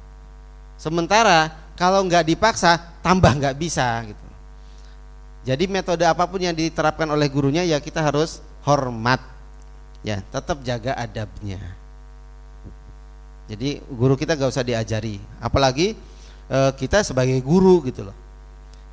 Sementara 0.80 1.52
kalau 1.76 2.00
nggak 2.08 2.24
dipaksa 2.24 2.80
tambah 3.04 3.28
nggak 3.36 3.60
bisa 3.60 4.08
gitu. 4.08 4.28
Jadi 5.44 5.68
metode 5.68 6.08
apa 6.08 6.24
pun 6.24 6.40
yang 6.40 6.56
diterapkan 6.56 7.04
oleh 7.12 7.28
gurunya 7.28 7.68
ya 7.68 7.84
kita 7.84 8.00
harus 8.00 8.40
hormat. 8.64 9.20
Ya, 10.04 10.24
tetap 10.32 10.64
jaga 10.64 10.96
adabnya. 10.96 11.60
Jadi 13.48 13.84
guru 13.92 14.16
kita 14.16 14.40
gak 14.40 14.52
usah 14.56 14.64
diajari, 14.64 15.20
apalagi 15.44 16.00
e, 16.48 16.60
kita 16.80 17.04
sebagai 17.04 17.36
guru 17.44 17.84
gitu 17.84 18.08
loh. 18.08 18.16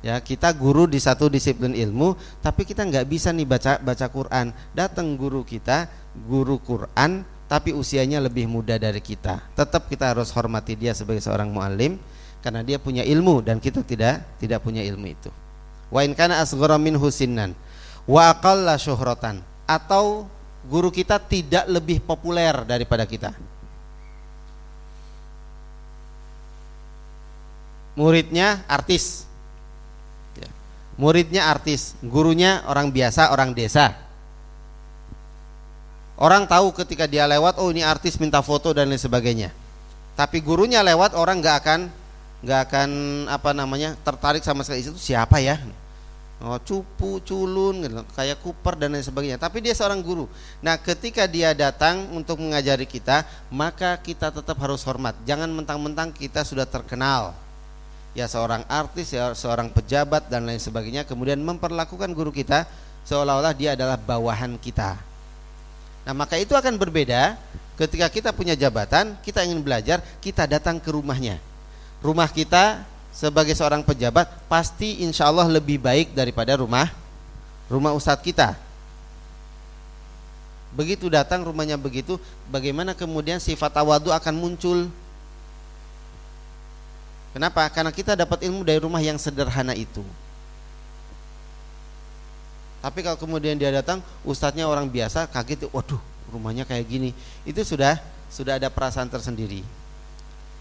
Ya 0.01 0.17
kita 0.17 0.49
guru 0.57 0.89
di 0.89 0.97
satu 0.97 1.29
disiplin 1.29 1.77
ilmu, 1.77 2.17
tapi 2.41 2.65
kita 2.65 2.81
nggak 2.81 3.05
bisa 3.05 3.29
nih 3.29 3.45
baca 3.45 3.77
baca 3.77 4.05
Quran. 4.09 4.49
Datang 4.73 5.13
guru 5.13 5.45
kita, 5.45 5.85
guru 6.25 6.57
Quran, 6.57 7.21
tapi 7.45 7.69
usianya 7.69 8.17
lebih 8.17 8.49
muda 8.49 8.81
dari 8.81 8.97
kita. 8.97 9.53
Tetap 9.53 9.85
kita 9.85 10.17
harus 10.17 10.33
hormati 10.33 10.73
dia 10.73 10.97
sebagai 10.97 11.21
seorang 11.21 11.53
muallim 11.53 12.01
karena 12.41 12.65
dia 12.65 12.81
punya 12.81 13.05
ilmu 13.05 13.45
dan 13.45 13.61
kita 13.61 13.85
tidak 13.85 14.25
tidak 14.41 14.65
punya 14.65 14.81
ilmu 14.81 15.05
itu. 15.05 15.29
Wa 15.93 16.01
in 16.01 16.17
kana 16.17 16.41
asghara 16.41 16.81
min 16.81 16.97
husinnan 16.97 17.53
wa 18.09 18.33
aqalla 18.33 18.81
syuhratan 18.81 19.45
atau 19.69 20.25
guru 20.65 20.89
kita 20.89 21.21
tidak 21.21 21.69
lebih 21.69 22.01
populer 22.01 22.57
daripada 22.65 23.05
kita 23.05 23.37
muridnya 27.95 28.63
artis. 28.67 29.27
Muridnya 31.01 31.49
artis 31.49 31.97
gurunya 32.05 32.61
orang 32.69 32.93
biasa 32.93 33.33
orang 33.33 33.57
desa 33.57 33.97
orang 36.21 36.45
tahu 36.45 36.69
ketika 36.77 37.09
dia 37.09 37.25
lewat 37.25 37.57
oh 37.57 37.73
ini 37.73 37.81
artis 37.81 38.21
minta 38.21 38.37
foto 38.45 38.69
dan 38.69 38.85
lain 38.85 39.01
sebagainya 39.01 39.49
tapi 40.13 40.37
gurunya 40.45 40.85
lewat 40.85 41.17
orang 41.17 41.41
nggak 41.41 41.57
akan 41.65 41.79
nggak 42.45 42.61
akan 42.69 42.89
apa 43.33 43.49
namanya 43.57 43.97
tertarik 44.05 44.45
sama 44.45 44.61
sekali 44.61 44.85
itu 44.85 44.93
siapa 44.93 45.41
ya 45.41 45.57
oh, 46.45 46.57
cupu, 46.61 47.21
culun, 47.21 47.85
gitu, 47.85 48.01
kayak 48.17 48.41
Cooper 48.41 48.73
dan 48.73 48.97
lain 48.97 49.05
sebagainya. 49.05 49.37
Tapi 49.37 49.61
dia 49.61 49.77
seorang 49.77 50.01
guru. 50.01 50.25
Nah, 50.57 50.73
ketika 50.73 51.29
dia 51.29 51.53
datang 51.53 52.09
untuk 52.17 52.41
mengajari 52.41 52.89
kita, 52.89 53.21
maka 53.53 53.93
kita 54.01 54.33
tetap 54.33 54.57
harus 54.57 54.81
hormat. 54.81 55.13
Jangan 55.21 55.45
mentang-mentang 55.53 56.09
kita 56.09 56.41
sudah 56.41 56.65
terkenal 56.65 57.37
ya 58.11 58.27
seorang 58.27 58.67
artis, 58.67 59.15
ya 59.15 59.31
seorang 59.31 59.71
pejabat 59.71 60.27
dan 60.27 60.43
lain 60.43 60.59
sebagainya 60.59 61.07
kemudian 61.07 61.39
memperlakukan 61.39 62.11
guru 62.11 62.31
kita 62.31 62.67
seolah-olah 63.07 63.55
dia 63.55 63.73
adalah 63.73 63.95
bawahan 63.95 64.59
kita. 64.59 64.99
Nah, 66.01 66.13
maka 66.17 66.35
itu 66.37 66.57
akan 66.57 66.75
berbeda 66.81 67.37
ketika 67.77 68.09
kita 68.09 68.29
punya 68.33 68.57
jabatan, 68.57 69.17
kita 69.21 69.45
ingin 69.45 69.61
belajar, 69.61 70.01
kita 70.19 70.49
datang 70.49 70.81
ke 70.81 70.89
rumahnya. 70.89 71.37
Rumah 72.01 72.29
kita 72.33 72.81
sebagai 73.13 73.53
seorang 73.53 73.85
pejabat 73.85 74.25
pasti 74.49 75.03
insya 75.05 75.29
Allah 75.29 75.45
lebih 75.45 75.77
baik 75.77 76.15
daripada 76.15 76.57
rumah 76.57 76.89
rumah 77.71 77.95
ustadz 77.95 78.23
kita. 78.23 78.57
Begitu 80.71 81.11
datang 81.11 81.43
rumahnya 81.43 81.75
begitu, 81.75 82.15
bagaimana 82.47 82.95
kemudian 82.95 83.39
sifat 83.39 83.75
tawadu 83.75 84.11
akan 84.11 84.35
muncul 84.35 84.87
Kenapa? 87.31 87.63
Karena 87.71 87.91
kita 87.95 88.15
dapat 88.15 88.43
ilmu 88.43 88.67
dari 88.67 88.79
rumah 88.79 88.99
yang 88.99 89.15
sederhana 89.15 89.71
itu. 89.71 90.03
Tapi 92.81 92.99
kalau 93.05 93.15
kemudian 93.15 93.55
dia 93.55 93.69
datang, 93.69 94.01
ustadznya 94.25 94.65
orang 94.65 94.89
biasa, 94.89 95.29
kaget, 95.29 95.69
waduh, 95.69 96.01
rumahnya 96.33 96.65
kayak 96.65 96.89
gini. 96.89 97.09
Itu 97.45 97.61
sudah 97.61 98.01
sudah 98.27 98.57
ada 98.57 98.67
perasaan 98.73 99.07
tersendiri. 99.11 99.61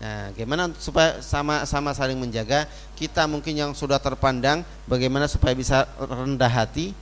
Nah, 0.00 0.32
bagaimana 0.32 0.72
supaya 0.76 1.20
sama-sama 1.24 1.92
saling 1.92 2.16
menjaga? 2.16 2.68
Kita 2.96 3.24
mungkin 3.24 3.52
yang 3.56 3.72
sudah 3.72 4.00
terpandang, 4.00 4.64
bagaimana 4.84 5.28
supaya 5.28 5.52
bisa 5.56 5.88
rendah 5.96 6.48
hati, 6.48 6.92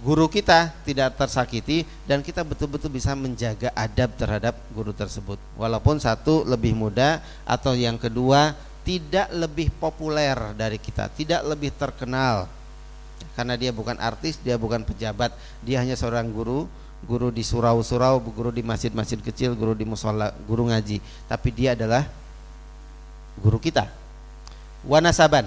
guru 0.00 0.24
kita 0.28 0.72
tidak 0.88 1.12
tersakiti 1.20 1.84
dan 2.08 2.24
kita 2.24 2.40
betul-betul 2.40 2.88
bisa 2.88 3.12
menjaga 3.12 3.68
adab 3.76 4.16
terhadap 4.16 4.56
guru 4.72 4.96
tersebut. 4.96 5.36
Walaupun 5.60 6.00
satu 6.00 6.48
lebih 6.48 6.72
muda 6.72 7.20
atau 7.44 7.76
yang 7.76 8.00
kedua 8.00 8.56
tidak 8.82 9.30
lebih 9.30 9.70
populer 9.78 10.34
dari 10.58 10.78
kita, 10.78 11.06
tidak 11.14 11.42
lebih 11.46 11.70
terkenal. 11.74 12.50
Karena 13.38 13.54
dia 13.54 13.70
bukan 13.70 13.96
artis, 14.02 14.36
dia 14.42 14.58
bukan 14.58 14.82
pejabat, 14.82 15.32
dia 15.62 15.78
hanya 15.78 15.94
seorang 15.94 16.28
guru, 16.34 16.66
guru 17.06 17.30
di 17.30 17.46
surau-surau, 17.46 18.18
guru 18.22 18.50
di 18.50 18.66
masjid-masjid 18.66 19.18
kecil, 19.22 19.54
guru 19.54 19.72
di 19.78 19.86
musola, 19.86 20.34
guru 20.44 20.68
ngaji, 20.68 20.98
tapi 21.30 21.48
dia 21.54 21.78
adalah 21.78 22.06
guru 23.38 23.62
kita. 23.62 23.86
Wanasaban 24.82 25.46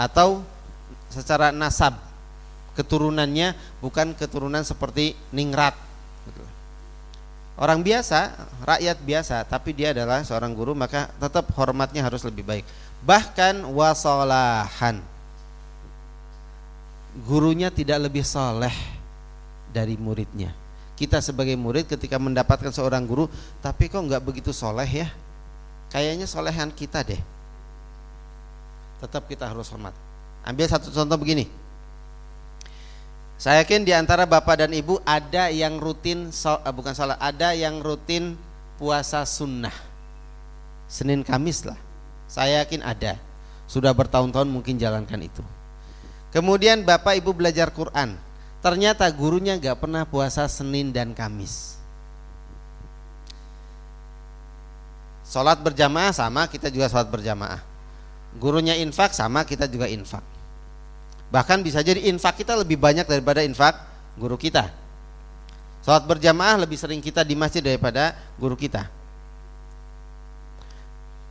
atau 0.00 0.40
secara 1.12 1.52
nasab 1.52 2.00
keturunannya 2.72 3.52
bukan 3.84 4.16
keturunan 4.16 4.64
seperti 4.64 5.12
ningrat 5.28 5.76
orang 7.56 7.80
biasa, 7.84 8.32
rakyat 8.64 8.98
biasa, 9.02 9.36
tapi 9.48 9.76
dia 9.76 9.92
adalah 9.92 10.24
seorang 10.24 10.52
guru 10.52 10.72
maka 10.76 11.08
tetap 11.20 11.48
hormatnya 11.56 12.04
harus 12.04 12.24
lebih 12.24 12.44
baik. 12.44 12.64
Bahkan 13.02 13.66
wasolahan. 13.72 15.02
Gurunya 17.28 17.68
tidak 17.68 18.08
lebih 18.08 18.24
soleh 18.24 18.72
dari 19.68 20.00
muridnya. 20.00 20.54
Kita 20.96 21.20
sebagai 21.20 21.58
murid 21.58 21.90
ketika 21.90 22.16
mendapatkan 22.16 22.72
seorang 22.72 23.04
guru, 23.04 23.28
tapi 23.60 23.92
kok 23.92 24.00
nggak 24.00 24.22
begitu 24.22 24.54
soleh 24.54 24.88
ya? 24.88 25.08
Kayaknya 25.92 26.24
solehan 26.24 26.72
kita 26.72 27.04
deh. 27.04 27.20
Tetap 29.02 29.28
kita 29.28 29.50
harus 29.50 29.68
hormat. 29.68 29.92
Ambil 30.46 30.64
satu 30.70 30.88
contoh 30.88 31.18
begini 31.20 31.61
saya 33.42 33.66
yakin 33.66 33.82
di 33.82 33.90
antara 33.90 34.22
bapak 34.22 34.62
dan 34.62 34.70
ibu 34.70 35.02
ada 35.02 35.50
yang 35.50 35.82
rutin 35.82 36.30
uh, 36.30 36.62
bukan 36.70 36.94
salah, 36.94 37.18
ada 37.18 37.50
yang 37.50 37.82
rutin 37.82 38.38
puasa 38.78 39.26
sunnah. 39.26 39.74
Senin 40.86 41.26
Kamis 41.26 41.66
lah. 41.66 41.74
Saya 42.30 42.62
yakin 42.62 42.86
ada. 42.86 43.18
Sudah 43.66 43.90
bertahun-tahun 43.98 44.46
mungkin 44.46 44.78
jalankan 44.78 45.26
itu. 45.26 45.42
Kemudian 46.30 46.86
bapak 46.86 47.18
ibu 47.18 47.34
belajar 47.34 47.74
Quran. 47.74 48.14
Ternyata 48.62 49.10
gurunya 49.10 49.58
gak 49.58 49.82
pernah 49.82 50.06
puasa 50.06 50.46
Senin 50.46 50.94
dan 50.94 51.10
Kamis. 51.10 51.82
Sholat 55.26 55.58
berjamaah 55.58 56.14
sama, 56.14 56.46
kita 56.46 56.70
juga 56.70 56.86
sholat 56.86 57.10
berjamaah. 57.10 57.58
Gurunya 58.38 58.78
infak 58.78 59.10
sama, 59.10 59.42
kita 59.42 59.66
juga 59.66 59.90
infak. 59.90 60.31
Bahkan 61.32 61.64
bisa 61.64 61.80
jadi 61.80 62.12
infak 62.12 62.44
kita 62.44 62.52
lebih 62.60 62.76
banyak 62.76 63.08
daripada 63.08 63.40
infak 63.40 63.80
guru 64.20 64.36
kita. 64.36 64.68
Salat 65.80 66.04
berjamaah 66.04 66.60
lebih 66.60 66.76
sering 66.76 67.00
kita 67.00 67.24
di 67.24 67.32
masjid 67.32 67.64
daripada 67.64 68.12
guru 68.36 68.52
kita. 68.52 68.84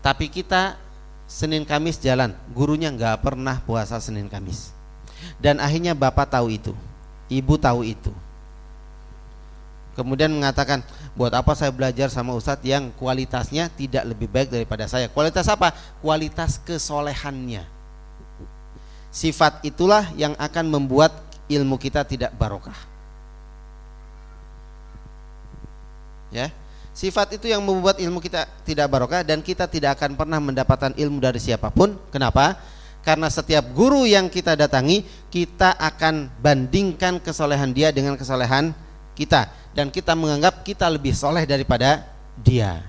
Tapi 0.02 0.26
kita 0.34 0.82
Senin 1.30 1.62
Kamis 1.64 2.02
jalan, 2.02 2.34
gurunya 2.50 2.90
nggak 2.90 3.22
pernah 3.22 3.62
puasa 3.62 4.02
Senin 4.02 4.26
Kamis. 4.26 4.74
Dan 5.38 5.62
akhirnya 5.62 5.94
bapak 5.94 6.34
tahu 6.34 6.50
itu, 6.50 6.74
ibu 7.30 7.54
tahu 7.62 7.86
itu. 7.86 8.10
Kemudian 9.94 10.34
mengatakan, 10.34 10.82
buat 11.14 11.30
apa 11.30 11.54
saya 11.54 11.70
belajar 11.70 12.10
sama 12.10 12.34
ustadz 12.34 12.66
yang 12.66 12.90
kualitasnya 12.98 13.70
tidak 13.70 14.10
lebih 14.10 14.26
baik 14.26 14.50
daripada 14.50 14.90
saya? 14.90 15.06
Kualitas 15.14 15.46
apa? 15.46 15.72
Kualitas 16.02 16.58
kesolehannya 16.66 17.81
Sifat 19.12 19.60
itulah 19.68 20.08
yang 20.16 20.32
akan 20.40 20.72
membuat 20.72 21.12
ilmu 21.52 21.76
kita 21.76 22.08
tidak 22.08 22.32
barokah. 22.40 22.76
Ya. 26.32 26.48
Sifat 26.92 27.36
itu 27.36 27.52
yang 27.52 27.64
membuat 27.64 28.00
ilmu 28.00 28.24
kita 28.24 28.48
tidak 28.64 28.88
barokah 28.88 29.24
dan 29.24 29.44
kita 29.44 29.68
tidak 29.68 30.00
akan 30.00 30.16
pernah 30.16 30.40
mendapatkan 30.40 30.92
ilmu 30.96 31.20
dari 31.20 31.40
siapa 31.40 31.68
pun. 31.72 31.96
Kenapa? 32.12 32.56
Karena 33.04 33.28
setiap 33.28 33.68
guru 33.76 34.08
yang 34.08 34.32
kita 34.32 34.56
datangi, 34.56 35.04
kita 35.28 35.76
akan 35.76 36.32
bandingkan 36.40 37.20
kesolehan 37.20 37.72
dia 37.76 37.90
dengan 37.92 38.16
kesolehan 38.16 38.76
kita 39.16 39.50
dan 39.72 39.88
kita 39.88 40.14
menganggap 40.16 40.62
kita 40.64 40.88
lebih 40.92 41.16
soleh 41.16 41.48
daripada 41.48 42.06
dia. 42.40 42.84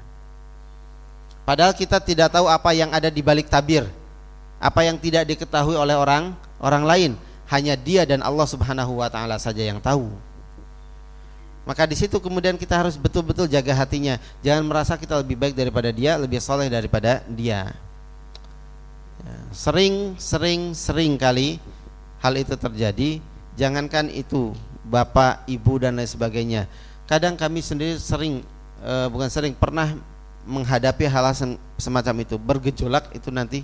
Padahal 1.42 1.74
kita 1.74 1.98
tidak 1.98 2.30
tahu 2.30 2.46
apa 2.46 2.70
yang 2.74 2.90
ada 2.94 3.10
di 3.10 3.18
balik 3.18 3.50
tabir, 3.50 3.86
apa 4.62 4.86
yang 4.86 4.94
tidak 5.02 5.26
diketahui 5.26 5.74
oleh 5.74 5.98
orang 5.98 6.38
orang 6.62 6.86
lain. 6.86 7.12
Hanya 7.50 7.74
dia 7.76 8.06
dan 8.06 8.22
Allah 8.22 8.46
Subhanahu 8.46 9.02
wa 9.02 9.10
taala 9.10 9.36
saja 9.36 9.60
yang 9.60 9.82
tahu. 9.82 10.08
Maka 11.62 11.86
di 11.86 11.94
situ 11.94 12.18
kemudian 12.18 12.58
kita 12.58 12.78
harus 12.78 12.98
betul-betul 12.98 13.50
jaga 13.50 13.74
hatinya. 13.74 14.16
Jangan 14.40 14.64
merasa 14.66 14.94
kita 14.98 15.20
lebih 15.20 15.36
baik 15.36 15.54
daripada 15.54 15.90
dia, 15.94 16.18
lebih 16.18 16.40
soleh 16.42 16.66
daripada 16.66 17.22
dia. 17.28 17.70
Ya, 19.22 19.36
sering, 19.54 20.18
sering, 20.18 20.74
sering 20.74 21.14
kali 21.14 21.62
hal 22.18 22.34
itu 22.34 22.56
terjadi. 22.58 23.22
Jangankan 23.54 24.10
itu 24.10 24.56
bapak, 24.82 25.46
ibu 25.46 25.78
dan 25.78 25.94
lain 25.94 26.08
sebagainya. 26.08 26.66
Kadang 27.06 27.38
kami 27.38 27.62
sendiri 27.62 27.94
sering, 28.00 28.42
e, 28.82 28.92
bukan 29.12 29.30
sering, 29.30 29.54
pernah 29.54 29.94
menghadapi 30.42 31.06
hal 31.06 31.30
semacam 31.78 32.14
itu, 32.26 32.34
bergejolak 32.40 33.12
itu 33.14 33.30
nanti. 33.30 33.60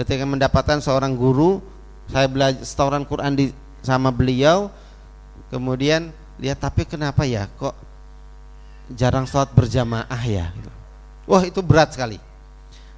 Ketika 0.00 0.24
mendapatkan 0.24 0.80
seorang 0.80 1.12
guru 1.12 1.60
saya 2.08 2.24
belajar 2.24 2.64
setoran 2.64 3.04
Quran 3.04 3.36
di 3.36 3.44
sama 3.84 4.08
beliau 4.08 4.72
kemudian 5.52 6.08
lihat 6.40 6.56
tapi 6.56 6.88
kenapa 6.88 7.28
ya? 7.28 7.52
Kok 7.60 7.76
jarang 8.96 9.28
sholat 9.28 9.52
berjamaah 9.52 10.22
ya? 10.24 10.48
Gitu. 10.56 10.70
wah 11.28 11.44
itu 11.44 11.60
berat 11.60 11.92
sekali. 11.92 12.16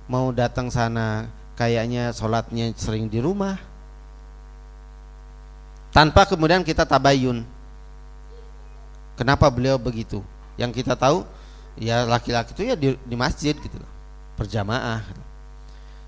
Mau 0.07 0.31
datang 0.31 0.71
sana 0.71 1.27
kayaknya 1.59 2.15
sholatnya 2.15 2.71
sering 2.79 3.11
di 3.11 3.19
rumah. 3.19 3.59
Tanpa 5.91 6.23
kemudian 6.23 6.63
kita 6.63 6.87
tabayun. 6.87 7.43
Kenapa 9.19 9.51
beliau 9.51 9.75
begitu? 9.75 10.23
Yang 10.55 10.87
kita 10.87 10.95
tahu 10.95 11.27
ya 11.83 12.07
laki-laki 12.07 12.55
itu 12.55 12.63
ya 12.63 12.79
di, 12.79 12.95
di 12.95 13.17
masjid 13.19 13.59
gitu 13.59 13.77
berjamaah. 14.39 15.03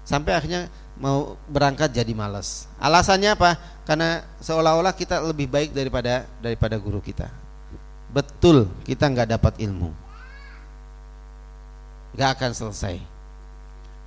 Sampai 0.06 0.38
akhirnya 0.38 0.68
mau 0.98 1.34
berangkat 1.50 1.90
jadi 1.90 2.12
malas. 2.14 2.70
Alasannya 2.78 3.34
apa? 3.34 3.58
Karena 3.84 4.22
seolah-olah 4.40 4.94
kita 4.94 5.20
lebih 5.20 5.50
baik 5.50 5.74
daripada 5.74 6.24
daripada 6.38 6.76
guru 6.78 7.02
kita. 7.02 7.28
Betul, 8.14 8.70
kita 8.86 9.10
nggak 9.10 9.34
dapat 9.34 9.54
ilmu, 9.58 9.90
nggak 12.14 12.30
akan 12.38 12.50
selesai. 12.54 13.02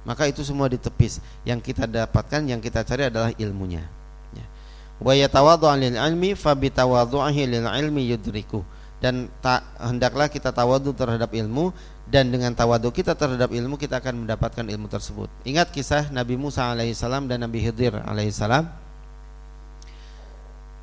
Maka 0.07 0.31
itu 0.31 0.39
semua 0.47 0.71
ditepis. 0.71 1.19
Yang 1.43 1.75
kita 1.75 1.83
dapatkan, 1.83 2.39
yang 2.47 2.63
kita 2.63 2.87
cari 2.87 3.11
adalah 3.11 3.35
ilmunya. 3.35 3.83
Ya. 4.31 4.45
Wa 5.03 5.11
yatawadhu 5.11 5.67
lil 5.75 5.99
ilmi 5.99 6.31
fa 6.31 6.55
lil 6.55 7.67
ilmi 7.67 8.03
yudriku. 8.15 8.63
Dan 8.97 9.29
tak 9.45 9.61
hendaklah 9.77 10.25
kita 10.25 10.49
tawadu 10.49 10.89
terhadap 10.89 11.29
ilmu 11.29 11.69
dan 12.07 12.31
dengan 12.31 12.55
tawadu 12.55 12.89
kita 12.89 13.13
terhadap 13.13 13.51
ilmu 13.51 13.75
kita 13.75 13.99
akan 13.99 14.25
mendapatkan 14.25 14.63
ilmu 14.63 14.87
tersebut. 14.87 15.27
Ingat 15.43 15.69
kisah 15.69 16.09
Nabi 16.09 16.39
Musa 16.39 16.71
alaihissalam 16.71 17.27
dan 17.27 17.43
Nabi 17.43 17.61
Khidir 17.61 17.99
alaihissalam. 17.99 18.65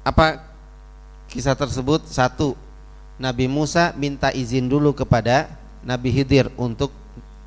Apa 0.05 0.45
kisah 1.33 1.57
tersebut? 1.57 2.05
Satu, 2.07 2.53
Nabi 3.17 3.49
Musa 3.49 3.97
minta 3.97 4.29
izin 4.31 4.69
dulu 4.69 4.93
kepada 4.93 5.49
Nabi 5.81 6.13
Khidir 6.13 6.53
untuk 6.61 6.93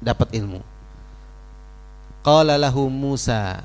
dapat 0.01 0.33
ilmu. 0.33 0.59
Qala 2.25 2.57
lahu 2.59 2.89
Musa 2.91 3.61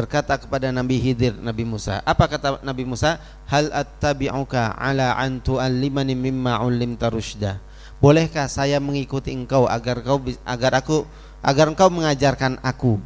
berkata 0.00 0.40
kepada 0.40 0.72
Nabi 0.72 0.96
Khidir 0.96 1.36
Nabi 1.36 1.68
Musa. 1.68 2.00
Apa 2.08 2.24
kata 2.24 2.64
Nabi 2.64 2.88
Musa? 2.88 3.20
Hal 3.52 3.68
attabi'uka 3.68 4.80
ala 4.80 5.12
an 5.20 5.44
tu'allimani 5.44 6.16
mimma 6.16 6.64
'ullimta 6.64 7.12
rusyda 7.12 7.60
bolehkah 8.00 8.48
saya 8.48 8.80
mengikuti 8.80 9.30
engkau 9.30 9.68
agar 9.68 10.00
kau 10.00 10.18
agar 10.48 10.80
aku 10.80 11.04
agar 11.44 11.68
engkau 11.68 11.92
mengajarkan 11.92 12.56
aku 12.64 12.96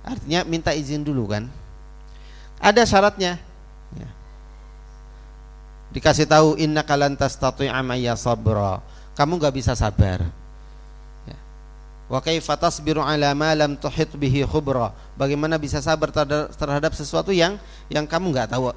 artinya 0.00 0.40
minta 0.48 0.72
izin 0.72 1.04
dulu 1.04 1.28
kan 1.28 1.44
ada 2.56 2.80
syaratnya 2.88 3.36
ya. 3.92 4.08
dikasih 5.92 6.24
tahu 6.24 6.56
inna 6.56 6.80
kalantas 6.80 7.36
tastati'a 7.36 7.84
ya 8.00 8.16
sabra 8.16 8.80
kamu 9.12 9.34
nggak 9.34 9.54
bisa 9.58 9.74
sabar. 9.74 10.22
Wa 12.08 12.18
kaifa 12.24 12.56
tasbiru 12.56 13.04
ala 13.04 13.36
ma 13.36 13.52
lam 13.52 13.76
tuhit 13.76 14.08
bihi 14.16 14.42
khubra 14.48 14.96
bagaimana 15.14 15.60
bisa 15.60 15.78
sabar 15.84 16.08
terhadap 16.56 16.96
sesuatu 16.96 17.30
yang 17.30 17.60
yang 17.92 18.08
kamu 18.08 18.32
nggak 18.32 18.56
tahu 18.56 18.72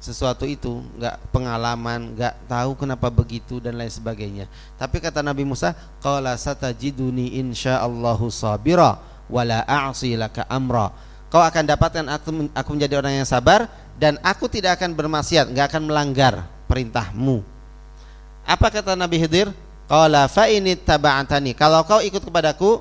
sesuatu 0.00 0.48
itu, 0.48 0.80
nggak 0.96 1.28
pengalaman, 1.28 2.16
nggak 2.16 2.48
tahu 2.48 2.72
kenapa 2.72 3.12
begitu 3.12 3.60
dan 3.60 3.76
lain 3.76 3.92
sebagainya. 3.92 4.48
Tapi 4.80 4.96
kata 4.96 5.20
Nabi 5.20 5.44
Musa, 5.44 5.76
qala 6.00 6.34
satajiduni 6.40 7.36
insyaallahu 7.36 8.32
sabira 8.32 8.96
wala 9.28 9.60
a'si 9.68 10.16
laka 10.16 10.48
amra. 10.48 10.88
Kau 11.28 11.44
akan 11.44 11.64
dapatkan 11.68 12.04
aku, 12.10 12.28
aku 12.56 12.68
menjadi 12.74 12.96
orang 12.98 13.22
yang 13.22 13.28
sabar 13.28 13.68
dan 14.00 14.16
aku 14.24 14.48
tidak 14.48 14.80
akan 14.80 14.96
bermaksiat, 14.96 15.52
nggak 15.52 15.68
akan 15.68 15.82
melanggar 15.92 16.48
perintahmu. 16.64 17.44
Apa 18.48 18.72
kata 18.72 18.96
Nabi 18.96 19.20
Khidir? 19.20 19.52
Qala 19.90 20.30
fa 20.30 20.46
ini 20.46 20.78
taba'atani. 20.78 21.58
Kalau 21.58 21.82
kau 21.82 21.98
ikut 21.98 22.22
kepadaku, 22.22 22.78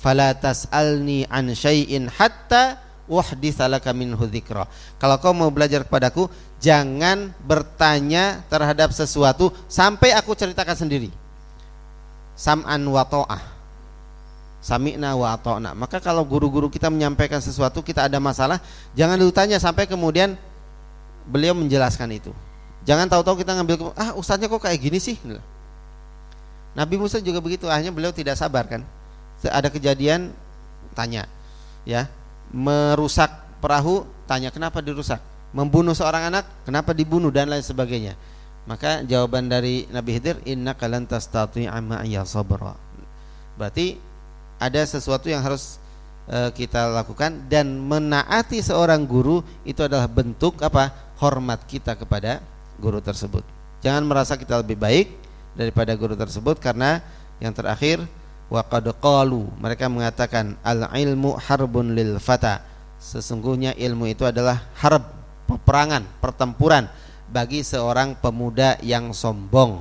fala 0.00 0.32
tas'alni 0.32 1.28
an 1.28 1.52
syai'in 1.52 2.08
hatta 2.08 2.80
uhditsalaka 3.04 3.92
minhu 3.92 4.24
dzikra. 4.24 4.64
Kalau 4.96 5.20
kau 5.20 5.36
mau 5.36 5.52
belajar 5.52 5.84
kepadaku, 5.84 6.32
jangan 6.56 7.36
bertanya 7.44 8.40
terhadap 8.48 8.88
sesuatu 8.96 9.52
sampai 9.68 10.16
aku 10.16 10.32
ceritakan 10.32 10.72
sendiri. 10.72 11.12
Sam'an 12.32 12.80
wa 12.88 13.04
ta'ah. 13.04 13.60
Sami'na 14.64 15.12
wa 15.20 15.36
ata'na. 15.36 15.76
Maka 15.76 16.00
kalau 16.00 16.24
guru-guru 16.24 16.72
kita 16.72 16.88
menyampaikan 16.88 17.44
sesuatu, 17.44 17.84
kita 17.84 18.08
ada 18.08 18.16
masalah, 18.16 18.64
jangan 18.96 19.20
ditanya 19.20 19.60
sampai 19.60 19.84
kemudian 19.84 20.40
beliau 21.28 21.52
menjelaskan 21.52 22.16
itu. 22.16 22.32
Jangan 22.88 23.12
tahu-tahu 23.12 23.44
kita 23.44 23.60
ngambil 23.60 23.92
ah 23.92 24.16
ustaznya 24.16 24.48
kok 24.48 24.64
kayak 24.64 24.80
gini 24.80 24.96
sih. 24.96 25.20
Nabi 26.74 26.94
Musa 26.98 27.18
juga 27.18 27.42
begitu, 27.42 27.66
akhirnya 27.66 27.90
beliau 27.90 28.14
tidak 28.14 28.38
sabar 28.38 28.66
kan. 28.66 28.86
Ada 29.40 29.72
kejadian 29.72 30.30
tanya, 30.94 31.24
ya 31.88 32.06
merusak 32.50 33.30
perahu, 33.62 34.06
tanya 34.26 34.50
kenapa 34.50 34.82
dirusak? 34.82 35.22
Membunuh 35.50 35.94
seorang 35.94 36.30
anak, 36.30 36.46
kenapa 36.62 36.94
dibunuh 36.94 37.30
dan 37.30 37.50
lain 37.50 37.62
sebagainya. 37.62 38.14
Maka 38.68 39.02
jawaban 39.02 39.50
dari 39.50 39.88
Nabi 39.90 40.18
Khidir, 40.18 40.38
inna 40.46 40.76
kalan 40.76 41.08
amma 41.66 42.06
ya 42.06 42.22
sabra. 42.22 42.76
Berarti 43.58 43.98
ada 44.60 44.82
sesuatu 44.84 45.26
yang 45.26 45.42
harus 45.42 45.80
e, 46.28 46.54
kita 46.54 46.92
lakukan 46.92 47.50
dan 47.50 47.66
menaati 47.80 48.62
seorang 48.62 49.02
guru 49.08 49.42
itu 49.66 49.80
adalah 49.82 50.06
bentuk 50.06 50.60
apa? 50.62 51.10
hormat 51.20 51.60
kita 51.68 52.00
kepada 52.00 52.40
guru 52.80 52.96
tersebut. 53.04 53.44
Jangan 53.84 54.08
merasa 54.08 54.40
kita 54.40 54.64
lebih 54.64 54.80
baik 54.80 55.19
daripada 55.54 55.94
guru 55.98 56.14
tersebut 56.14 56.62
karena 56.62 57.02
yang 57.42 57.50
terakhir 57.54 58.04
wa 58.50 58.66
qalu 58.66 59.46
mereka 59.62 59.86
mengatakan 59.86 60.58
al 60.66 60.90
ilmu 60.90 61.38
harbun 61.38 61.94
lil 61.94 62.18
fata. 62.18 62.66
Sesungguhnya 63.00 63.72
ilmu 63.80 64.12
itu 64.12 64.28
adalah 64.28 64.60
harb 64.76 65.00
peperangan 65.48 66.04
pertempuran 66.20 66.84
bagi 67.32 67.64
seorang 67.64 68.12
pemuda 68.18 68.76
yang 68.84 69.16
sombong. 69.16 69.80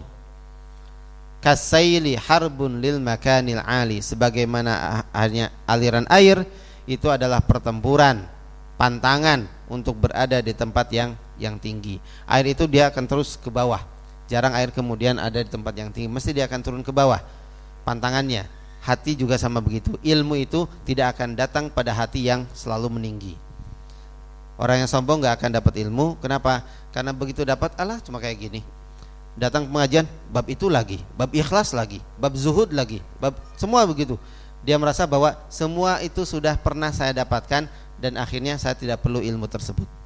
Kasaili 1.44 2.16
harbun 2.16 2.80
lil 2.80 3.04
makanil 3.04 3.60
ali. 3.60 4.00
Sebagaimana 4.00 5.04
hanya 5.12 5.52
aliran 5.68 6.08
air 6.08 6.48
itu 6.88 7.12
adalah 7.12 7.44
pertempuran 7.44 8.24
pantangan 8.80 9.44
untuk 9.68 10.00
berada 10.00 10.40
di 10.40 10.56
tempat 10.56 10.88
yang 10.96 11.12
yang 11.36 11.60
tinggi. 11.60 12.00
Air 12.24 12.56
itu 12.56 12.72
dia 12.72 12.88
akan 12.88 13.04
terus 13.04 13.36
ke 13.36 13.52
bawah 13.52 13.84
jarang 14.30 14.54
air 14.54 14.70
kemudian 14.70 15.18
ada 15.18 15.42
di 15.42 15.50
tempat 15.50 15.74
yang 15.74 15.90
tinggi 15.90 16.08
mesti 16.08 16.32
dia 16.32 16.46
akan 16.46 16.62
turun 16.62 16.84
ke 16.86 16.94
bawah 16.94 17.20
pantangannya 17.84 18.60
hati 18.84 19.16
juga 19.16 19.36
sama 19.36 19.60
begitu. 19.60 19.96
Ilmu 20.00 20.40
itu 20.40 20.66
tidak 20.88 21.18
akan 21.18 21.36
datang 21.36 21.68
pada 21.68 21.92
hati 21.92 22.28
yang 22.28 22.48
selalu 22.56 23.00
meninggi. 23.00 23.36
Orang 24.60 24.84
yang 24.84 24.90
sombong 24.92 25.24
nggak 25.24 25.40
akan 25.40 25.50
dapat 25.56 25.74
ilmu. 25.80 26.20
Kenapa? 26.20 26.64
Karena 26.92 27.16
begitu 27.16 27.48
dapat 27.48 27.76
Allah 27.80 28.00
cuma 28.04 28.20
kayak 28.20 28.38
gini. 28.40 28.62
Datang 29.40 29.72
pengajian 29.72 30.04
bab 30.28 30.44
itu 30.52 30.68
lagi, 30.68 31.00
bab 31.16 31.32
ikhlas 31.32 31.72
lagi, 31.72 32.04
bab 32.20 32.36
zuhud 32.36 32.76
lagi, 32.76 33.00
bab 33.24 33.40
semua 33.56 33.88
begitu. 33.88 34.20
Dia 34.68 34.76
merasa 34.76 35.08
bahwa 35.08 35.32
semua 35.48 36.04
itu 36.04 36.28
sudah 36.28 36.60
pernah 36.60 36.92
saya 36.92 37.16
dapatkan 37.16 37.72
dan 38.04 38.14
akhirnya 38.20 38.60
saya 38.60 38.76
tidak 38.76 39.00
perlu 39.00 39.24
ilmu 39.24 39.48
tersebut. 39.48 39.99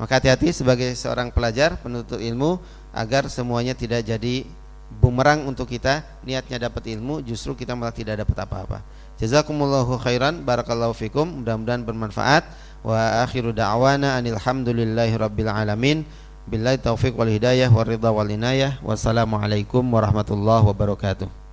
Maka 0.00 0.16
hati-hati 0.16 0.48
sebagai 0.56 0.96
seorang 0.96 1.28
pelajar 1.28 1.76
penuntut 1.76 2.24
ilmu 2.24 2.56
agar 2.96 3.28
semuanya 3.28 3.76
tidak 3.76 4.00
jadi 4.00 4.48
bumerang 4.96 5.44
untuk 5.44 5.68
kita. 5.68 6.00
Niatnya 6.24 6.56
dapat 6.72 6.88
ilmu 6.88 7.20
justru 7.20 7.52
kita 7.52 7.76
malah 7.76 7.92
tidak 7.92 8.24
dapat 8.24 8.48
apa-apa. 8.48 8.80
Jazakumullahu 9.20 10.00
khairan 10.00 10.40
barakallahu 10.40 10.96
fikum. 10.96 11.44
Mudah-mudahan 11.44 11.84
bermanfaat. 11.84 12.48
Wa 12.80 13.28
akhiru 13.28 13.52
da'wana 13.52 14.16
anil 14.16 14.40
rabbil 14.40 15.52
alamin. 15.52 16.08
Billahi 16.48 16.80
taufiq 16.80 17.12
wal 17.12 17.28
hidayah 17.28 17.68
war 17.68 17.84
ridha 17.84 18.08
wal 18.08 18.24
inayah. 18.24 18.80
Wassalamu 18.80 19.36
alaikum 19.36 19.84
warahmatullahi 19.84 20.64
wabarakatuh 20.64 21.49